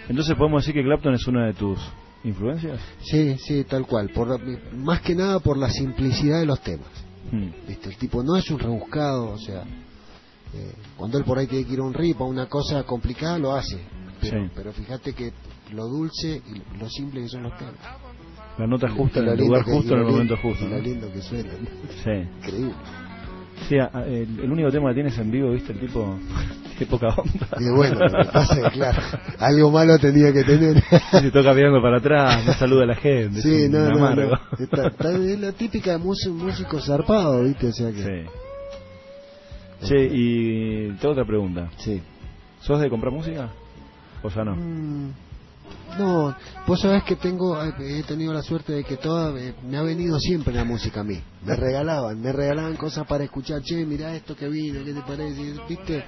Entonces 0.08 0.36
podemos 0.36 0.62
decir 0.62 0.74
que 0.80 0.86
Clapton 0.86 1.14
es 1.14 1.26
una 1.26 1.46
de 1.46 1.54
tus 1.54 1.78
influencias. 2.24 2.80
Sí, 3.00 3.36
sí, 3.38 3.64
tal 3.64 3.86
cual. 3.86 4.10
Por, 4.10 4.38
más 4.74 5.00
que 5.02 5.14
nada 5.14 5.40
por 5.40 5.56
la 5.56 5.70
simplicidad 5.70 6.40
de 6.40 6.46
los 6.46 6.60
temas. 6.60 6.88
Hmm. 7.30 7.48
¿Viste? 7.66 7.90
El 7.90 7.96
tipo 7.96 8.22
no 8.22 8.36
es 8.36 8.50
un 8.50 8.58
rebuscado, 8.58 9.30
o 9.32 9.38
sea, 9.38 9.62
eh, 10.54 10.72
cuando 10.96 11.18
él 11.18 11.24
por 11.24 11.38
ahí 11.38 11.46
tiene 11.46 11.66
que 11.66 11.74
ir 11.74 11.80
a 11.80 11.84
un 11.84 11.94
rip, 11.94 12.20
a 12.20 12.24
una 12.24 12.46
cosa 12.46 12.82
complicada, 12.84 13.38
lo 13.38 13.52
hace. 13.54 13.78
Pero, 14.20 14.44
Sí. 14.46 14.50
pero 14.54 14.72
fíjate 14.72 15.12
que 15.12 15.32
lo 15.72 15.84
dulce 15.86 16.42
y 16.46 16.78
lo 16.78 16.88
simple 16.88 17.22
que 17.22 17.28
son 17.28 17.44
los 17.44 17.56
temas. 17.56 17.74
La 18.58 18.66
nota 18.66 18.88
justa 18.90 19.20
en 19.20 19.28
el 19.28 19.38
lugar 19.38 19.62
justo 19.62 19.94
en 19.94 20.00
el 20.00 20.06
momento 20.06 20.34
lindo- 20.34 20.42
justo. 20.42 20.64
¿no? 20.64 20.70
lo 20.76 20.80
lindo 20.82 21.12
que 21.12 21.22
suena. 21.22 21.50
Sí. 22.02 22.10
Increíble. 22.38 22.74
Sí, 23.68 23.76
el, 23.76 24.40
el 24.40 24.52
único 24.52 24.70
tema 24.70 24.88
que 24.90 24.94
tienes 24.94 25.18
en 25.18 25.30
vivo, 25.30 25.50
viste, 25.50 25.72
el 25.72 25.80
tipo 25.80 26.18
de 26.78 26.86
poca 26.86 27.08
onda. 27.08 27.48
Y 27.58 27.74
bueno, 27.74 27.98
lo 27.98 28.18
que 28.24 28.30
pasa 28.32 28.54
es 28.54 28.64
que, 28.64 28.70
claro, 28.78 29.02
algo 29.38 29.70
malo 29.70 29.98
tenía 29.98 30.32
que 30.32 30.44
tener. 30.44 30.82
se 31.10 31.30
toca 31.30 31.52
mirando 31.54 31.82
para 31.82 31.96
atrás, 31.98 32.44
no 32.46 32.52
saluda 32.54 32.84
a 32.84 32.86
la 32.86 32.94
gente. 32.94 33.42
Sí, 33.42 33.64
es 33.64 33.70
no, 33.70 33.90
no, 33.90 34.14
no. 34.14 34.40
Está- 34.58 34.86
está- 34.88 35.12
es 35.12 35.40
la 35.40 35.52
típica 35.52 35.92
de 35.92 35.98
músico, 35.98 36.34
músico 36.34 36.80
zarpado, 36.80 37.42
¿viste? 37.42 37.66
O 37.68 37.72
sea 37.72 37.90
que... 37.90 38.26
Sí. 39.80 39.86
Che, 39.86 40.08
y 40.12 40.88
tengo 41.00 41.12
otra 41.12 41.24
pregunta. 41.24 41.68
Sí. 41.78 42.02
¿Sos 42.60 42.80
de 42.80 42.90
comprar 42.90 43.12
música? 43.12 43.48
O 44.22 44.30
sea, 44.30 44.44
no. 44.44 44.56
Mm, 44.56 45.12
No, 45.98 46.34
vos 46.66 46.80
sabés 46.80 47.02
que 47.04 47.16
tengo, 47.16 47.60
eh, 47.62 47.72
he 47.78 48.02
tenido 48.04 48.32
la 48.32 48.42
suerte 48.42 48.72
de 48.72 48.84
que 48.84 48.96
toda, 48.96 49.38
eh, 49.40 49.54
me 49.68 49.76
ha 49.76 49.82
venido 49.82 50.18
siempre 50.18 50.54
la 50.54 50.64
música 50.64 51.00
a 51.00 51.04
mí. 51.04 51.20
Me 51.44 51.56
regalaban, 51.56 52.20
me 52.20 52.32
regalaban 52.32 52.76
cosas 52.76 53.06
para 53.06 53.24
escuchar, 53.24 53.60
che, 53.62 53.84
mirá 53.84 54.14
esto 54.14 54.36
que 54.36 54.48
vino, 54.48 54.84
¿qué 54.84 54.92
te 54.94 55.02
parece? 55.02 55.54
¿Viste? 55.68 56.04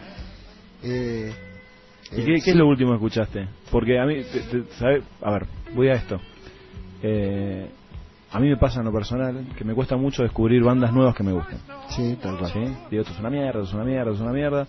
Eh, 0.82 1.32
¿Y 2.12 2.20
eh, 2.20 2.24
qué, 2.24 2.34
qué 2.34 2.40
sí. 2.40 2.50
es 2.50 2.56
lo 2.56 2.68
último 2.68 2.90
que 2.90 2.96
escuchaste? 2.96 3.48
Porque 3.70 3.98
a 3.98 4.06
mí, 4.06 4.22
te- 4.22 4.40
te- 4.40 4.72
¿sabe? 4.78 5.02
a 5.22 5.30
ver, 5.32 5.46
voy 5.74 5.88
a 5.88 5.94
esto. 5.94 6.20
Eh, 7.02 7.68
a 8.32 8.38
mí 8.38 8.48
me 8.48 8.56
pasa 8.56 8.78
en 8.80 8.86
lo 8.86 8.92
personal 8.92 9.44
que 9.56 9.64
me 9.64 9.74
cuesta 9.74 9.96
mucho 9.96 10.22
descubrir 10.22 10.62
bandas 10.62 10.92
nuevas 10.92 11.14
que 11.16 11.22
me 11.24 11.32
gustan. 11.32 11.58
Sí, 11.88 12.16
tal 12.22 12.38
cual. 12.38 12.52
¿Sí? 12.52 12.60
Digo, 12.90 13.02
esto 13.02 13.12
es 13.14 13.18
una 13.20 13.30
mierda, 13.30 13.48
esto 13.60 13.62
es 13.62 13.72
una 13.74 13.84
mierda, 13.84 14.02
esto 14.12 14.14
es 14.14 14.20
una 14.20 14.32
mierda. 14.32 14.66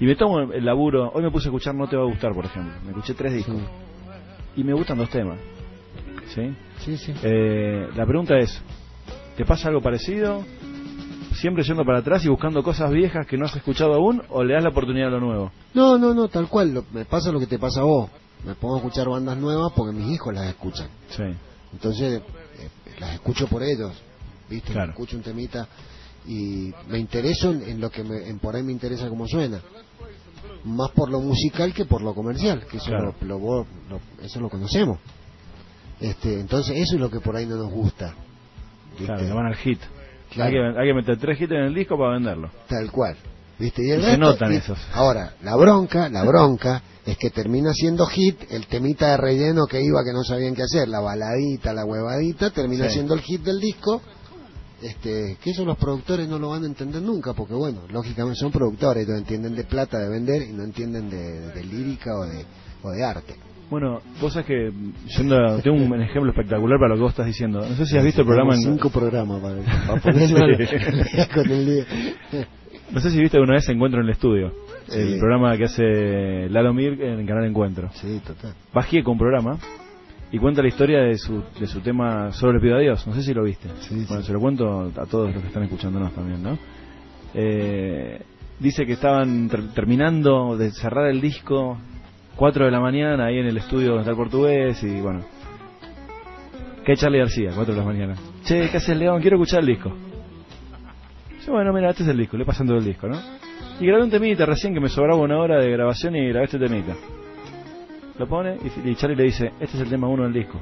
Y 0.00 0.04
me 0.06 0.16
tomo 0.16 0.40
el 0.40 0.64
laburo. 0.64 1.10
Hoy 1.14 1.22
me 1.22 1.30
puse 1.30 1.46
a 1.46 1.50
escuchar 1.50 1.74
No 1.74 1.88
Te 1.88 1.96
Va 1.96 2.02
a 2.02 2.06
Gustar, 2.06 2.32
por 2.32 2.44
ejemplo. 2.44 2.72
Me 2.84 2.90
escuché 2.90 3.14
tres 3.14 3.32
discos. 3.34 3.56
Y 4.58 4.64
me 4.64 4.72
gustan 4.74 4.98
dos 4.98 5.08
temas. 5.08 5.38
¿Sí? 6.34 6.54
Sí, 6.84 6.96
sí. 6.98 7.14
Eh, 7.22 7.88
la 7.94 8.04
pregunta 8.04 8.36
es: 8.38 8.60
¿te 9.36 9.44
pasa 9.44 9.68
algo 9.68 9.80
parecido? 9.80 10.44
¿Siempre 11.34 11.62
yendo 11.62 11.84
para 11.84 11.98
atrás 11.98 12.24
y 12.24 12.28
buscando 12.28 12.62
cosas 12.64 12.90
viejas 12.90 13.24
que 13.26 13.36
no 13.38 13.46
has 13.46 13.54
escuchado 13.54 13.94
aún? 13.94 14.20
¿O 14.30 14.42
le 14.42 14.54
das 14.54 14.64
la 14.64 14.70
oportunidad 14.70 15.08
a 15.08 15.10
lo 15.12 15.20
nuevo? 15.20 15.52
No, 15.74 15.96
no, 15.96 16.12
no, 16.12 16.26
tal 16.28 16.48
cual. 16.48 16.74
Lo- 16.74 16.84
me 16.92 17.04
pasa 17.04 17.30
lo 17.30 17.38
que 17.38 17.46
te 17.46 17.58
pasa 17.58 17.80
a 17.80 17.84
vos. 17.84 18.10
Me 18.44 18.54
pongo 18.56 18.74
a 18.74 18.78
escuchar 18.78 19.08
bandas 19.08 19.36
nuevas 19.38 19.72
porque 19.76 19.96
mis 19.96 20.12
hijos 20.12 20.34
las 20.34 20.46
escuchan. 20.48 20.88
Sí. 21.10 21.22
Entonces, 21.72 22.20
eh, 22.58 22.68
las 22.98 23.14
escucho 23.14 23.46
por 23.46 23.62
ellos. 23.62 23.92
¿Viste? 24.50 24.72
Claro. 24.72 24.90
Escucho 24.90 25.16
un 25.16 25.22
temita 25.22 25.68
y 26.26 26.72
me 26.88 26.98
intereso 26.98 27.52
en, 27.52 27.62
en 27.62 27.80
lo 27.80 27.90
que 27.90 28.02
me, 28.02 28.28
en 28.28 28.38
por 28.40 28.56
ahí 28.56 28.62
me 28.64 28.72
interesa 28.72 29.08
cómo 29.08 29.28
suena. 29.28 29.60
Más 30.68 30.90
por 30.90 31.10
lo 31.10 31.20
musical 31.20 31.72
que 31.72 31.84
por 31.86 32.02
lo 32.02 32.14
comercial, 32.14 32.66
que 32.70 32.76
eso, 32.76 32.86
Claro. 32.86 33.14
lo, 33.22 33.38
lo- 33.38 33.66
eso 34.22 34.40
lo 34.40 34.48
conocemos. 34.50 34.98
Este, 36.00 36.38
entonces, 36.40 36.76
eso 36.76 36.94
es 36.94 37.00
lo 37.00 37.10
que 37.10 37.20
por 37.20 37.34
ahí 37.36 37.46
no 37.46 37.56
nos 37.56 37.70
gusta. 37.72 38.14
Claro, 38.98 39.34
van 39.34 39.46
al 39.46 39.56
hit. 39.56 39.80
Claro. 40.30 40.50
Hay, 40.68 40.74
que, 40.74 40.80
hay 40.80 40.86
que 40.88 40.94
meter 40.94 41.18
tres 41.18 41.40
hits 41.40 41.50
en 41.52 41.62
el 41.64 41.74
disco 41.74 41.96
para 41.96 42.12
venderlo. 42.14 42.50
Tal 42.68 42.90
cual. 42.90 43.16
¿Viste? 43.58 43.82
Y 43.82 44.00
se 44.02 44.16
notan 44.18 44.52
y- 44.52 44.56
esos. 44.56 44.78
Ahora, 44.92 45.34
la 45.42 45.56
bronca, 45.56 46.08
la 46.08 46.22
bronca 46.24 46.82
es 47.04 47.16
que 47.16 47.30
termina 47.30 47.72
siendo 47.72 48.06
hit 48.06 48.38
el 48.50 48.66
temita 48.66 49.08
de 49.12 49.16
relleno 49.16 49.66
que 49.66 49.80
iba 49.82 50.04
que 50.04 50.12
no 50.12 50.22
sabían 50.22 50.54
qué 50.54 50.62
hacer, 50.62 50.86
la 50.88 51.00
baladita, 51.00 51.72
la 51.72 51.84
huevadita, 51.84 52.50
termina 52.50 52.86
Sí. 52.88 52.94
siendo 52.94 53.14
el 53.14 53.20
hit 53.22 53.42
del 53.42 53.58
disco. 53.58 54.00
Este, 54.82 55.36
que 55.42 55.50
eso 55.50 55.64
los 55.64 55.76
productores 55.76 56.28
no 56.28 56.38
lo 56.38 56.50
van 56.50 56.62
a 56.62 56.66
entender 56.66 57.02
nunca, 57.02 57.32
porque 57.34 57.54
bueno, 57.54 57.80
lógicamente 57.90 58.38
son 58.38 58.52
productores, 58.52 59.04
ellos 59.06 59.18
entienden 59.18 59.56
de 59.56 59.64
plata, 59.64 59.98
de 59.98 60.08
vender 60.08 60.42
y 60.42 60.52
no 60.52 60.62
entienden 60.62 61.10
de, 61.10 61.48
de 61.52 61.64
lírica 61.64 62.10
o 62.14 62.24
de, 62.24 62.44
o 62.82 62.90
de 62.90 63.04
arte. 63.04 63.34
Bueno, 63.70 64.00
vos 64.20 64.32
sabés 64.32 64.46
que 64.46 64.72
yendo, 65.18 65.60
tengo 65.62 65.76
un 65.76 66.00
ejemplo 66.00 66.30
espectacular 66.30 66.78
para 66.78 66.90
lo 66.90 66.94
que 66.94 67.02
vos 67.02 67.10
estás 67.10 67.26
diciendo. 67.26 67.60
No 67.60 67.74
sé 67.76 67.86
si 67.86 67.98
has 67.98 68.04
visto 68.04 68.20
el 68.22 68.26
programa 68.26 68.54
en... 68.54 68.62
Cinco 68.62 68.88
programas 68.90 69.42
para, 69.42 69.56
para 70.00 70.00
con 71.34 71.50
el 71.50 71.66
día. 71.66 71.84
No 72.92 73.00
sé 73.00 73.10
si 73.10 73.20
viste 73.20 73.36
alguna 73.36 73.54
vez 73.54 73.68
Encuentro 73.68 74.00
en 74.00 74.06
el 74.06 74.12
Estudio, 74.12 74.52
Sí. 74.88 74.98
el 74.98 75.18
programa 75.18 75.54
que 75.58 75.64
hace 75.64 76.48
Lalo 76.48 76.72
Mir 76.72 76.94
en 77.02 77.20
el 77.20 77.26
canal 77.26 77.44
Encuentro. 77.44 77.90
Sí, 77.92 78.22
total. 78.26 78.54
Bajé 78.72 79.02
con 79.02 79.12
un 79.12 79.18
programa 79.18 79.58
y 80.30 80.38
cuenta 80.38 80.60
la 80.62 80.68
historia 80.68 81.00
de 81.00 81.16
su, 81.16 81.42
de 81.58 81.66
su 81.66 81.80
tema 81.80 82.32
Solo 82.32 82.52
le 82.54 82.60
pido 82.60 82.76
a 82.76 82.80
Dios. 82.80 83.06
No 83.06 83.14
sé 83.14 83.22
si 83.22 83.32
lo 83.32 83.44
viste. 83.44 83.68
bueno, 84.08 84.22
se 84.22 84.32
lo 84.32 84.40
cuento 84.40 84.92
a 84.96 85.06
todos 85.06 85.32
los 85.32 85.40
que 85.42 85.48
están 85.48 85.62
escuchándonos 85.62 86.12
también, 86.14 86.42
¿no? 86.42 86.58
Eh, 87.34 88.20
dice 88.58 88.84
que 88.86 88.92
estaban 88.92 89.48
ter- 89.48 89.68
terminando 89.74 90.56
de 90.56 90.70
cerrar 90.70 91.06
el 91.08 91.20
disco 91.20 91.78
4 92.36 92.66
de 92.66 92.70
la 92.70 92.80
mañana 92.80 93.26
ahí 93.26 93.38
en 93.38 93.46
el 93.46 93.56
estudio 93.56 93.88
donde 93.88 94.00
está 94.02 94.10
el 94.10 94.16
portugués 94.16 94.82
y 94.82 95.00
bueno. 95.00 95.24
Que 96.84 96.94
Charlie 96.96 97.18
García, 97.18 97.50
4 97.54 97.74
de 97.74 97.80
la 97.80 97.86
mañana. 97.86 98.14
Che, 98.44 98.68
¿qué 98.70 98.76
haces 98.78 98.96
León? 98.96 99.20
Quiero 99.20 99.36
escuchar 99.36 99.60
el 99.60 99.66
disco. 99.66 99.92
Dice, 101.36 101.50
bueno, 101.50 101.72
mira, 101.72 101.90
este 101.90 102.02
es 102.02 102.08
el 102.08 102.16
disco, 102.16 102.36
le 102.36 102.44
pasan 102.44 102.66
todo 102.66 102.78
el 102.78 102.84
disco, 102.84 103.08
¿no? 103.08 103.18
Y 103.80 103.86
grabé 103.86 104.02
un 104.04 104.10
temita 104.10 104.44
recién 104.46 104.72
que 104.74 104.80
me 104.80 104.88
sobraba 104.88 105.20
una 105.20 105.38
hora 105.38 105.60
de 105.60 105.70
grabación 105.70 106.16
y 106.16 106.28
grabé 106.28 106.46
este 106.46 106.58
temita. 106.58 106.94
Lo 108.18 108.26
pone 108.26 108.56
y, 108.84 108.90
y 108.90 108.94
Charlie 108.96 109.16
le 109.16 109.24
dice, 109.24 109.52
este 109.60 109.76
es 109.76 109.82
el 109.82 109.88
tema 109.90 110.08
uno 110.08 110.24
del 110.24 110.32
disco. 110.32 110.60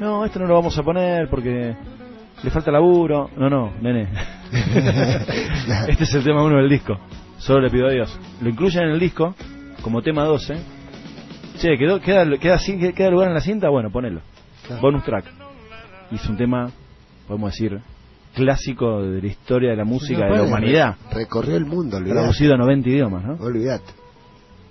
No, 0.00 0.24
esto 0.24 0.38
no 0.40 0.46
lo 0.46 0.54
vamos 0.54 0.76
a 0.78 0.82
poner 0.82 1.28
porque 1.28 1.74
le 2.42 2.50
falta 2.50 2.70
laburo. 2.70 3.30
No, 3.36 3.48
no, 3.50 3.72
nene. 3.80 4.08
este 5.88 6.04
es 6.04 6.14
el 6.14 6.24
tema 6.24 6.42
uno 6.42 6.56
del 6.56 6.68
disco. 6.68 6.98
Solo 7.38 7.60
le 7.60 7.70
pido 7.70 7.88
a 7.88 7.90
Dios. 7.90 8.18
Lo 8.40 8.48
incluyen 8.48 8.84
en 8.84 8.90
el 8.90 9.00
disco 9.00 9.34
como 9.82 10.02
tema 10.02 10.24
12. 10.24 10.54
Che, 11.58 11.76
¿quedó, 11.76 12.00
queda, 12.00 12.24
queda, 12.38 12.56
cin- 12.58 12.94
queda 12.94 13.10
lugar 13.10 13.28
en 13.28 13.34
la 13.34 13.40
cinta? 13.40 13.68
Bueno, 13.68 13.90
ponelo. 13.90 14.20
Bonus 14.80 15.04
track. 15.04 15.26
Y 16.10 16.16
es 16.16 16.26
un 16.28 16.36
tema, 16.36 16.70
podemos 17.28 17.52
decir, 17.52 17.78
clásico 18.34 19.02
de 19.02 19.20
la 19.20 19.26
historia 19.26 19.70
de 19.70 19.76
la 19.76 19.84
música 19.84 20.26
No, 20.26 20.32
de 20.32 20.38
la 20.38 20.42
humanidad. 20.44 20.96
re- 21.10 21.20
Recorrió 21.20 21.56
el 21.56 21.66
mundo, 21.66 21.96
olvidate. 21.98 22.18
Traducido 22.20 22.54
a 22.54 22.56
90 22.58 22.88
idiomas, 22.88 23.24
¿no? 23.24 23.34
Olvidate. 23.44 23.92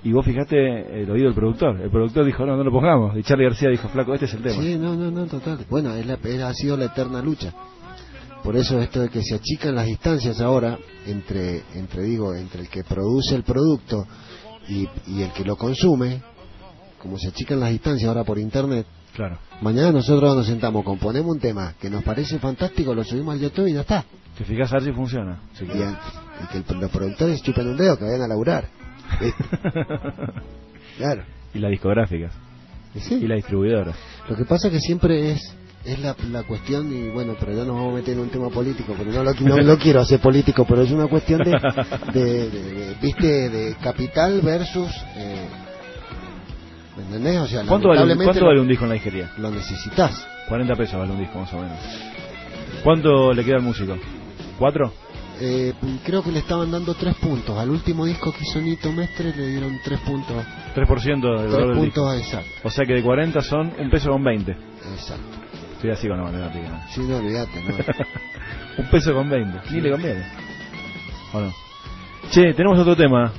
Y 0.03 0.11
vos 0.13 0.25
fijate 0.25 1.01
el 1.03 1.11
oído 1.11 1.25
del 1.27 1.35
productor. 1.35 1.79
El 1.79 1.91
productor 1.91 2.25
dijo, 2.25 2.43
no, 2.45 2.57
no 2.57 2.63
lo 2.63 2.71
pongamos. 2.71 3.15
Y 3.17 3.23
Charlie 3.23 3.45
García 3.45 3.69
dijo, 3.69 3.87
flaco, 3.89 4.13
este 4.13 4.25
es 4.25 4.33
el 4.33 4.41
tema. 4.41 4.61
Sí, 4.61 4.75
no, 4.77 4.95
no, 4.95 5.11
no, 5.11 5.25
total. 5.27 5.59
Bueno, 5.69 5.93
es 5.95 6.05
la- 6.07 6.15
es- 6.23 6.41
ha 6.41 6.53
sido 6.53 6.75
la 6.75 6.85
eterna 6.85 7.21
lucha. 7.21 7.53
Por 8.43 8.55
eso 8.55 8.79
esto 8.81 9.01
de 9.01 9.09
que 9.09 9.21
se 9.21 9.35
achican 9.35 9.75
las 9.75 9.85
distancias 9.85 10.41
ahora 10.41 10.79
entre, 11.05 11.61
entre 11.75 12.01
digo, 12.03 12.33
entre 12.33 12.61
el 12.61 12.69
que 12.69 12.83
produce 12.83 13.35
el 13.35 13.43
producto 13.43 14.07
y, 14.67 14.87
y 15.07 15.21
el 15.21 15.31
que 15.33 15.45
lo 15.45 15.55
consume, 15.55 16.23
como 16.97 17.19
se 17.19 17.27
achican 17.27 17.59
las 17.59 17.69
distancias 17.69 18.07
ahora 18.07 18.23
por 18.23 18.39
internet, 18.39 18.87
Claro. 19.15 19.37
mañana 19.61 19.91
nosotros 19.91 20.35
nos 20.35 20.47
sentamos, 20.47 20.83
componemos 20.83 21.29
un 21.35 21.39
tema 21.39 21.75
que 21.79 21.89
nos 21.91 22.03
parece 22.03 22.39
fantástico, 22.39 22.95
lo 22.95 23.03
subimos 23.03 23.35
al 23.35 23.41
YouTube 23.41 23.67
y 23.67 23.73
ya 23.73 23.81
está. 23.81 24.03
Te 24.35 24.43
fijas 24.45 24.71
a 24.71 24.75
ver 24.77 24.85
si 24.85 24.91
funciona. 24.93 25.39
Si 25.53 25.65
Y, 25.65 25.67
y 25.67 26.47
que 26.51 26.73
el- 26.73 26.79
los 26.79 26.89
productores 26.89 27.43
chupen 27.43 27.67
un 27.67 27.77
dedo, 27.77 27.95
que 27.97 28.05
vayan 28.05 28.23
a 28.23 28.27
laburar. 28.27 28.65
Claro. 30.97 31.23
y 31.53 31.59
las 31.59 31.71
discográficas. 31.71 32.31
Y 33.09 33.27
la 33.27 33.35
distribuidora. 33.35 33.93
Lo 34.29 34.35
que 34.35 34.45
pasa 34.45 34.69
que 34.69 34.79
siempre 34.79 35.31
es 35.31 35.55
es 35.83 35.97
la, 35.99 36.15
la 36.31 36.43
cuestión 36.43 36.93
y 36.95 37.09
bueno, 37.09 37.35
pero 37.39 37.53
ya 37.53 37.63
nos 37.63 37.75
vamos 37.75 37.93
a 37.93 37.95
meter 37.95 38.13
en 38.13 38.19
un 38.19 38.29
tema 38.29 38.49
político, 38.49 38.93
porque 38.95 39.11
no 39.11 39.23
lo, 39.23 39.33
no 39.33 39.57
lo 39.57 39.77
quiero 39.79 40.01
hacer 40.01 40.19
político, 40.19 40.63
pero 40.63 40.83
es 40.83 40.91
una 40.91 41.07
cuestión 41.07 41.41
de, 41.43 41.51
de, 42.13 42.49
de- 42.51 42.73
de- 42.73 42.95
viste, 43.01 43.49
de 43.49 43.75
capital 43.81 44.41
versus, 44.41 44.91
eh, 45.17 45.47
¿me 46.97 47.03
entendés? 47.05 47.37
O 47.39 47.47
sea, 47.47 47.63
¿Cuánto, 47.65 47.87
vale 47.87 48.03
un 48.61 48.67
disco 48.67 48.83
en 48.83 48.89
la 48.89 48.93
disquería? 48.93 49.31
Lo 49.39 49.49
necesitas. 49.49 50.23
40 50.49 50.75
pesos 50.75 50.99
vale 50.99 51.13
un 51.13 51.19
disco 51.19 51.39
más 51.39 51.51
o 51.53 51.57
menos. 51.61 51.77
¿Cuánto 52.83 53.33
le 53.33 53.43
queda 53.43 53.55
al 53.55 53.63
músico? 53.63 53.97
¿Cuatro? 54.59 54.93
Eh, 55.43 55.73
creo 56.05 56.21
que 56.21 56.31
le 56.31 56.37
estaban 56.37 56.69
dando 56.69 56.93
tres 56.93 57.15
puntos. 57.15 57.57
Al 57.57 57.71
último 57.71 58.05
disco 58.05 58.31
que 58.31 58.43
hizo 58.43 58.61
Nito 58.61 58.91
Mestre 58.91 59.33
le 59.35 59.47
dieron 59.47 59.79
tres 59.83 59.99
puntos. 60.01 60.37
3% 60.75 61.39
del 61.39 61.49
valor 61.49 61.69
del 61.69 61.77
puntos 61.77 62.13
disco. 62.13 62.13
exacto. 62.13 62.49
O 62.63 62.69
sea 62.69 62.85
que 62.85 62.93
de 62.93 63.01
40 63.01 63.41
son 63.41 63.73
un 63.79 63.89
peso 63.89 64.11
con 64.11 64.23
20. 64.23 64.51
Exacto. 64.51 65.23
Estoy 65.73 65.89
así 65.89 66.07
con 66.07 66.17
la 66.17 66.25
matemática. 66.25 66.87
Sí, 66.93 67.01
no 67.01 67.17
olvídate, 67.17 67.63
no. 67.63 67.75
un 68.83 68.89
peso 68.91 69.13
con 69.15 69.29
20. 69.31 69.59
Ni 69.71 69.81
le 69.81 69.91
conviene. 69.91 70.23
¿O 71.33 71.39
no? 71.39 71.53
Che, 72.29 72.53
tenemos 72.53 72.77
otro 72.77 72.95
tema. 72.95 73.33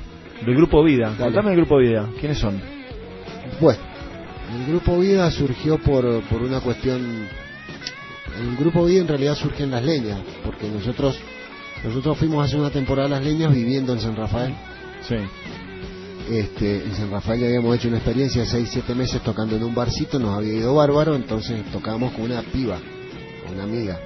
Del 0.44 0.56
grupo 0.56 0.82
Vida. 0.82 1.14
Contame 1.16 1.50
el 1.50 1.56
grupo 1.56 1.78
Vida. 1.78 2.08
¿Quiénes 2.18 2.38
son? 2.38 2.60
Bueno, 3.60 3.78
el 4.56 4.66
grupo 4.66 4.98
Vida 4.98 5.30
surgió 5.30 5.78
por, 5.78 6.20
por 6.22 6.42
una 6.42 6.60
cuestión. 6.60 7.28
El 8.40 8.56
grupo 8.56 8.86
Vida 8.86 9.02
en 9.02 9.08
realidad 9.08 9.36
surge 9.36 9.62
en 9.62 9.70
las 9.70 9.84
leñas, 9.84 10.18
porque 10.44 10.68
nosotros 10.68 11.16
nosotros 11.84 12.18
fuimos 12.18 12.44
hace 12.46 12.56
una 12.56 12.70
temporada 12.70 13.06
a 13.06 13.10
las 13.10 13.24
leñas 13.24 13.52
viviendo 13.52 13.92
en 13.92 14.00
San 14.00 14.16
Rafael. 14.16 14.54
Sí. 15.08 15.16
Este, 16.30 16.84
en 16.84 16.94
San 16.94 17.10
Rafael 17.10 17.40
ya 17.40 17.46
habíamos 17.46 17.76
hecho 17.76 17.88
una 17.88 17.96
experiencia 17.98 18.42
de 18.42 18.48
6-7 18.48 18.94
meses 18.94 19.20
tocando 19.22 19.56
en 19.56 19.64
un 19.64 19.74
barcito, 19.74 20.18
nos 20.18 20.36
había 20.38 20.54
ido 20.54 20.74
bárbaro, 20.74 21.16
entonces 21.16 21.64
tocábamos 21.72 22.12
con 22.12 22.22
una 22.22 22.42
piba, 22.42 22.78
con 23.44 23.54
una 23.54 23.64
amiga. 23.64 23.98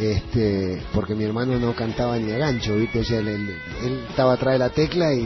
Este, 0.00 0.80
porque 0.94 1.14
mi 1.14 1.24
hermano 1.24 1.58
no 1.58 1.74
cantaba 1.74 2.16
ni 2.18 2.32
a 2.32 2.38
gancho, 2.38 2.74
¿viste? 2.76 3.00
O 3.00 3.04
sea, 3.04 3.18
él, 3.18 3.28
él- 3.28 3.54
él 3.84 4.00
estaba 4.08 4.34
atrás 4.34 4.54
de 4.54 4.58
la 4.58 4.70
tecla 4.70 5.12
y, 5.12 5.20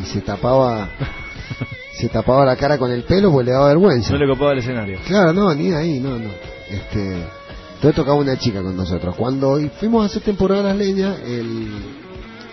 y 0.00 0.04
se 0.04 0.20
tapaba 0.20 0.90
se 1.98 2.08
tapaba 2.10 2.44
la 2.44 2.56
cara 2.56 2.76
con 2.76 2.90
el 2.90 3.04
pelo 3.04 3.30
porque 3.32 3.46
le 3.46 3.52
daba 3.52 3.68
vergüenza. 3.68 4.12
No 4.12 4.18
le 4.18 4.26
copaba 4.28 4.52
el 4.52 4.58
escenario. 4.58 4.98
Claro, 5.06 5.32
no, 5.32 5.54
ni 5.54 5.72
ahí, 5.72 5.98
no, 6.00 6.18
no. 6.18 6.30
Este, 6.70 7.22
entonces 7.76 7.94
tocaba 7.94 8.16
una 8.16 8.38
chica 8.38 8.62
con 8.62 8.74
nosotros. 8.74 9.14
Cuando 9.16 9.60
fuimos 9.78 10.02
a 10.02 10.06
hacer 10.06 10.22
temporada 10.22 10.62
las 10.62 10.76
leñas, 10.76 11.18
el, 11.24 11.68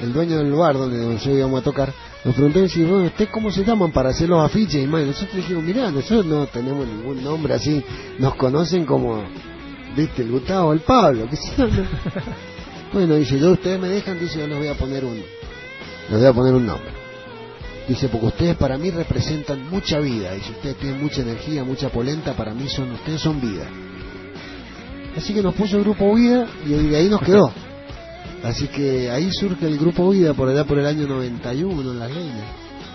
el 0.02 0.14
dueño 0.14 0.38
del 0.38 0.52
bar 0.52 0.78
donde 0.78 0.98
nosotros 0.98 1.38
íbamos 1.38 1.62
a 1.62 1.64
tocar, 1.64 1.94
nos 2.26 2.36
preguntó 2.36 2.68
si, 2.68 2.84
bueno, 2.84 3.06
¿ustedes 3.06 3.30
cómo 3.32 3.50
se 3.50 3.64
llaman 3.64 3.94
para 3.94 4.10
hacer 4.10 4.28
los 4.28 4.44
afiches? 4.44 4.84
Y 4.84 4.88
más, 4.88 5.04
y 5.04 5.08
nosotros 5.08 5.36
dijimos, 5.38 5.64
mirá, 5.64 5.90
nosotros 5.92 6.26
no 6.26 6.46
tenemos 6.48 6.86
ningún 6.86 7.24
nombre 7.24 7.54
así, 7.54 7.82
nos 8.20 8.36
conocen 8.36 8.86
como, 8.86 9.24
viste, 9.96 10.24
el 10.24 10.32
Gustavo, 10.32 10.74
el 10.74 10.82
Pablo, 10.82 11.28
qué 11.30 11.36
sé 11.38 11.52
yo. 11.58 11.68
Bueno, 12.94 13.16
dice, 13.16 13.40
yo 13.40 13.54
ustedes 13.54 13.80
me 13.80 13.88
dejan, 13.88 14.20
dice, 14.20 14.38
yo 14.38 14.46
les 14.46 14.56
voy 14.56 14.68
a 14.68 14.76
poner 14.76 15.04
un, 15.04 15.16
les 15.16 16.20
voy 16.20 16.26
a 16.28 16.34
poner 16.34 16.54
un 16.54 16.68
nombre. 16.68 16.92
Dice, 17.88 18.08
porque 18.08 18.28
ustedes 18.28 18.56
para 18.56 18.78
mí 18.78 18.92
representan 18.92 19.68
mucha 19.68 20.00
vida. 20.00 20.32
Dice, 20.34 20.52
ustedes 20.52 20.76
tienen 20.78 21.02
mucha 21.02 21.24
energía, 21.24 21.64
mucha 21.64 21.90
polenta, 21.90 22.34
para 22.34 22.54
mí 22.54 22.70
son, 22.70 22.92
ustedes 22.92 23.20
son 23.20 23.42
vida. 23.42 23.68
Así 25.16 25.34
que 25.34 25.42
nos 25.42 25.54
puso 25.56 25.78
el 25.78 25.84
grupo 25.84 26.14
Vida 26.16 26.48
y 26.66 26.70
de 26.70 26.98
ahí 26.98 27.10
nos 27.10 27.22
quedó. 27.22 27.52
Así 28.44 28.68
que 28.68 29.10
ahí 29.10 29.32
surge 29.32 29.66
el 29.68 29.78
grupo 29.78 30.10
Vida 30.10 30.34
por 30.34 30.50
allá 30.50 30.66
por 30.66 30.80
el 30.80 30.86
año 30.86 31.08
91 31.08 31.92
en 31.92 32.00
las 32.00 32.12
leñas. 32.12 32.46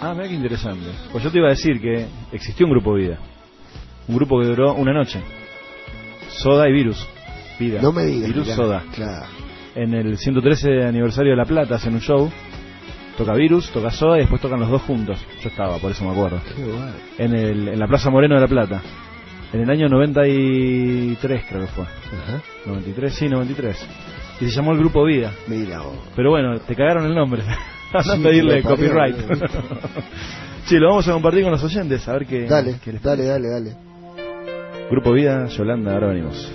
Ah, 0.00 0.12
mira 0.14 0.28
qué 0.28 0.34
interesante. 0.34 0.86
Pues 1.10 1.24
yo 1.24 1.30
te 1.30 1.38
iba 1.38 1.46
a 1.48 1.50
decir 1.50 1.80
que 1.80 2.06
existió 2.32 2.66
un 2.66 2.72
grupo 2.72 2.94
Vida. 2.94 3.18
Un 4.08 4.16
grupo 4.16 4.40
que 4.40 4.46
duró 4.46 4.74
una 4.74 4.92
noche. 4.92 5.20
Soda 6.30 6.68
y 6.68 6.72
Virus. 6.72 7.06
Vida. 7.58 7.80
No 7.82 7.92
me 7.92 8.04
digas, 8.04 8.28
Virus 8.28 8.44
mirá, 8.44 8.56
Soda. 8.56 8.84
claro. 8.94 9.26
En 9.74 9.94
el 9.94 10.18
113 10.18 10.84
aniversario 10.84 11.32
de 11.32 11.36
La 11.36 11.44
Plata 11.44 11.76
hacen 11.76 11.94
un 11.94 12.00
show. 12.00 12.30
Toca 13.16 13.32
Virus, 13.34 13.70
toca 13.70 13.90
Soda 13.90 14.16
y 14.16 14.20
después 14.20 14.40
tocan 14.40 14.60
los 14.60 14.70
dos 14.70 14.82
juntos. 14.82 15.18
Yo 15.42 15.48
estaba, 15.48 15.78
por 15.78 15.90
eso 15.90 16.04
me 16.04 16.12
acuerdo. 16.12 16.40
Qué 16.54 16.62
guay. 16.62 16.92
En, 17.18 17.34
el, 17.34 17.68
en 17.68 17.78
la 17.78 17.86
Plaza 17.88 18.10
Moreno 18.10 18.36
de 18.36 18.40
La 18.42 18.48
Plata. 18.48 18.82
En 19.52 19.60
el 19.62 19.70
año 19.70 19.88
93 19.88 21.44
creo 21.48 21.60
que 21.62 21.66
fue. 21.68 21.84
93, 22.66 23.14
sí, 23.14 23.28
93. 23.28 23.76
Y 24.40 24.44
se 24.44 24.50
llamó 24.50 24.72
el 24.72 24.78
grupo 24.78 25.04
Vida. 25.04 25.32
Mira 25.46 25.80
vos. 25.80 25.96
Pero 26.14 26.30
bueno, 26.30 26.58
te 26.60 26.74
cagaron 26.76 27.06
el 27.06 27.14
nombre. 27.14 27.42
Anda 27.92 28.02
Sí, 28.14 28.20
a 28.20 28.22
pedirle 28.22 28.62
copyright. 28.62 29.16
sí, 30.66 30.76
lo 30.78 30.88
vamos 30.90 31.08
a 31.08 31.12
compartir 31.12 31.42
con 31.42 31.52
los 31.52 31.64
oyentes, 31.64 32.06
a 32.06 32.12
ver 32.12 32.26
qué, 32.26 32.42
Dale, 32.44 32.76
qué 32.84 32.92
les 32.92 33.02
dale, 33.02 33.24
dale, 33.24 33.48
dale. 33.48 33.76
Grupo 34.90 35.12
Vida, 35.12 35.46
Yolanda, 35.46 35.94
ahora 35.94 36.08
venimos. 36.08 36.52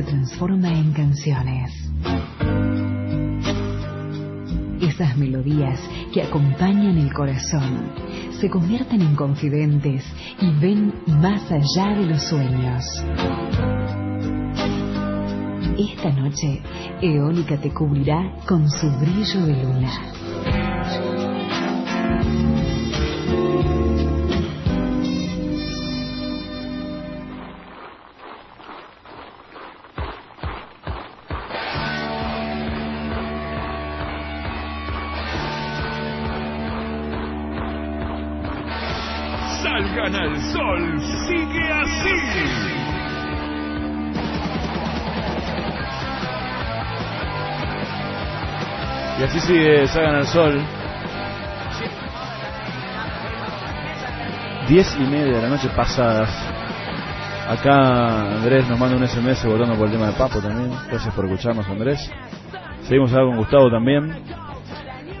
Se 0.00 0.06
transforma 0.06 0.72
en 0.72 0.92
canciones. 0.92 1.74
Esas 4.80 5.14
melodías 5.18 5.78
que 6.14 6.22
acompañan 6.22 6.96
el 6.96 7.12
corazón 7.12 7.92
se 8.40 8.48
convierten 8.48 9.02
en 9.02 9.14
confidentes 9.14 10.02
y 10.40 10.50
ven 10.58 10.94
más 11.06 11.42
allá 11.52 11.98
de 11.98 12.06
los 12.06 12.22
sueños. 12.22 12.82
Esta 15.78 16.10
noche, 16.12 16.62
Eólica 17.02 17.60
te 17.60 17.70
cubrirá 17.70 18.36
con 18.48 18.70
su 18.70 18.90
brillo 19.00 19.44
de 19.44 19.62
luna. 19.64 20.29
Sigue 49.50 49.88
Sagan 49.88 50.14
al 50.14 50.26
Sol. 50.28 50.62
Diez 54.68 54.96
y 54.96 55.02
media 55.02 55.38
de 55.38 55.42
la 55.42 55.48
noche 55.48 55.68
pasadas. 55.74 56.30
Acá 57.48 58.36
Andrés 58.36 58.68
nos 58.68 58.78
manda 58.78 58.96
un 58.96 59.08
SMS 59.08 59.44
votando 59.46 59.74
por 59.74 59.88
el 59.88 59.94
tema 59.94 60.06
de 60.06 60.12
Papo 60.12 60.38
también. 60.38 60.70
Gracias 60.88 61.12
por 61.12 61.24
escucharnos, 61.24 61.66
Andrés. 61.66 62.12
Seguimos 62.82 63.10
hablando 63.10 63.32
con 63.32 63.38
Gustavo 63.38 63.70
también. 63.72 64.22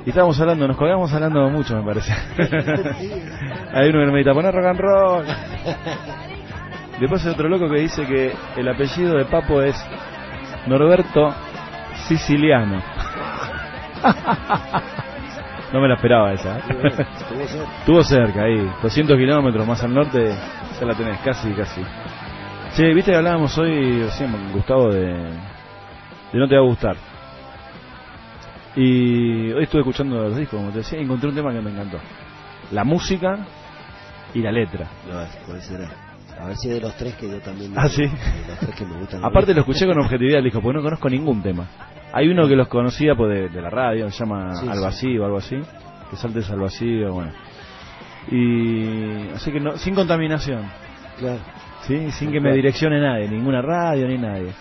Y 0.06 0.10
estábamos 0.10 0.40
hablando, 0.40 0.68
nos 0.68 0.76
colgamos 0.76 1.12
hablando 1.12 1.50
mucho, 1.50 1.76
me 1.76 1.82
parece. 1.82 2.12
Hay 3.74 3.88
uno 3.88 3.98
que 3.98 4.06
me 4.06 4.12
medita, 4.12 4.32
poner 4.32 4.54
rock 4.54 4.66
and 4.66 4.78
roll. 4.78 5.24
Después 7.00 7.26
hay 7.26 7.32
otro 7.32 7.48
loco 7.48 7.68
que 7.68 7.80
dice 7.80 8.06
que 8.06 8.32
el 8.56 8.68
apellido 8.68 9.16
de 9.16 9.24
Papo 9.24 9.60
es 9.60 9.74
Norberto 10.68 11.34
Siciliano. 12.06 12.80
No 15.72 15.80
me 15.80 15.88
la 15.88 15.94
esperaba 15.94 16.32
esa. 16.32 16.58
¿eh? 16.58 16.62
Estuvo 16.68 17.46
cerca. 17.46 17.78
Estuvo 17.78 18.02
cerca 18.02 18.42
ahí, 18.42 18.70
200 18.82 19.16
kilómetros 19.16 19.66
más 19.66 19.82
al 19.84 19.94
norte, 19.94 20.34
ya 20.80 20.86
la 20.86 20.94
tenés, 20.94 21.20
casi, 21.20 21.50
casi. 21.52 21.80
Che, 22.74 22.92
viste 22.92 23.12
que 23.12 23.16
hablábamos 23.16 23.56
hoy, 23.58 24.02
recién, 24.02 24.32
con 24.32 24.52
Gustavo, 24.52 24.92
de, 24.92 25.06
de 25.12 26.38
No 26.38 26.48
Te 26.48 26.56
Va 26.56 26.62
a 26.62 26.64
Gustar. 26.64 26.96
Y 28.76 29.52
hoy 29.52 29.64
estuve 29.64 29.80
escuchando 29.80 30.22
los 30.22 30.36
discos, 30.36 30.58
como 30.58 30.70
te 30.72 30.78
decía, 30.78 30.98
y 30.98 31.02
encontré 31.02 31.28
un 31.28 31.34
tema 31.34 31.52
que 31.52 31.60
me 31.60 31.70
encantó. 31.70 31.98
La 32.70 32.84
música 32.84 33.38
y 34.34 34.40
la 34.40 34.52
letra. 34.52 34.86
¿Cuál 35.46 35.60
será? 35.60 35.90
A 36.40 36.46
ver 36.46 36.56
si 36.56 36.68
de 36.68 36.80
los 36.80 36.94
tres 36.94 37.14
que 37.16 37.28
yo 37.28 37.38
también. 37.40 37.72
Ah, 37.76 37.88
sí. 37.88 38.02
de 38.02 38.08
los 38.48 38.58
tres 38.60 38.74
que 38.74 38.84
me 38.86 38.98
gustan. 38.98 39.24
Aparte 39.24 39.52
lo 39.52 39.60
escuché 39.60 39.86
con 39.86 39.98
objetividad, 39.98 40.38
le 40.38 40.44
dijo, 40.44 40.60
porque 40.60 40.78
no 40.78 40.82
conozco 40.82 41.10
ningún 41.10 41.42
tema. 41.42 41.66
Hay 42.12 42.28
uno 42.28 42.48
que 42.48 42.56
los 42.56 42.68
conocía 42.68 43.14
pues, 43.14 43.30
de, 43.30 43.48
de 43.48 43.62
la 43.62 43.70
radio, 43.70 44.10
se 44.10 44.18
llama 44.18 44.54
Sí, 44.56 44.68
Al 44.68 44.76
sí. 44.76 44.82
Vacío 44.82 45.22
o 45.22 45.26
algo 45.26 45.38
así. 45.38 45.56
Que 46.10 46.16
saltes 46.16 46.50
al 46.50 46.60
vacío, 46.60 47.12
bueno. 47.12 47.32
Y 48.30 49.28
así 49.34 49.52
que 49.52 49.60
no, 49.60 49.76
sin 49.76 49.94
contaminación. 49.94 50.64
Claro. 51.18 51.38
¿sí? 51.82 52.10
Sin 52.12 52.32
que 52.32 52.40
me 52.40 52.54
direccione 52.54 52.98
nadie, 53.00 53.28
ninguna 53.28 53.60
radio 53.62 54.08
ni 54.08 54.18
nadie. 54.18 54.52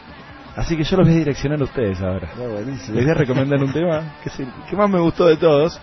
Así 0.55 0.75
que 0.75 0.83
yo 0.83 0.97
los 0.97 1.07
voy 1.07 1.15
a 1.15 1.19
direccionar 1.19 1.61
a 1.61 1.63
ustedes 1.63 2.01
ahora. 2.01 2.29
Ah. 2.35 2.39
Les 2.65 2.91
voy 2.91 3.07
a 3.09 3.13
recomendar 3.13 3.63
un 3.63 3.71
tema 3.71 4.15
que, 4.23 4.29
es 4.29 4.39
el 4.39 4.47
que 4.69 4.75
más 4.75 4.89
me 4.89 4.99
gustó 4.99 5.27
de 5.27 5.37
todos. 5.37 5.79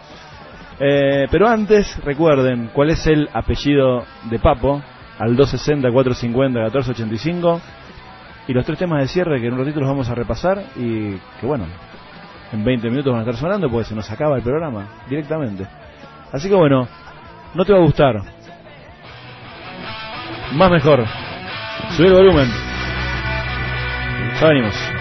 Eh, 0.78 1.26
pero 1.30 1.48
antes, 1.48 1.96
recuerden 2.04 2.68
cuál 2.72 2.90
es 2.90 3.06
el 3.06 3.30
apellido 3.32 4.04
de 4.28 4.38
Papo 4.38 4.82
al 5.18 5.34
260-450-1485 5.36 7.60
y 8.48 8.52
los 8.52 8.64
tres 8.64 8.78
temas 8.78 9.00
de 9.00 9.08
cierre 9.08 9.40
que 9.40 9.46
en 9.46 9.54
un 9.54 9.58
ratito 9.58 9.80
los 9.80 9.88
vamos 9.88 10.08
a 10.08 10.14
repasar 10.14 10.62
y 10.76 11.14
que 11.40 11.46
bueno, 11.46 11.66
en 12.52 12.64
20 12.64 12.90
minutos 12.90 13.12
van 13.12 13.20
a 13.20 13.24
estar 13.24 13.36
sonando 13.36 13.68
porque 13.70 13.88
se 13.88 13.94
nos 13.94 14.10
acaba 14.10 14.36
el 14.36 14.42
programa 14.42 14.86
directamente. 15.08 15.66
Así 16.32 16.48
que 16.48 16.54
bueno, 16.54 16.88
no 17.54 17.64
te 17.64 17.72
va 17.72 17.78
a 17.78 17.82
gustar. 17.82 18.22
Más 20.52 20.70
mejor. 20.70 21.04
Subir 21.96 22.12
el 22.12 22.14
volumen. 22.14 22.48
Ya 24.40 24.48
venimos. 24.48 24.95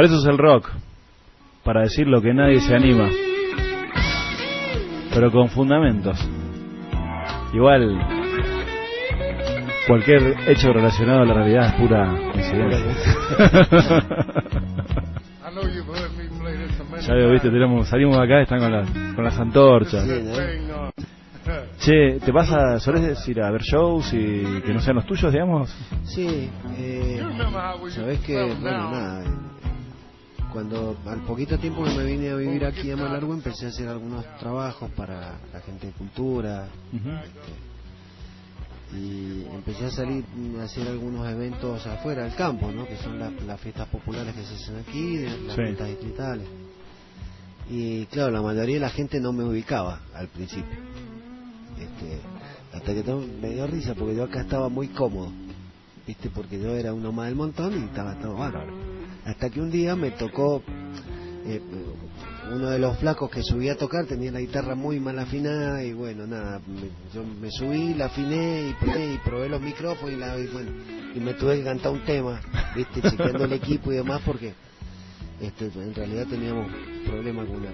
Para 0.00 0.08
eso 0.08 0.18
es 0.18 0.26
el 0.28 0.38
rock. 0.38 0.66
Para 1.62 1.82
decir 1.82 2.06
lo 2.06 2.22
que 2.22 2.32
nadie 2.32 2.58
se 2.60 2.74
anima. 2.74 3.10
Pero 5.12 5.30
con 5.30 5.50
fundamentos. 5.50 6.18
Igual, 7.52 8.00
cualquier 9.86 10.48
hecho 10.48 10.72
relacionado 10.72 11.20
a 11.20 11.26
la 11.26 11.34
realidad 11.34 11.66
es 11.66 11.74
pura 11.74 12.16
coincidencia. 12.32 13.14
ya 17.06 17.14
veo, 17.14 17.30
viste, 17.32 17.50
tenemos, 17.50 17.86
salimos 17.86 18.16
de 18.16 18.24
acá, 18.24 18.40
están 18.40 18.60
con 18.60 18.72
las, 18.72 18.90
con 19.14 19.22
las 19.22 19.38
antorchas. 19.38 20.08
Che, 21.80 22.20
¿te 22.20 22.32
pasa, 22.32 22.78
solés 22.78 23.26
ir 23.26 23.42
a 23.42 23.50
ver 23.50 23.62
shows 23.62 24.12
y 24.12 24.60
que 24.60 24.72
no 24.72 24.80
sean 24.80 24.96
los 24.96 25.06
tuyos, 25.06 25.32
digamos? 25.32 25.74
Sí, 26.04 26.48
eh, 26.78 27.22
sabes 27.88 28.20
que, 28.20 28.54
bueno, 28.60 28.90
nada, 28.90 29.24
eh, 29.24 29.49
cuando 30.52 30.96
al 31.06 31.20
poquito 31.22 31.58
tiempo 31.58 31.84
que 31.84 31.90
me 31.94 32.04
vine 32.04 32.30
a 32.30 32.36
vivir 32.36 32.64
aquí 32.64 32.90
a 32.90 32.96
Malargüe 32.96 33.34
empecé 33.34 33.66
a 33.66 33.68
hacer 33.68 33.88
algunos 33.88 34.24
trabajos 34.38 34.90
para 34.92 35.38
la 35.52 35.60
gente 35.60 35.86
de 35.88 35.92
cultura 35.92 36.68
y 38.92 39.44
empecé 39.54 39.86
a 39.86 39.90
salir 39.90 40.24
a 40.60 40.64
hacer 40.64 40.88
algunos 40.88 41.28
eventos 41.28 41.86
afuera 41.86 42.24
del 42.24 42.34
campo, 42.34 42.70
¿no? 42.72 42.86
que 42.86 42.96
son 42.96 43.18
la- 43.18 43.30
las 43.30 43.60
fiestas 43.60 43.86
populares 43.88 44.34
que 44.34 44.42
se 44.42 44.54
hacen 44.54 44.76
aquí, 44.78 45.16
de 45.18 45.30
las 45.46 45.54
Sí. 45.56 45.62
fiestas 45.62 45.88
distritales. 45.88 46.48
Y 47.68 48.06
claro, 48.06 48.32
la 48.32 48.42
mayoría 48.42 48.74
de 48.76 48.80
la 48.80 48.90
gente 48.90 49.20
no 49.20 49.32
me 49.32 49.44
ubicaba 49.44 50.00
al 50.12 50.26
principio. 50.28 50.76
Este, 51.78 52.18
hasta 52.72 52.92
que 52.94 53.14
me 53.40 53.50
dio 53.50 53.66
risa 53.68 53.94
porque 53.94 54.16
yo 54.16 54.24
acá 54.24 54.40
estaba 54.40 54.68
muy 54.68 54.88
cómodo, 54.88 55.30
¿viste? 56.06 56.28
Porque 56.30 56.58
yo 56.60 56.74
era 56.74 56.92
uno 56.92 57.12
más 57.12 57.26
del 57.26 57.36
montón 57.36 57.80
y 57.80 57.84
estaba 57.84 58.16
todo 58.18 58.34
bárbaro. 58.34 58.72
Hasta 59.30 59.48
que 59.48 59.60
un 59.60 59.70
día 59.70 59.94
me 59.94 60.10
tocó, 60.10 60.62
eh, 61.46 61.60
uno 62.52 62.68
de 62.70 62.78
los 62.80 62.98
flacos 62.98 63.30
que 63.30 63.42
subí 63.42 63.68
a 63.68 63.76
tocar 63.76 64.06
tenía 64.06 64.32
la 64.32 64.40
guitarra 64.40 64.74
muy 64.74 64.98
mal 64.98 65.16
afinada 65.20 65.84
y 65.84 65.92
bueno, 65.92 66.26
nada, 66.26 66.60
me- 66.66 66.90
yo 67.14 67.22
me 67.24 67.48
subí, 67.50 67.94
la 67.94 68.06
afiné 68.06 68.70
y 68.70 68.74
probé, 68.74 69.14
y 69.14 69.18
probé 69.18 69.48
los 69.48 69.62
micrófonos 69.62 70.12
y, 70.12 70.16
la, 70.16 70.36
y 70.36 70.46
bueno, 70.48 70.70
y 71.14 71.20
me 71.20 71.34
tuve 71.34 71.58
que 71.58 71.64
cantar 71.64 71.92
un 71.92 72.04
tema, 72.04 72.40
¿viste? 72.74 73.00
Chequeando 73.02 73.44
el 73.44 73.52
equipo 73.52 73.92
y 73.92 73.96
demás 73.96 74.20
porque 74.26 74.52
este, 75.40 75.66
en 75.66 75.94
realidad 75.94 76.26
teníamos 76.26 76.66
problemas 77.06 77.46
con 77.46 77.56
una, 77.56 77.70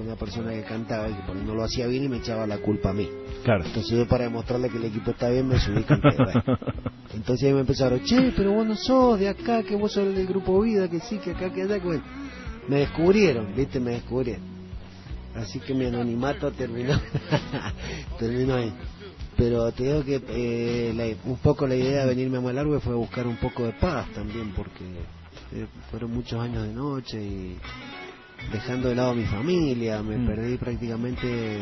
una 0.00 0.14
persona 0.16 0.52
que 0.52 0.62
cantaba 0.62 1.08
y 1.08 1.14
que 1.14 1.22
por 1.22 1.36
no 1.36 1.54
lo 1.54 1.64
hacía 1.64 1.86
bien 1.86 2.04
y 2.04 2.08
me 2.08 2.18
echaba 2.18 2.46
la 2.46 2.58
culpa 2.58 2.90
a 2.90 2.92
mí. 2.92 3.08
Claro. 3.44 3.64
Entonces 3.64 3.96
yo 3.96 4.06
para 4.06 4.24
demostrarle 4.24 4.68
que 4.68 4.76
el 4.78 4.84
equipo 4.84 5.10
está 5.12 5.28
bien 5.28 5.48
me 5.48 5.58
subí 5.58 5.84
bueno. 5.88 6.42
Entonces 7.14 7.46
ahí 7.48 7.54
me 7.54 7.60
empezaron, 7.60 8.00
che, 8.04 8.32
pero 8.36 8.52
vos 8.52 8.66
no 8.66 8.76
sos 8.76 9.18
de 9.18 9.28
acá, 9.28 9.62
que 9.62 9.74
vos 9.76 9.92
sos 9.92 10.14
del 10.14 10.26
grupo 10.26 10.60
Vida, 10.60 10.88
que 10.88 11.00
sí, 11.00 11.18
que 11.18 11.30
acá, 11.32 11.50
que 11.52 11.62
allá, 11.62 11.78
que 11.80 11.86
bueno. 11.86 12.02
Me 12.68 12.80
descubrieron, 12.80 13.54
viste, 13.56 13.80
me 13.80 13.92
descubrieron. 13.92 14.42
Así 15.34 15.58
que 15.60 15.72
mi 15.72 15.86
anonimato 15.86 16.50
terminó, 16.52 17.00
terminó 18.18 18.54
ahí. 18.56 18.72
Pero 19.36 19.70
te 19.72 19.84
digo 19.84 20.04
que 20.04 20.20
eh, 20.28 20.92
la- 20.94 21.30
un 21.30 21.38
poco 21.38 21.66
la 21.66 21.76
idea 21.76 22.02
de 22.02 22.08
venirme 22.08 22.38
a 22.38 22.40
Malargüe 22.40 22.80
fue 22.80 22.94
buscar 22.94 23.26
un 23.26 23.36
poco 23.36 23.64
de 23.64 23.72
paz 23.72 24.06
también, 24.12 24.52
porque 24.54 24.84
eh, 25.52 25.66
fueron 25.90 26.10
muchos 26.12 26.40
años 26.40 26.66
de 26.66 26.74
noche 26.74 27.22
y 27.22 27.56
dejando 28.52 28.88
de 28.88 28.94
lado 28.94 29.10
a 29.10 29.14
mi 29.14 29.24
familia, 29.24 30.02
me 30.02 30.16
Mm. 30.16 30.26
perdí 30.26 30.56
prácticamente 30.56 31.58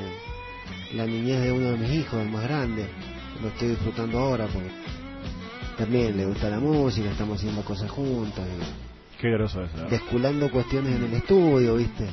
la 0.95 1.07
niñez 1.07 1.41
de 1.43 1.53
uno 1.53 1.73
de 1.73 1.77
mis 1.79 1.91
hijos, 1.93 2.21
el 2.23 2.31
más 2.31 2.43
grande. 2.45 2.87
Lo 3.43 3.49
estoy 3.49 3.69
disfrutando 3.69 4.19
ahora 4.19 4.47
porque 4.47 4.71
también 5.77 6.17
le 6.17 6.25
gusta 6.27 6.49
la 6.49 6.59
música, 6.61 7.11
estamos 7.11 7.39
haciendo 7.39 7.63
cosas 7.63 7.91
juntos, 7.91 8.45
y 8.47 9.21
Qué 9.21 9.31
groso 9.31 9.63
eso. 9.63 9.77
¿no? 9.77 9.89
desculando 9.89 10.51
cuestiones 10.51 10.95
en 10.97 11.05
el 11.05 11.15
estudio, 11.15 11.77
¿viste? 11.77 12.09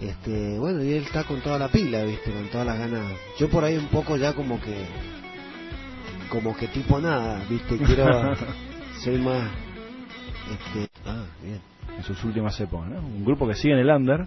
Este, 0.00 0.58
bueno, 0.58 0.82
y 0.84 0.92
él 0.92 1.02
está 1.04 1.24
con 1.24 1.40
toda 1.40 1.58
la 1.58 1.68
pila, 1.68 2.04
¿viste? 2.04 2.30
Con 2.30 2.48
todas 2.50 2.66
las 2.66 2.78
ganas. 2.78 3.02
Yo 3.38 3.48
por 3.48 3.64
ahí 3.64 3.76
un 3.76 3.88
poco 3.88 4.16
ya 4.16 4.32
como 4.32 4.60
que 4.60 4.86
como 6.30 6.54
que 6.56 6.68
tipo 6.68 7.00
nada, 7.00 7.42
¿viste? 7.48 7.78
Quiero 7.78 8.36
soy 9.02 9.18
más 9.18 9.50
este, 10.52 10.88
ah, 11.06 11.24
bien. 11.42 11.60
En 11.98 12.04
sus 12.04 12.24
últimas 12.24 12.58
épocas, 12.60 12.88
¿no? 12.88 13.00
Un 13.00 13.24
grupo 13.24 13.46
que 13.46 13.54
sigue 13.54 13.74
en 13.74 13.80
el 13.80 13.90
under 13.90 14.26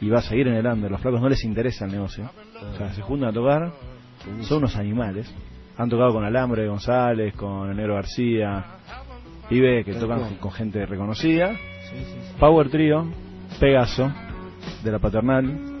y 0.00 0.08
va 0.08 0.20
a 0.20 0.22
seguir 0.22 0.48
en 0.48 0.54
el 0.54 0.66
under. 0.66 0.90
Los 0.90 1.00
flacos 1.00 1.20
no 1.20 1.28
les 1.28 1.44
interesa 1.44 1.84
el 1.84 1.92
negocio. 1.92 2.30
O 2.72 2.76
sea, 2.76 2.92
se 2.94 3.02
juntan 3.02 3.30
a 3.30 3.32
tocar, 3.32 3.72
son 4.42 4.58
unos 4.58 4.76
animales. 4.76 5.32
Han 5.76 5.88
tocado 5.88 6.12
con 6.12 6.24
Alambre 6.24 6.66
González, 6.68 7.34
con 7.34 7.70
el 7.70 7.76
Negro 7.76 7.96
García, 7.96 8.64
Ibe, 9.50 9.84
que 9.84 9.94
tocan 9.94 10.20
con, 10.20 10.34
con 10.36 10.52
gente 10.52 10.86
reconocida. 10.86 11.56
Power 12.38 12.70
Trio, 12.70 13.12
Pegaso, 13.58 14.12
de 14.82 14.92
la 14.92 14.98
Paternal. 14.98 15.80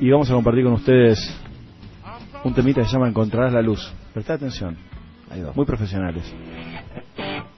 Y 0.00 0.10
vamos 0.10 0.30
a 0.30 0.34
compartir 0.34 0.64
con 0.64 0.74
ustedes 0.74 1.18
un 2.44 2.54
temita 2.54 2.82
que 2.82 2.86
se 2.86 2.92
llama 2.92 3.08
Encontrarás 3.08 3.52
la 3.52 3.62
luz. 3.62 3.92
Prestad 4.12 4.36
atención. 4.36 4.76
Muy 5.54 5.64
profesionales. 5.64 6.32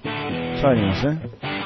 Ya 0.03 0.69
venimos, 0.69 1.05
¿eh? 1.05 1.58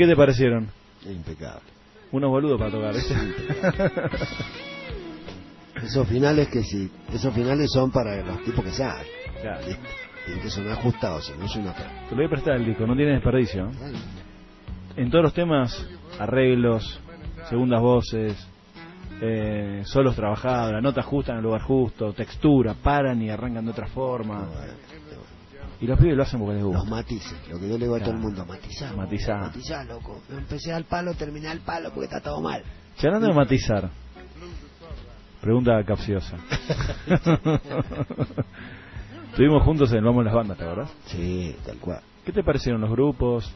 Qué 0.00 0.06
te 0.06 0.16
parecieron? 0.16 0.66
Impecable. 1.04 1.68
Unos 2.10 2.30
boludos 2.30 2.58
para 2.58 2.70
tocar. 2.70 2.94
Esos 5.76 6.08
finales 6.08 6.48
que 6.48 6.62
sí, 6.62 6.90
esos 7.12 7.34
finales 7.34 7.70
son 7.70 7.90
para 7.90 8.16
los 8.24 8.42
tipos 8.42 8.64
que 8.64 8.70
saben. 8.70 9.06
Claro. 9.42 9.60
Tienen 10.24 10.42
que 10.42 10.48
sonar 10.50 10.72
ajustados, 10.78 11.32
no 11.38 11.44
es 11.44 11.56
una 11.56 11.74
Te 11.74 12.10
lo 12.10 12.16
voy 12.16 12.24
a 12.26 12.28
prestar 12.30 12.56
el 12.56 12.64
disco, 12.64 12.86
no 12.86 12.96
tiene 12.96 13.12
desperdicio. 13.12 13.70
En 14.96 15.10
todos 15.10 15.24
los 15.24 15.34
temas, 15.34 15.86
arreglos, 16.18 17.00
segundas 17.48 17.80
voces, 17.80 18.48
eh, 19.20 19.82
solos 19.84 20.16
trabajados, 20.16 20.72
la 20.72 20.80
nota 20.80 21.02
justa 21.02 21.32
en 21.32 21.38
el 21.38 21.44
lugar 21.44 21.60
justo, 21.62 22.14
textura, 22.14 22.74
paran 22.74 23.20
y 23.20 23.28
arrancan 23.30 23.66
de 23.66 23.70
otra 23.70 23.86
forma. 23.86 24.48
Y 25.80 25.86
los 25.86 25.98
pibes 25.98 26.16
lo 26.16 26.22
hacen 26.22 26.38
porque 26.40 26.54
les 26.56 26.64
gusta. 26.64 26.78
Los 26.80 26.88
matices, 26.90 27.32
lo 27.48 27.58
que 27.58 27.68
yo 27.68 27.78
le 27.78 27.84
digo 27.84 27.96
a 27.96 28.00
todo 28.00 28.10
el 28.10 28.18
mundo, 28.18 28.44
matizar. 28.44 28.94
Matizar. 28.96 29.40
Matizar, 29.40 29.86
loco. 29.86 30.20
Yo 30.30 30.36
empecé 30.38 30.72
al 30.72 30.84
palo, 30.84 31.14
terminé 31.14 31.48
al 31.48 31.60
palo 31.60 31.90
porque 31.90 32.04
está 32.06 32.20
todo 32.20 32.40
mal. 32.42 32.62
Che, 32.98 33.06
hablando 33.06 33.28
de 33.28 33.34
matizar, 33.34 33.88
pregunta 35.40 35.82
capciosa. 35.84 36.36
Estuvimos 39.30 39.62
juntos 39.62 39.90
en 39.92 39.98
el 39.98 40.04
Vamos 40.04 40.24
las 40.24 40.34
Bandas, 40.34 40.58
¿te 40.58 40.64
acordás? 40.64 40.90
Sí, 41.06 41.56
tal 41.64 41.76
cual. 41.78 42.00
¿Qué 42.24 42.32
te 42.32 42.42
parecieron 42.42 42.80
los 42.80 42.90
grupos? 42.90 43.50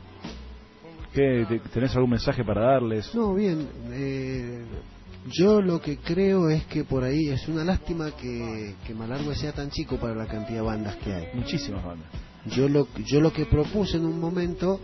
¿Qué, 1.12 1.44
te- 1.48 1.58
¿Tenés 1.70 1.94
algún 1.94 2.10
mensaje 2.10 2.42
para 2.44 2.62
darles? 2.72 3.14
No, 3.14 3.34
bien. 3.34 3.68
eh, 3.90 4.64
yo 5.30 5.62
lo 5.62 5.80
que 5.80 5.98
creo 5.98 6.50
es 6.50 6.64
que 6.66 6.84
por 6.84 7.04
ahí 7.04 7.28
es 7.28 7.48
una 7.48 7.64
lástima 7.64 8.10
que, 8.12 8.74
que 8.86 8.94
Malargüe 8.94 9.34
sea 9.34 9.52
tan 9.52 9.70
chico 9.70 9.96
para 9.96 10.14
la 10.14 10.26
cantidad 10.26 10.58
de 10.58 10.66
bandas 10.66 10.96
que 10.96 11.12
hay. 11.12 11.28
Muchísimas 11.34 11.84
bandas. 11.84 12.08
yo 12.46 12.68
lo 12.68 12.86
yo 13.06 13.20
lo 13.20 13.32
que 13.32 13.46
propuse 13.46 13.96
en 13.96 14.04
un 14.04 14.20
momento 14.20 14.80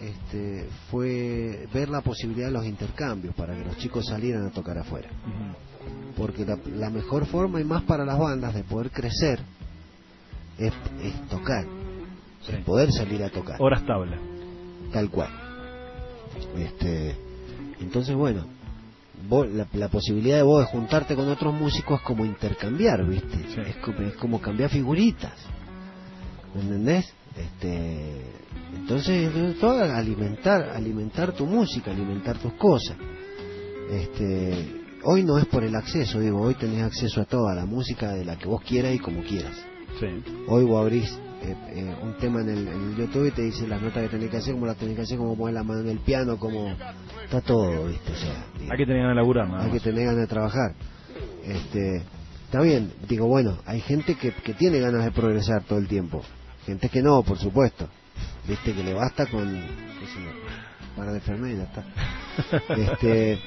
este, 0.00 0.68
fue 0.90 1.68
ver 1.72 1.88
la 1.88 2.00
posibilidad 2.02 2.48
de 2.48 2.52
los 2.52 2.66
intercambios 2.66 3.34
para 3.34 3.56
que 3.56 3.64
los 3.64 3.78
chicos 3.78 4.04
salieran 4.06 4.46
a 4.46 4.50
tocar 4.50 4.76
afuera 4.78 5.08
porque 6.16 6.44
la, 6.44 6.58
la 6.74 6.90
mejor 6.90 7.26
forma 7.26 7.60
y 7.60 7.64
más 7.64 7.82
para 7.84 8.04
las 8.04 8.18
bandas 8.18 8.54
de 8.54 8.62
poder 8.64 8.90
crecer 8.90 9.40
es, 10.58 10.72
es 11.02 11.28
tocar 11.28 11.64
es 12.48 12.64
poder 12.64 12.92
salir 12.92 13.22
a 13.22 13.30
tocar 13.30 13.56
Horas 13.60 13.86
tabla. 13.86 14.18
tal 14.92 15.10
cual 15.10 15.30
este 16.58 17.16
entonces 17.80 18.14
bueno 18.14 18.55
vos- 19.28 19.48
la, 19.48 19.66
la 19.72 19.88
posibilidad 19.88 20.36
de 20.36 20.42
vos 20.42 20.60
de 20.60 20.66
juntarte 20.70 21.14
con 21.14 21.28
otros 21.28 21.54
músicos 21.54 22.00
es 22.00 22.06
como 22.06 22.24
intercambiar 22.24 23.04
viste 23.06 23.36
es, 23.68 23.76
como, 23.76 24.00
es 24.00 24.14
como 24.16 24.40
cambiar 24.40 24.70
figuritas 24.70 25.34
¿me 26.54 26.62
entendés? 26.62 27.12
este 27.36 28.22
entonces 28.74 29.34
es 29.34 29.58
todo 29.60 29.82
alimentar 29.82 30.70
alimentar 30.70 31.32
tu 31.32 31.46
música 31.46 31.90
alimentar 31.90 32.38
tus 32.38 32.52
cosas 32.54 32.96
este 33.90 34.82
hoy 35.04 35.22
no 35.24 35.38
es 35.38 35.46
por 35.46 35.62
el 35.64 35.74
acceso 35.74 36.20
digo 36.20 36.40
hoy 36.40 36.54
tenés 36.54 36.82
acceso 36.82 37.20
a 37.20 37.24
toda 37.24 37.54
la 37.54 37.66
música 37.66 38.12
de 38.12 38.24
la 38.24 38.36
que 38.36 38.46
vos 38.46 38.62
quieras 38.62 38.94
y 38.94 38.98
como 38.98 39.22
quieras 39.22 39.54
Sí. 39.98 40.06
Hoy 40.48 40.64
vos 40.64 40.82
abrís 40.82 41.18
eh, 41.46 41.56
eh, 41.68 41.96
un 42.02 42.16
tema 42.18 42.40
en 42.40 42.48
el, 42.48 42.68
en 42.68 42.82
el 42.82 42.96
YouTube 42.96 43.26
y 43.28 43.30
te 43.30 43.42
dice 43.42 43.66
las 43.66 43.80
notas 43.80 44.02
que 44.02 44.08
tenés 44.08 44.30
que 44.30 44.38
hacer, 44.38 44.54
cómo 44.54 44.66
las 44.66 44.76
tenés 44.76 44.96
que 44.96 45.02
hacer, 45.02 45.18
cómo 45.18 45.36
poner 45.36 45.54
la 45.54 45.62
mano 45.62 45.80
en 45.80 45.88
el 45.88 45.98
piano, 46.00 46.38
cómo... 46.38 46.76
Está 47.24 47.40
todo, 47.40 47.86
¿viste? 47.86 48.12
O 48.12 48.16
sea, 48.16 48.46
digo, 48.58 48.72
Hay 48.72 48.78
que 48.78 48.86
tener 48.86 49.02
ganas 49.02 49.12
de 49.12 49.16
laburar, 49.16 49.48
nada 49.48 49.64
hay 49.64 49.70
que 49.70 49.80
tener 49.80 50.04
ganas 50.04 50.20
de 50.20 50.26
trabajar. 50.26 50.74
Este, 51.44 52.02
está 52.44 52.60
bien, 52.60 52.92
digo, 53.08 53.26
bueno, 53.26 53.58
hay 53.66 53.80
gente 53.80 54.16
que, 54.16 54.32
que 54.32 54.54
tiene 54.54 54.80
ganas 54.80 55.04
de 55.04 55.12
progresar 55.12 55.64
todo 55.64 55.78
el 55.78 55.88
tiempo. 55.88 56.22
Gente 56.64 56.88
que 56.88 57.02
no, 57.02 57.22
por 57.22 57.38
supuesto. 57.38 57.88
Viste 58.48 58.74
que 58.74 58.82
le 58.82 58.94
basta 58.94 59.26
con... 59.26 59.44
qué 59.44 60.06
sé 60.06 60.22
yo, 60.22 60.96
para 60.96 61.12
de 61.12 61.18
enfermera, 61.18 61.62
está. 61.64 61.84
Este, 62.76 63.38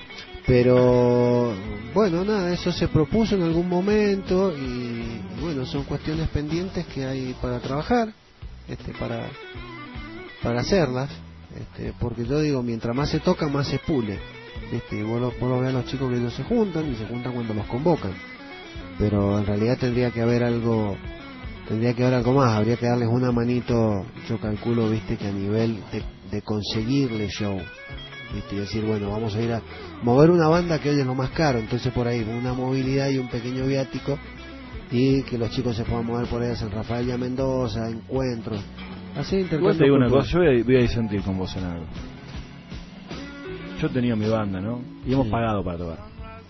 pero 0.50 1.54
bueno, 1.94 2.26
nada, 2.26 2.52
eso 2.52 2.72
se 2.72 2.88
propuso 2.88 3.36
en 3.36 3.44
algún 3.44 3.70
momento 3.70 4.52
y, 4.58 5.22
bueno, 5.40 5.64
son 5.64 5.84
cuestiones 5.84 6.28
pendientes 6.30 6.88
que 6.88 7.06
hay 7.06 7.36
para 7.40 7.60
trabajar, 7.60 8.12
este, 8.68 8.92
para, 8.94 9.28
para 10.42 10.62
hacerlas, 10.62 11.12
este, 11.56 11.94
porque 12.00 12.26
yo 12.26 12.42
digo, 12.42 12.64
mientras 12.64 12.96
más 12.96 13.12
se 13.12 13.20
toca, 13.20 13.48
más 13.48 13.68
se 13.68 13.78
pule. 13.78 14.18
¿viste? 14.72 14.98
Y 14.98 15.04
vos 15.04 15.22
lo, 15.22 15.32
vos 15.40 15.50
lo 15.52 15.60
ves 15.60 15.70
a 15.70 15.74
los 15.74 15.86
chicos 15.86 16.10
que 16.10 16.18
ellos 16.18 16.34
se 16.34 16.44
juntan 16.44 16.92
y 16.92 16.96
se 16.96 17.06
juntan 17.06 17.32
cuando 17.32 17.54
los 17.54 17.68
convocan. 17.68 18.14
Pero 18.98 19.38
en 19.38 19.46
realidad 19.46 19.78
tendría 19.78 20.10
que 20.10 20.24
haber 20.24 20.44
algo, 20.44 20.98
tendría 21.68 21.94
que 21.94 22.02
haber 22.02 22.16
algo 22.16 22.34
más, 22.34 22.56
habría 22.56 22.76
que 22.76 22.88
darles 22.88 23.10
una 23.10 23.32
manito, 23.32 24.04
yo 24.28 24.40
calculo, 24.40 24.90
viste, 24.90 25.16
que 25.16 25.28
a 25.28 25.32
nivel 25.32 25.80
de, 25.92 26.02
de 26.32 26.42
conseguirle 26.42 27.30
show, 27.30 27.62
¿viste? 28.34 28.56
y 28.56 28.60
decir, 28.60 28.84
bueno, 28.86 29.10
vamos 29.12 29.36
a 29.36 29.42
ir 29.42 29.52
a 29.52 29.62
mover 30.04 30.30
una 30.32 30.48
banda 30.48 30.80
que 30.80 30.90
hoy 30.90 31.00
es 31.00 31.06
lo 31.06 31.16
más 31.16 31.30
caro, 31.32 31.60
entonces 31.60 31.92
por 31.94 32.08
ahí 32.08 32.22
una 32.22 32.54
movilidad 32.54 33.10
y 33.10 33.18
un 33.18 33.28
pequeño 33.30 33.66
viático 33.66 34.18
y 34.92 35.22
que 35.24 35.38
los 35.38 35.50
chicos 35.52 35.76
se 35.76 35.84
puedan 35.84 36.06
mover 36.06 36.28
por 36.28 36.42
ahí 36.42 36.52
a 36.52 36.56
San 36.56 36.72
Rafael 36.72 37.08
y 37.08 37.12
a 37.12 37.18
Mendoza, 37.18 37.90
encuentros, 37.90 38.64
así 39.18 39.38
intercambio 39.38 39.76
te 39.78 39.84
digo 39.84 39.96
una 39.96 40.10
cosa, 40.10 40.30
yo 40.32 40.40
voy 40.40 40.60
a, 40.62 40.64
voy 40.64 40.76
a 40.76 40.80
disentir 40.82 41.22
con 41.22 41.38
vos 41.38 41.56
en 41.56 41.64
algo. 41.64 41.86
Yo 43.82 43.88
he 43.88 43.90
tenido 43.92 44.18
mi 44.18 44.28
banda, 44.28 44.60
¿no? 44.60 44.82
Y 45.08 45.14
hemos 45.14 45.28
Sí. 45.28 45.32
pagado 45.32 45.64
para 45.64 45.78
tocar. 45.78 45.98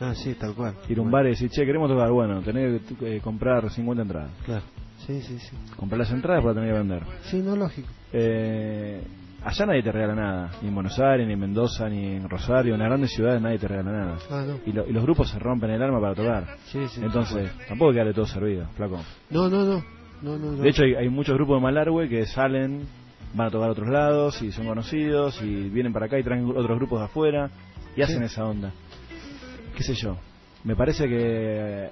Ah, 0.02 0.16
sí, 0.16 0.34
tal 0.34 0.54
cual. 0.56 0.74
Ir 0.88 0.98
a 0.98 1.02
un 1.02 1.12
bar 1.12 1.26
y 1.26 1.30
decir, 1.30 1.50
che, 1.52 1.66
queremos 1.66 1.90
tocar, 1.92 2.10
bueno, 2.10 2.42
tenés 2.42 2.82
que 2.98 3.18
eh, 3.18 3.22
comprar 3.22 3.70
50 3.70 4.02
entradas. 4.02 4.32
Claro. 4.46 4.64
Sí, 5.06 5.22
sí, 5.22 5.38
sí. 5.40 5.56
Comprar 5.76 6.00
las 6.00 6.12
entradas 6.12 6.42
para 6.42 6.56
tener 6.56 6.72
que 6.72 6.78
vender. 6.80 7.04
Sí, 7.26 7.38
no, 7.40 7.56
lógico. 7.56 7.88
Eh, 8.14 9.02
allá 9.44 9.66
nadie 9.66 9.84
te 9.84 9.92
regala 9.92 10.16
nada, 10.16 10.52
ni 10.62 10.68
en 10.68 10.76
Buenos 10.76 11.00
Aires, 11.00 11.26
ni 11.28 11.34
en 11.34 11.40
Mendoza, 11.40 11.90
ni 11.90 12.16
en 12.16 12.30
Rosario, 12.30 12.74
en 12.74 12.80
las 12.80 12.90
grandes 12.90 13.12
ciudades 13.12 13.42
nadie 13.42 13.58
te 13.60 13.68
regala 13.68 13.92
nada. 13.92 14.18
Ah, 14.30 14.44
no. 14.48 14.60
y, 14.66 14.72
lo- 14.74 14.88
y 14.88 14.92
los 14.94 15.04
grupos 15.04 15.30
se 15.30 15.40
rompen 15.40 15.70
el 15.72 15.82
alma 15.82 16.00
para 16.02 16.16
tocar. 16.16 16.58
Sí, 16.66 16.88
sí, 16.90 17.02
Entonces, 17.04 17.52
tampoco 17.68 17.92
quedarle 17.94 18.14
todo 18.14 18.26
servido, 18.26 18.68
flaco. 18.76 19.00
No, 19.30 19.50
no, 19.50 19.64
no. 19.64 19.84
no, 20.22 20.38
no, 20.38 20.52
no. 20.52 20.62
De 20.64 20.70
hecho, 20.70 20.84
hay, 20.84 20.96
hay 20.96 21.10
muchos 21.10 21.36
grupos 21.36 21.58
de 21.58 21.62
Malargüe 21.64 22.10
que 22.10 22.26
salen, 22.26 22.88
van 23.34 23.48
a 23.48 23.52
tocar 23.52 23.70
a 23.70 23.72
otros 23.72 23.90
lados 23.90 24.42
y 24.42 24.52
son 24.52 24.66
conocidos 24.68 25.42
y 25.42 25.70
vienen 25.70 25.94
para 25.94 26.08
acá 26.08 26.20
y 26.20 26.24
traen 26.24 26.46
otros 26.50 26.78
grupos 26.78 27.00
de 27.00 27.06
afuera 27.06 27.50
y 27.96 28.02
hacen 28.02 28.24
esa 28.24 28.46
onda. 28.46 28.72
¿Qué 29.76 29.84
sé 29.84 29.94
yo? 29.94 30.18
Me 30.64 30.76
parece 30.76 31.08
que 31.08 31.90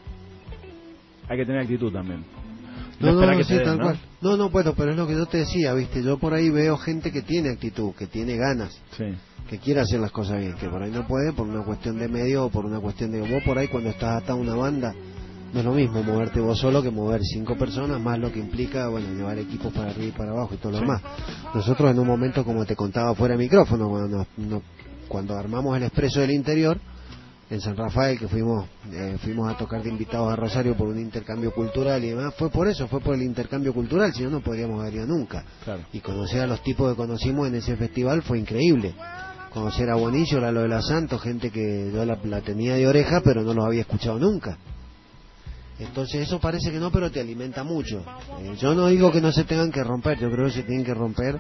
hay 1.30 1.38
que 1.38 1.46
tener 1.46 1.62
actitud 1.62 1.92
también. 1.94 2.24
No, 3.00 3.08
no, 3.08 3.14
esperar 3.14 3.34
no, 3.34 3.38
que 3.38 3.44
sí, 3.44 3.50
te 3.50 3.56
den, 3.58 3.66
tal 3.66 3.78
¿no? 3.78 3.84
cual. 3.84 4.00
No, 4.22 4.38
no, 4.38 4.50
bueno, 4.50 4.74
pero 4.76 4.92
es 4.92 4.98
lo 4.98 5.06
que 5.08 5.14
yo 5.14 5.26
te 5.28 5.38
decía, 5.40 5.74
viste, 5.74 6.02
yo 6.04 6.18
por 6.18 6.34
ahí 6.34 6.50
veo 6.50 6.78
gente 6.78 7.12
que 7.12 7.22
tiene 7.22 7.52
actitud, 7.52 7.94
que 7.94 8.08
tiene 8.08 8.36
ganas, 8.38 8.80
Sí. 8.98 9.06
que 9.50 9.60
quiere 9.60 9.82
hacer 9.82 10.00
las 10.00 10.12
cosas 10.12 10.40
bien, 10.40 10.56
que 10.56 10.68
por 10.68 10.82
ahí 10.82 10.92
no 10.92 11.06
puede 11.08 11.32
por 11.34 11.48
una 11.48 11.64
cuestión 11.64 12.00
de 12.00 12.08
medio 12.08 12.46
o 12.46 12.50
por 12.50 12.66
una 12.66 12.80
cuestión 12.80 13.12
de 13.12 13.20
vos 13.22 13.44
por 13.46 13.58
ahí 13.58 13.68
cuando 13.68 13.90
estás 13.90 14.24
atado 14.24 14.40
a 14.40 14.42
una 14.42 14.56
banda, 14.56 14.94
no 15.54 15.60
es 15.60 15.66
lo 15.66 15.74
mismo 15.74 16.04
moverte 16.04 16.40
vos 16.42 16.60
solo 16.60 16.82
que 16.84 16.90
mover 16.92 17.22
cinco 17.24 17.56
personas, 17.58 18.02
más 18.02 18.20
lo 18.20 18.32
que 18.32 18.40
implica, 18.40 18.90
bueno, 18.90 19.08
llevar 19.14 19.38
equipos 19.40 19.72
para 19.72 19.92
arriba 19.92 20.08
y 20.08 20.12
para 20.18 20.32
abajo 20.32 20.56
y 20.56 20.58
todo 20.58 20.74
lo 20.74 20.80
demás. 20.80 21.02
Nosotros 21.54 21.92
en 21.92 22.00
un 22.00 22.08
momento, 22.08 22.44
como 22.44 22.66
te 22.66 22.76
contaba 22.76 23.14
fuera 23.16 23.36
de 23.38 23.44
micrófono, 23.44 23.88
cuando, 23.90 24.18
nos- 24.18 24.28
no- 24.38 24.62
cuando 25.08 25.38
armamos 25.38 25.78
el 25.78 25.84
expreso 25.84 26.20
del 26.20 26.32
interior, 26.32 26.78
en 27.50 27.62
San 27.62 27.78
Rafael, 27.78 28.20
que 28.20 28.28
fuimos 28.28 28.66
eh, 28.92 29.18
fuimos 29.24 29.50
a 29.50 29.58
tocar 29.58 29.82
de 29.82 29.90
invitados 29.90 30.32
a 30.32 30.36
Rosario 30.36 30.76
por 30.76 30.88
un 30.88 31.00
intercambio 31.00 31.54
cultural 31.54 32.04
y 32.04 32.10
demás, 32.10 32.34
fue 32.38 32.50
por 32.50 32.68
eso, 32.68 32.88
fue 32.88 33.00
por 33.00 33.16
el 33.16 33.22
intercambio 33.22 33.74
cultural, 33.74 34.14
si 34.14 34.24
no, 34.24 34.30
no 34.30 34.42
podríamos 34.42 34.82
haber 34.82 34.96
ido 34.96 35.08
nunca. 35.08 35.46
Claro. 35.64 35.84
Y 35.94 36.00
conocer 36.00 36.42
a 36.42 36.48
los 36.48 36.62
tipos 36.64 36.92
que 36.92 36.98
conocimos 36.98 37.48
en 37.48 37.56
ese 37.56 37.76
festival 37.78 38.22
fue 38.22 38.40
increíble. 38.40 38.94
Conocer 39.54 39.90
a 39.90 39.96
Bonillo, 39.96 40.46
a 40.46 40.52
lo 40.52 40.62
de 40.62 40.68
la 40.68 40.82
Santos, 40.82 41.22
gente 41.22 41.50
que 41.50 41.90
yo 41.94 42.06
la, 42.06 42.20
la 42.24 42.42
tenía 42.42 42.76
de 42.76 42.86
oreja, 42.86 43.22
pero 43.24 43.44
no 43.44 43.54
los 43.54 43.66
había 43.66 43.82
escuchado 43.82 44.20
nunca. 44.20 44.58
Entonces 45.80 46.22
eso 46.28 46.40
parece 46.40 46.72
que 46.72 46.80
no, 46.80 46.92
pero 46.92 47.12
te 47.12 47.20
alimenta 47.20 47.64
mucho. 47.64 48.04
Eh, 48.42 48.56
yo 48.60 48.74
no 48.74 48.88
digo 48.88 49.12
que 49.12 49.22
no 49.22 49.32
se 49.32 49.44
tengan 49.44 49.72
que 49.72 49.84
romper, 49.84 50.20
yo 50.20 50.30
creo 50.32 50.46
que 50.46 50.54
se 50.54 50.64
tienen 50.64 50.86
que 50.86 50.94
romper. 50.94 51.40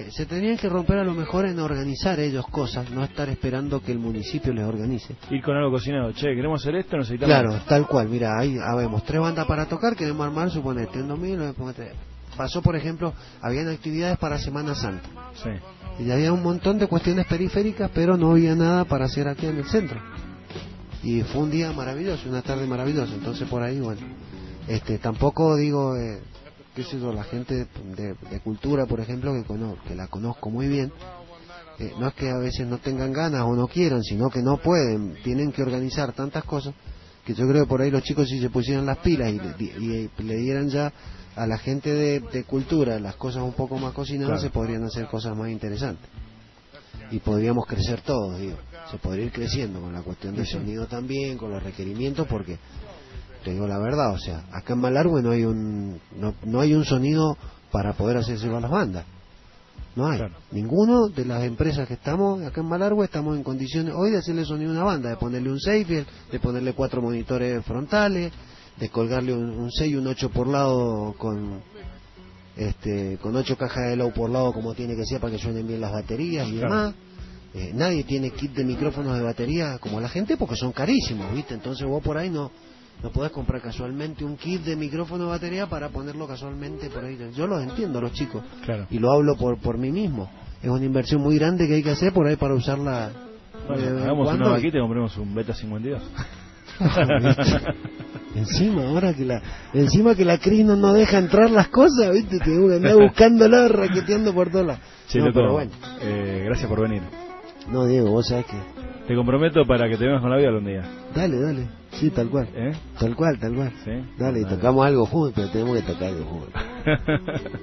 Eh, 0.00 0.10
se 0.10 0.26
tendrían 0.26 0.56
que 0.56 0.68
romper 0.68 0.98
a 0.98 1.04
lo 1.04 1.14
mejor 1.14 1.46
en 1.46 1.58
organizar 1.58 2.18
ellos 2.20 2.46
cosas, 2.48 2.90
no 2.90 3.04
estar 3.04 3.28
esperando 3.28 3.80
que 3.80 3.92
el 3.92 3.98
municipio 3.98 4.52
les 4.52 4.64
organice. 4.64 5.16
Ir 5.30 5.42
con 5.42 5.56
algo 5.56 5.70
cocinado. 5.70 6.12
Che, 6.12 6.34
queremos 6.34 6.60
hacer 6.62 6.76
esto, 6.76 6.96
necesitamos. 6.96 7.34
Claro, 7.34 7.62
tal 7.66 7.86
cual. 7.86 8.08
Mira, 8.08 8.38
ahí 8.38 8.56
habemos 8.58 9.04
tres 9.04 9.20
bandas 9.20 9.46
para 9.46 9.66
tocar, 9.66 9.96
queremos 9.96 10.26
armar, 10.26 10.50
suponete, 10.50 10.98
en 10.98 11.08
2000, 11.08 11.54
ponete. 11.54 11.92
pasó 12.36 12.62
por 12.62 12.76
ejemplo, 12.76 13.12
habían 13.42 13.68
actividades 13.68 14.18
para 14.18 14.38
Semana 14.38 14.74
Santa. 14.74 15.08
Sí. 15.42 15.50
Y 16.04 16.10
había 16.10 16.32
un 16.32 16.42
montón 16.42 16.78
de 16.78 16.86
cuestiones 16.86 17.26
periféricas, 17.26 17.90
pero 17.92 18.16
no 18.16 18.32
había 18.32 18.54
nada 18.54 18.84
para 18.84 19.04
hacer 19.04 19.28
aquí 19.28 19.46
en 19.46 19.58
el 19.58 19.64
centro. 19.64 20.00
Y 21.02 21.22
fue 21.22 21.42
un 21.42 21.50
día 21.50 21.72
maravilloso, 21.72 22.28
una 22.28 22.42
tarde 22.42 22.66
maravillosa. 22.66 23.14
Entonces 23.14 23.48
por 23.48 23.62
ahí, 23.62 23.80
bueno, 23.80 24.00
este, 24.68 24.98
tampoco 24.98 25.56
digo, 25.56 25.96
eh, 25.96 26.20
qué 26.74 26.84
sé 26.84 26.98
yo, 27.00 27.12
la 27.12 27.24
gente 27.24 27.66
de, 27.96 28.14
de 28.30 28.40
cultura, 28.40 28.86
por 28.86 29.00
ejemplo, 29.00 29.32
que, 29.34 29.44
cono- 29.44 29.76
que 29.86 29.94
la 29.94 30.06
conozco 30.08 30.50
muy 30.50 30.68
bien, 30.68 30.92
eh, 31.78 31.92
no 31.98 32.08
es 32.08 32.14
que 32.14 32.28
a 32.30 32.36
veces 32.38 32.66
no 32.66 32.78
tengan 32.78 33.12
ganas 33.12 33.42
o 33.42 33.54
no 33.56 33.66
quieran, 33.66 34.02
sino 34.02 34.28
que 34.30 34.42
no 34.42 34.58
pueden, 34.58 35.16
tienen 35.24 35.50
que 35.52 35.62
organizar 35.62 36.12
tantas 36.12 36.44
cosas 36.44 36.74
que 37.24 37.34
yo 37.34 37.46
creo 37.48 37.64
que 37.64 37.68
por 37.68 37.80
ahí 37.82 37.90
los 37.90 38.02
chicos 38.02 38.28
si 38.28 38.40
se 38.40 38.50
pusieran 38.50 38.86
las 38.86 38.98
pilas 38.98 39.30
y 39.30 39.38
le, 39.38 40.10
y 40.18 40.22
le 40.22 40.36
dieran 40.36 40.68
ya 40.68 40.92
a 41.36 41.46
la 41.46 41.58
gente 41.58 41.92
de, 41.92 42.20
de 42.20 42.44
cultura 42.44 42.98
las 42.98 43.16
cosas 43.16 43.42
un 43.42 43.52
poco 43.52 43.78
más 43.78 43.92
cocinadas, 43.92 44.28
Claro. 44.40 44.40
se 44.42 44.50
podrían 44.50 44.84
hacer 44.84 45.06
cosas 45.06 45.36
más 45.36 45.48
interesantes. 45.50 46.08
Y 47.10 47.18
podríamos 47.18 47.66
crecer 47.66 48.02
todos, 48.02 48.38
digo. 48.38 48.56
Se 48.90 48.98
podría 48.98 49.24
ir 49.26 49.32
creciendo 49.32 49.80
con 49.80 49.92
la 49.92 50.02
cuestión 50.02 50.34
del 50.34 50.46
sonido 50.46 50.86
también, 50.86 51.36
con 51.38 51.50
los 51.50 51.62
requerimientos, 51.62 52.26
porque 52.28 52.58
te 53.44 53.52
digo 53.52 53.66
la 53.66 53.78
verdad, 53.78 54.12
o 54.12 54.18
sea, 54.18 54.44
acá 54.52 54.74
en 54.74 54.80
Malargüe 54.80 55.22
no 55.22 55.30
hay 55.30 55.44
un 55.44 56.00
no, 56.16 56.34
no 56.44 56.60
hay 56.60 56.74
un 56.74 56.84
sonido 56.84 57.36
para 57.72 57.92
poder 57.94 58.16
hacerse 58.18 58.48
con 58.48 58.62
las 58.62 58.70
bandas. 58.70 59.04
No 59.96 60.06
hay. 60.06 60.20
Ninguno 60.52 61.08
de 61.08 61.24
las 61.24 61.42
empresas 61.42 61.86
que 61.88 61.94
estamos 61.94 62.42
acá 62.42 62.60
en 62.60 62.68
Malargüe 62.68 63.04
estamos 63.04 63.36
en 63.36 63.42
condiciones 63.42 63.92
hoy 63.96 64.10
de 64.12 64.18
hacerle 64.18 64.44
sonido 64.44 64.70
a 64.70 64.74
una 64.74 64.84
banda, 64.84 65.10
de 65.10 65.16
ponerle 65.16 65.50
un 65.50 65.58
safe, 65.60 66.04
de 66.30 66.40
ponerle 66.40 66.74
cuatro 66.74 67.02
monitores 67.02 67.64
frontales, 67.64 68.32
de 68.78 68.88
colgarle 68.88 69.32
un, 69.34 69.50
un 69.50 69.70
6 69.70 69.90
y 69.92 69.96
un 69.96 70.06
8 70.06 70.30
por 70.30 70.46
lado 70.46 71.14
con 71.18 71.60
este 72.56 73.18
con 73.22 73.34
ocho 73.36 73.56
cajas 73.56 73.88
de 73.90 73.96
low 73.96 74.12
por 74.12 74.28
lado 74.30 74.52
como 74.52 74.74
tiene 74.74 74.94
que 74.96 75.04
ser 75.06 75.20
para 75.20 75.32
que 75.32 75.38
suenen 75.38 75.66
bien 75.66 75.80
las 75.80 75.92
baterías 75.92 76.46
y 76.48 76.58
Claro. 76.58 76.68
demás. 76.74 76.94
Eh, 77.52 77.72
nadie 77.74 78.04
tiene 78.04 78.30
kit 78.30 78.52
de 78.52 78.64
micrófonos 78.64 79.16
de 79.16 79.22
batería 79.24 79.78
como 79.78 80.00
la 80.00 80.08
gente 80.08 80.36
porque 80.36 80.54
son 80.56 80.70
carísimos, 80.72 81.32
¿viste? 81.34 81.54
Entonces 81.54 81.86
vos 81.86 82.02
por 82.02 82.16
ahí 82.16 82.30
no 82.30 82.50
no 83.02 83.10
podés 83.10 83.32
comprar 83.32 83.60
casualmente 83.62 84.24
un 84.24 84.36
kit 84.36 84.62
de 84.62 84.76
micrófono 84.76 85.24
de 85.24 85.30
batería 85.30 85.66
para 85.66 85.88
ponerlo 85.88 86.26
casualmente 86.26 86.90
por 86.90 87.04
ahí. 87.04 87.18
Yo 87.34 87.46
los 87.46 87.62
entiendo, 87.62 88.00
los 88.00 88.12
chicos. 88.12 88.42
Claro. 88.64 88.86
Y 88.90 88.98
lo 88.98 89.12
hablo 89.12 89.36
por 89.36 89.58
por 89.58 89.78
mí 89.78 89.90
mismo. 89.90 90.30
Es 90.62 90.68
una 90.68 90.84
inversión 90.84 91.22
muy 91.22 91.38
grande 91.38 91.66
que 91.66 91.74
hay 91.74 91.82
que 91.82 91.90
hacer 91.90 92.12
por 92.12 92.26
ahí 92.26 92.36
para 92.36 92.54
usarla. 92.54 93.10
Bueno, 93.66 93.82
en 93.82 93.98
hagamos 93.98 94.32
una 94.34 94.48
vaquita 94.48 94.78
y 94.78 94.80
compremos 94.80 95.16
un 95.16 95.34
Beta 95.34 95.54
52. 95.54 96.02
Encima, 98.34 98.88
ahora 98.88 99.12
que 99.12 99.24
la, 99.24 99.42
encima 99.74 100.14
que 100.14 100.24
la 100.24 100.38
Cris 100.38 100.64
no 100.64 100.76
nos 100.76 100.94
deja 100.94 101.18
entrar 101.18 101.50
las 101.50 101.68
cosas, 101.68 102.12
viste, 102.12 102.38
te 102.38 102.52
anda 102.52 102.94
buscándola, 102.94 103.66
raqueteando 103.68 104.32
por 104.32 104.50
todas. 104.50 104.78
Sí, 105.08 105.18
no, 105.18 105.32
pero 105.32 105.52
bueno. 105.52 105.72
eh, 106.00 106.44
gracias 106.46 106.68
por 106.68 106.80
venir. 106.80 107.02
No, 107.68 107.86
Diego, 107.86 108.10
vos 108.10 108.28
sabés 108.28 108.46
que... 108.46 108.56
Te 109.08 109.16
comprometo 109.16 109.66
para 109.66 109.88
que 109.88 109.96
te 109.96 110.04
vengas 110.04 110.20
con 110.20 110.30
la 110.30 110.36
vida 110.36 110.50
un 110.56 110.64
día. 110.64 110.82
Dale, 111.14 111.40
dale. 111.40 111.79
Sí, 111.92 112.10
tal 112.10 112.28
cual. 112.28 112.48
¿Eh? 112.54 112.72
Tal 112.98 113.16
cual, 113.16 113.38
tal 113.38 113.54
cual. 113.54 113.72
¿Sí? 113.84 113.90
Dale, 114.18 114.40
y 114.40 114.44
tocamos 114.44 114.86
algo 114.86 115.06
juntos, 115.06 115.32
pero 115.34 115.48
tenemos 115.48 115.76
que 115.76 115.82
tocar 115.82 116.08
algo 116.08 116.24
juntos. 116.24 116.62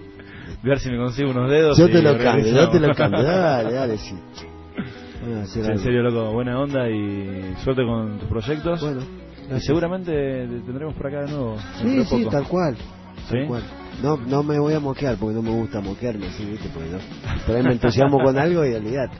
ver 0.64 0.80
si 0.80 0.90
me 0.90 0.98
consigo 0.98 1.32
unos 1.32 1.50
dedos. 1.50 1.78
Yo 1.78 1.90
te 1.90 2.02
lo 2.02 2.18
cambio, 2.18 2.54
yo 2.54 2.70
te 2.70 2.80
lo 2.80 2.94
cambio. 2.94 3.24
Dale, 3.24 3.74
dale, 3.74 3.98
sí. 3.98 4.16
Sí, 5.46 5.60
en 5.60 5.80
serio, 5.80 6.04
loco, 6.04 6.32
buena 6.32 6.60
onda 6.60 6.90
y 6.90 7.56
suerte 7.64 7.84
con 7.84 8.18
tus 8.20 8.30
proyectos. 8.30 8.82
Bueno, 8.82 9.02
y 9.56 9.60
seguramente 9.62 10.12
te 10.12 10.60
tendremos 10.62 10.94
por 10.96 11.08
acá 11.08 11.22
de 11.22 11.32
nuevo. 11.32 11.58
Sí, 11.82 12.04
sí, 12.06 12.18
poco. 12.24 12.30
tal 12.30 12.48
cual. 12.48 12.78
¿Sí? 13.30 13.38
Tal 13.38 13.48
cual. 13.48 13.64
No, 14.02 14.18
no 14.18 14.44
me 14.44 14.60
voy 14.60 14.74
a 14.76 14.80
moquear 14.80 15.18
porque 15.18 15.36
no 15.36 15.42
me 15.42 15.50
gusta 15.50 15.82
moquearme, 15.82 16.30
sí, 16.32 16.46
viste, 16.46 16.70
porque 16.74 16.90
no. 16.90 17.56
Ahí 17.56 17.64
me 17.64 17.74
entusiasmo 17.74 18.20
con 18.22 18.38
algo 18.38 18.66
y 18.66 18.74
olvidate. 18.74 19.18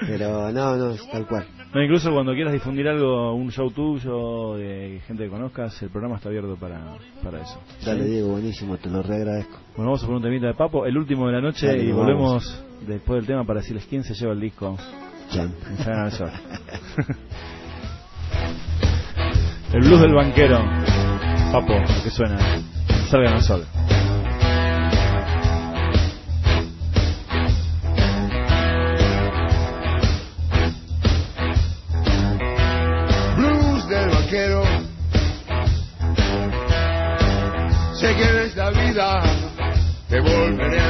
Pero 0.00 0.50
no, 0.52 0.76
no, 0.76 0.90
es 0.90 1.10
tal 1.10 1.26
cual. 1.26 1.46
No, 1.72 1.82
incluso 1.82 2.12
cuando 2.12 2.34
quieras 2.34 2.52
difundir 2.52 2.88
algo, 2.88 3.34
un 3.34 3.50
show 3.50 3.70
tuyo, 3.70 4.54
de 4.56 5.00
gente 5.06 5.24
que 5.24 5.30
conozcas, 5.30 5.80
el 5.82 5.90
programa 5.90 6.16
está 6.16 6.28
abierto 6.28 6.56
para, 6.56 6.80
para 7.22 7.42
eso. 7.42 7.60
Dale. 7.84 8.04
Diego, 8.04 8.28
buenísimo, 8.28 8.76
te 8.76 8.88
lo 8.88 9.02
reagradezco. 9.02 9.58
Bueno, 9.76 9.90
vamos 9.90 10.02
a 10.02 10.06
poner 10.06 10.16
un 10.18 10.22
temita 10.22 10.46
de 10.46 10.54
Papo, 10.54 10.86
el 10.86 10.96
último 10.96 11.26
de 11.26 11.32
la 11.32 11.40
noche, 11.40 11.66
Dale, 11.66 11.82
y 11.84 11.88
vamos. 11.90 12.04
volvemos 12.04 12.64
después 12.86 13.18
del 13.18 13.26
tema 13.26 13.44
para 13.44 13.60
decirles 13.60 13.86
quién 13.88 14.04
se 14.04 14.14
lleva 14.14 14.32
el 14.32 14.40
disco. 14.40 14.76
Sol. 15.30 15.50
el 19.72 19.80
blues 19.80 20.00
del 20.00 20.14
banquero. 20.14 20.58
Papo, 21.52 21.74
que 22.02 22.10
suena. 22.10 22.38
Salgan 23.10 23.34
al 23.34 23.42
sol. 23.42 23.64
Vida 38.94 39.22
te 40.08 40.20
volveré 40.20 40.83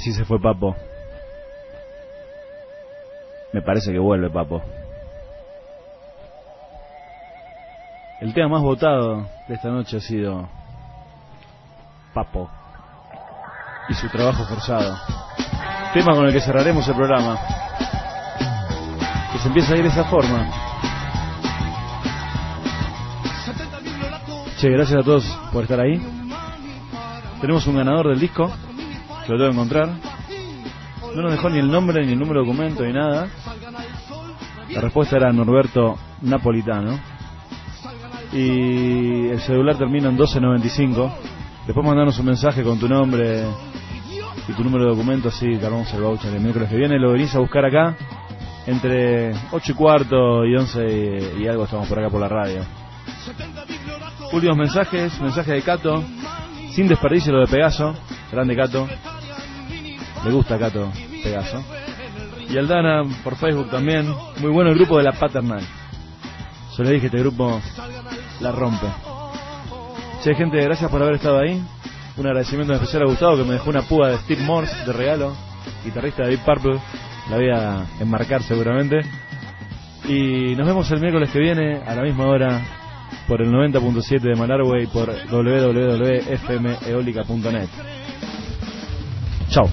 Así 0.00 0.14
se 0.14 0.24
fue 0.24 0.40
Papo. 0.40 0.74
Me 3.52 3.60
parece 3.60 3.92
que 3.92 3.98
vuelve 3.98 4.30
Papo. 4.30 4.62
El 8.18 8.32
tema 8.32 8.48
más 8.48 8.62
votado 8.62 9.28
de 9.46 9.54
esta 9.56 9.68
noche 9.68 9.98
ha 9.98 10.00
sido 10.00 10.48
Papo 12.14 12.48
y 13.90 13.94
su 13.94 14.08
trabajo 14.08 14.42
forzado. 14.44 14.96
Tema 15.92 16.14
con 16.14 16.24
el 16.24 16.32
que 16.32 16.40
cerraremos 16.40 16.88
el 16.88 16.94
programa. 16.94 17.38
Que 19.32 19.38
se 19.38 19.48
empieza 19.48 19.74
a 19.74 19.76
ir 19.76 19.82
de 19.82 19.90
esa 19.90 20.04
forma. 20.04 20.50
Che, 24.56 24.70
gracias 24.70 24.98
a 24.98 25.04
todos 25.04 25.26
por 25.52 25.64
estar 25.64 25.78
ahí. 25.78 26.00
Tenemos 27.42 27.66
un 27.66 27.76
ganador 27.76 28.08
del 28.08 28.18
disco, 28.18 28.50
lo 29.30 29.38
tengo 29.38 29.50
que 29.50 29.56
encontrar. 29.56 29.88
No 31.14 31.22
nos 31.22 31.32
dejó 31.32 31.50
ni 31.50 31.58
el 31.58 31.70
nombre, 31.70 32.04
ni 32.04 32.12
el 32.12 32.18
número 32.18 32.40
de 32.40 32.46
documento, 32.46 32.84
ni 32.84 32.92
nada. 32.92 33.28
La 34.70 34.80
respuesta 34.80 35.16
era 35.16 35.32
Norberto 35.32 35.98
Napolitano. 36.22 36.98
Y 38.32 39.28
el 39.28 39.40
celular 39.40 39.76
termina 39.76 40.08
en 40.08 40.14
1295. 40.14 41.12
Después 41.66 41.86
mandarnos 41.86 42.18
un 42.18 42.26
mensaje 42.26 42.62
con 42.62 42.78
tu 42.78 42.88
nombre 42.88 43.44
y 44.48 44.52
tu 44.52 44.62
número 44.62 44.84
de 44.84 44.90
documento, 44.90 45.28
así 45.28 45.56
te 45.56 45.66
armamos 45.66 45.92
el 45.92 46.02
voucher 46.02 46.32
el 46.34 46.40
miércoles 46.40 46.68
que 46.68 46.76
viene. 46.76 46.98
Lo 46.98 47.12
venís 47.12 47.34
a 47.34 47.40
buscar 47.40 47.64
acá. 47.64 47.96
Entre 48.66 49.32
8 49.50 49.72
y 49.72 49.74
cuarto 49.74 50.44
y 50.44 50.54
11 50.54 51.38
y, 51.38 51.42
y 51.42 51.48
algo 51.48 51.64
estamos 51.64 51.88
por 51.88 51.98
acá 51.98 52.08
por 52.08 52.20
la 52.20 52.28
radio. 52.28 52.64
Últimos 54.32 54.56
mensajes, 54.56 55.20
mensaje 55.20 55.52
de 55.52 55.62
Cato. 55.62 56.04
Sin 56.72 56.86
desperdicio 56.86 57.32
lo 57.32 57.40
de 57.40 57.46
Pegaso. 57.48 57.94
Grande 58.30 58.54
Cato. 58.54 58.86
Le 60.24 60.32
gusta 60.32 60.58
Cato 60.58 60.90
Pegaso. 61.22 61.62
Y 62.48 62.58
Aldana 62.58 63.04
por 63.22 63.36
Facebook 63.36 63.70
también. 63.70 64.12
Muy 64.40 64.50
bueno 64.50 64.70
el 64.70 64.76
grupo 64.76 64.98
de 64.98 65.04
la 65.04 65.12
Paternal. 65.12 65.62
Yo 66.76 66.82
le 66.84 66.90
dije, 66.92 67.06
este 67.06 67.18
grupo 67.18 67.60
la 68.40 68.52
rompe. 68.52 68.86
Che, 70.22 70.34
gente, 70.34 70.62
gracias 70.62 70.90
por 70.90 71.02
haber 71.02 71.16
estado 71.16 71.38
ahí. 71.38 71.62
Un 72.16 72.26
agradecimiento 72.26 72.72
especial 72.74 73.02
a 73.02 73.06
Gustavo 73.06 73.36
que 73.36 73.44
me 73.44 73.52
dejó 73.54 73.70
una 73.70 73.82
púa 73.82 74.10
de 74.10 74.18
Steve 74.18 74.42
Morse 74.42 74.84
de 74.84 74.92
regalo. 74.92 75.34
Guitarrista 75.84 76.24
de 76.24 76.30
Deep 76.30 76.44
Purple. 76.44 76.80
La 77.30 77.36
voy 77.36 77.50
a 77.50 77.86
enmarcar 78.00 78.42
seguramente. 78.42 78.98
Y 80.08 80.56
nos 80.56 80.66
vemos 80.66 80.90
el 80.90 81.00
miércoles 81.00 81.30
que 81.30 81.38
viene 81.38 81.82
a 81.86 81.94
la 81.94 82.02
misma 82.02 82.26
hora 82.26 82.60
por 83.28 83.40
el 83.40 83.48
90.7 83.50 84.20
de 84.20 84.34
Malarway 84.34 84.86
por 84.86 85.08
www.fmeolica.net. 85.30 87.68
Chao. 89.50 89.70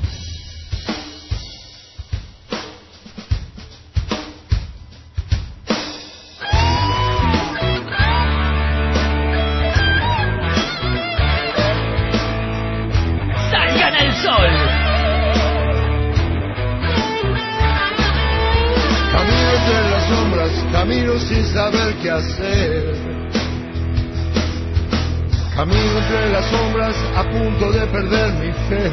Entre 25.97 26.29
las 26.29 26.45
sombras 26.45 26.95
a 27.15 27.23
punto 27.23 27.71
de 27.71 27.87
perder 27.87 28.31
mi 28.33 28.51
fe. 28.69 28.85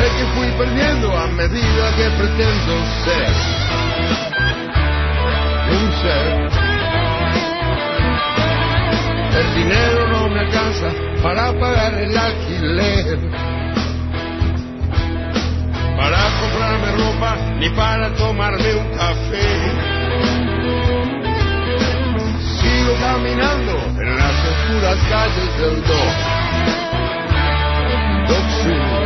Es 0.00 0.10
que 0.10 0.24
fui 0.34 0.48
perdiendo 0.56 1.14
a 1.14 1.26
medida 1.26 1.90
que 1.94 2.08
pretendo 2.16 2.72
ser. 3.04 3.28
Un 5.70 5.92
ser. 6.00 6.50
El 9.38 9.54
dinero 9.54 10.08
no 10.08 10.28
me 10.30 10.40
alcanza 10.40 10.90
para 11.22 11.52
pagar 11.52 11.92
el 11.94 12.16
alquiler. 12.16 13.18
Para 15.94 16.18
comprarme 16.40 16.90
ropa 16.96 17.36
ni 17.60 17.68
para 17.68 18.08
tomarme 18.14 18.74
un 18.76 18.96
café. 18.96 19.93
Caminando 22.92 23.72
en 23.98 24.16
las 24.16 24.34
oscuras 24.44 24.98
calles 25.08 25.58
del. 25.58 25.82
Dock 28.28 29.03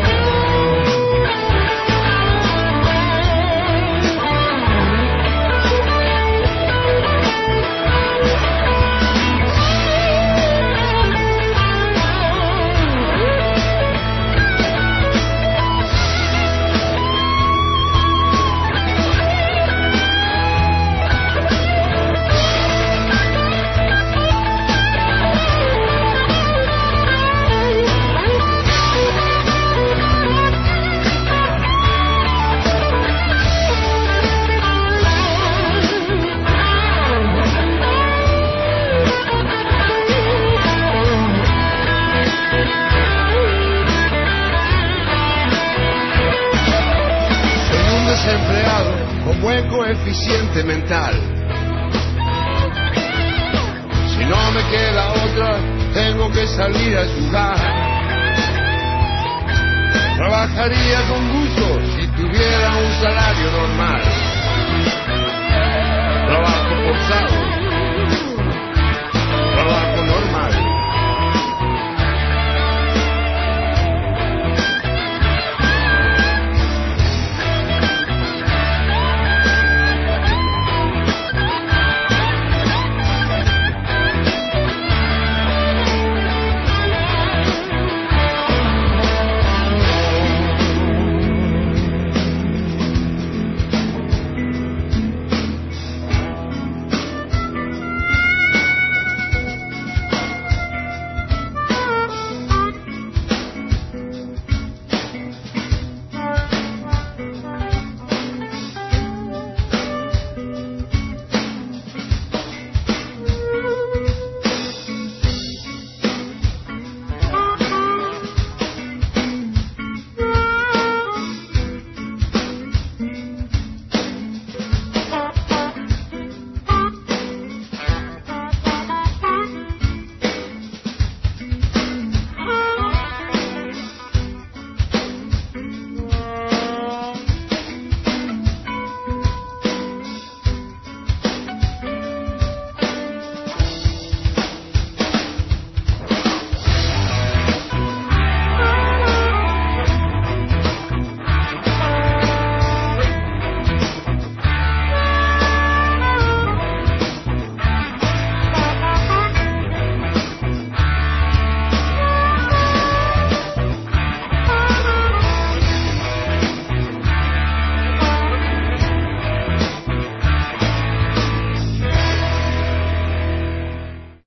con 49.38 49.42
buen 49.42 49.68
coeficiente 49.68 50.62
mental. 50.64 51.14
Si 54.16 54.24
no 54.24 54.52
me 54.52 54.62
queda 54.70 55.12
otra, 55.12 55.56
tengo 55.94 56.30
que 56.30 56.46
salir 56.48 56.96
a 56.98 57.04
jugar. 57.06 57.56
Trabajaría 60.16 61.00
con 61.08 61.40
gusto 61.40 61.80
si 61.96 62.06
tuviera 62.08 62.76
un 62.76 62.92
salario 63.00 63.50
normal. 63.52 64.02
Trabajo 66.26 66.74
forzado 66.84 68.27